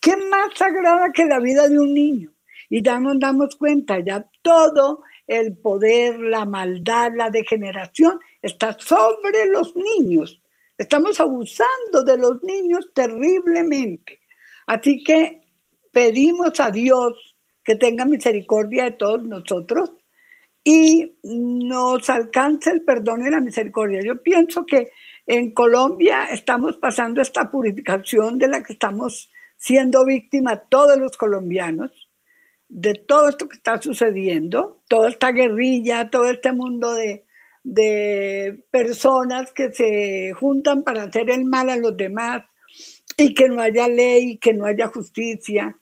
¿Qué 0.00 0.16
más 0.16 0.54
sagrada 0.54 1.10
que 1.12 1.24
la 1.24 1.40
vida 1.40 1.68
de 1.68 1.78
un 1.78 1.92
niño? 1.92 2.30
Y 2.68 2.82
ya 2.82 3.00
nos 3.00 3.18
damos 3.18 3.56
cuenta, 3.56 3.98
ya 3.98 4.24
todo 4.42 5.02
el 5.30 5.56
poder, 5.56 6.18
la 6.18 6.44
maldad, 6.44 7.12
la 7.14 7.30
degeneración 7.30 8.18
está 8.42 8.76
sobre 8.76 9.46
los 9.46 9.76
niños. 9.76 10.42
Estamos 10.76 11.20
abusando 11.20 12.02
de 12.04 12.18
los 12.18 12.42
niños 12.42 12.90
terriblemente. 12.92 14.18
Así 14.66 15.04
que 15.04 15.42
pedimos 15.92 16.58
a 16.58 16.72
Dios 16.72 17.36
que 17.62 17.76
tenga 17.76 18.04
misericordia 18.06 18.84
de 18.84 18.90
todos 18.90 19.22
nosotros 19.22 19.92
y 20.64 21.16
nos 21.22 22.10
alcance 22.10 22.70
el 22.70 22.82
perdón 22.82 23.24
y 23.24 23.30
la 23.30 23.40
misericordia. 23.40 24.02
Yo 24.02 24.20
pienso 24.20 24.66
que 24.66 24.90
en 25.28 25.52
Colombia 25.52 26.24
estamos 26.24 26.76
pasando 26.78 27.22
esta 27.22 27.48
purificación 27.48 28.36
de 28.36 28.48
la 28.48 28.64
que 28.64 28.72
estamos 28.72 29.30
siendo 29.56 30.04
víctimas 30.04 30.62
todos 30.68 30.98
los 30.98 31.16
colombianos, 31.16 31.99
de 32.70 32.94
todo 32.94 33.28
esto 33.28 33.48
que 33.48 33.56
está 33.56 33.80
sucediendo, 33.82 34.80
toda 34.88 35.10
esta 35.10 35.32
guerrilla, 35.32 36.08
todo 36.08 36.30
este 36.30 36.52
mundo 36.52 36.94
de, 36.94 37.26
de 37.64 38.64
personas 38.70 39.52
que 39.52 39.72
se 39.72 40.32
juntan 40.32 40.82
para 40.82 41.04
hacer 41.04 41.30
el 41.30 41.44
mal 41.44 41.68
a 41.68 41.76
los 41.76 41.96
demás 41.96 42.44
y 43.16 43.34
que 43.34 43.48
no 43.48 43.60
haya 43.60 43.88
ley, 43.88 44.38
que 44.38 44.54
no 44.54 44.64
haya 44.66 44.86
justicia 44.88 45.76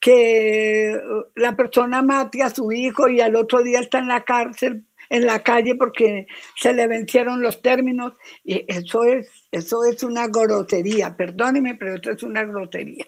que 0.00 0.98
la 1.36 1.54
persona 1.54 2.02
mate 2.02 2.42
a 2.42 2.50
su 2.50 2.72
hijo 2.72 3.08
y 3.08 3.20
al 3.20 3.36
otro 3.36 3.62
día 3.62 3.80
está 3.80 3.98
en 3.98 4.08
la 4.08 4.24
cárcel, 4.24 4.86
en 5.10 5.26
la 5.26 5.42
calle 5.42 5.74
porque 5.74 6.26
se 6.56 6.72
le 6.72 6.86
vencieron 6.86 7.42
los 7.42 7.60
términos. 7.60 8.14
Y 8.42 8.64
eso 8.66 9.04
es, 9.04 9.28
eso 9.52 9.84
es 9.84 10.02
una 10.02 10.26
grosería, 10.28 11.16
perdóneme, 11.16 11.74
pero 11.74 11.96
eso 11.96 12.12
es 12.12 12.22
una 12.22 12.44
grosería. 12.44 13.06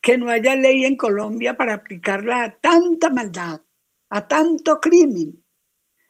Que 0.00 0.18
no 0.18 0.30
haya 0.30 0.54
ley 0.56 0.84
en 0.84 0.96
Colombia 0.96 1.56
para 1.56 1.74
aplicarla 1.74 2.44
a 2.44 2.56
tanta 2.58 3.10
maldad, 3.10 3.60
a 4.10 4.28
tanto 4.28 4.80
crimen, 4.80 5.42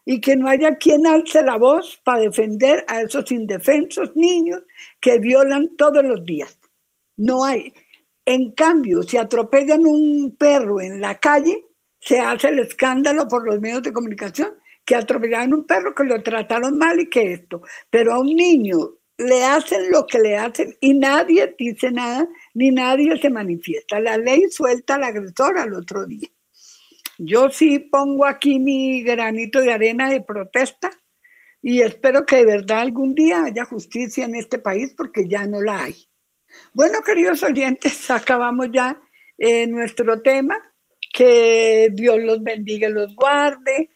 y 0.05 0.21
que 0.21 0.37
no 0.37 0.49
haya 0.49 0.77
quien 0.77 1.07
alce 1.07 1.43
la 1.43 1.57
voz 1.57 2.01
para 2.05 2.23
defender 2.23 2.85
a 2.89 3.03
esos 3.03 3.31
indefensos 3.31 4.15
niños 4.17 4.63
que 5.01 5.19
violan 5.19 5.77
todos 5.77 6.05
los 6.05 6.25
días. 6.25 6.59
No 7.17 7.45
hay. 7.45 7.73
En 8.25 8.53
cambio, 8.53 9.03
si 9.03 9.17
atropellan 9.17 9.87
un 9.87 10.37
perro 10.37 10.81
en 10.81 11.01
la 11.01 11.19
calle, 11.19 11.67
se 12.01 12.21
hace 12.21 12.49
el 12.49 12.61
escándalo 12.61 13.29
por 13.29 13.47
los 13.47 13.61
medios 13.61 13.83
de 13.83 13.93
comunicación 13.93 14.55
que 14.85 14.97
atropellaron 14.97 15.55
un 15.55 15.65
perro, 15.65 15.95
que 15.95 16.05
lo 16.05 16.23
trataron 16.23 16.77
mal 16.77 16.99
y 17.01 17.09
que 17.09 17.33
esto. 17.33 17.63
Pero 17.91 18.15
a 18.15 18.19
un 18.19 18.35
niño 18.35 18.95
le 19.19 19.45
hacen 19.45 19.91
lo 19.91 20.07
que 20.07 20.19
le 20.19 20.37
hacen 20.37 20.77
y 20.81 20.95
nadie 20.95 21.55
dice 21.59 21.93
nada, 21.93 22.29
ni 22.55 22.71
nadie 22.71 23.19
se 23.21 23.31
manifiesta. 23.31 24.01
La 24.01 24.17
ley 24.19 24.51
suelta 24.51 24.97
al 24.97 25.05
agresor 25.05 25.59
al 25.59 25.75
otro 25.75 26.07
día. 26.07 26.29
Yo 27.19 27.51
sí 27.51 27.79
pongo 27.79 28.27
aquí 28.27 28.59
mi 28.59 29.03
granito 29.03 29.61
de 29.61 29.73
arena 29.73 30.11
de 30.11 30.23
protesta 30.23 30.91
y 31.61 31.81
espero 31.81 32.27
que 32.27 32.37
de 32.37 32.47
verdad 32.47 32.81
algún 32.81 33.15
día 33.15 33.45
haya 33.45 33.65
justicia 33.65 34.25
en 34.25 34.35
este 34.35 34.59
país 34.59 34.95
porque 34.97 35.29
ya 35.29 35.47
no 35.47 35.61
la 35.61 35.85
hay. 35.85 35.95
Bueno, 36.73 36.99
queridos 37.05 37.43
oyentes, 37.43 38.11
acabamos 38.11 38.69
ya 38.73 39.01
eh, 39.39 39.67
nuestro 39.67 40.21
tema. 40.21 40.59
Que 41.15 41.91
Dios 41.93 42.19
los 42.21 42.43
bendiga 42.43 42.89
y 42.89 42.93
los 42.93 43.15
guarde. 43.15 43.91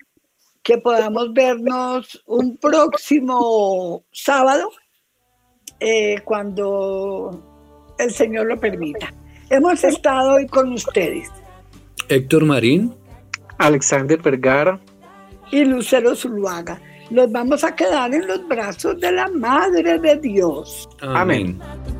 Que 0.62 0.78
podamos 0.78 1.32
vernos 1.32 2.22
un 2.26 2.58
próximo 2.58 4.04
sábado 4.10 4.70
eh, 5.80 6.20
cuando 6.24 7.45
el 7.98 8.12
Señor 8.12 8.46
lo 8.46 8.58
permita. 8.58 9.12
Hemos 9.50 9.82
estado 9.84 10.34
hoy 10.34 10.46
con 10.46 10.72
ustedes. 10.72 11.30
Héctor 12.08 12.44
Marín. 12.44 12.94
Alexander 13.58 14.20
Vergara. 14.20 14.78
Y 15.50 15.64
Lucero 15.64 16.14
Zuluaga. 16.14 16.80
Los 17.10 17.30
vamos 17.30 17.62
a 17.62 17.74
quedar 17.74 18.12
en 18.12 18.26
los 18.26 18.46
brazos 18.48 18.98
de 19.00 19.12
la 19.12 19.28
Madre 19.28 19.98
de 19.98 20.16
Dios. 20.16 20.88
Amén. 21.00 21.60
Amén. 21.62 21.96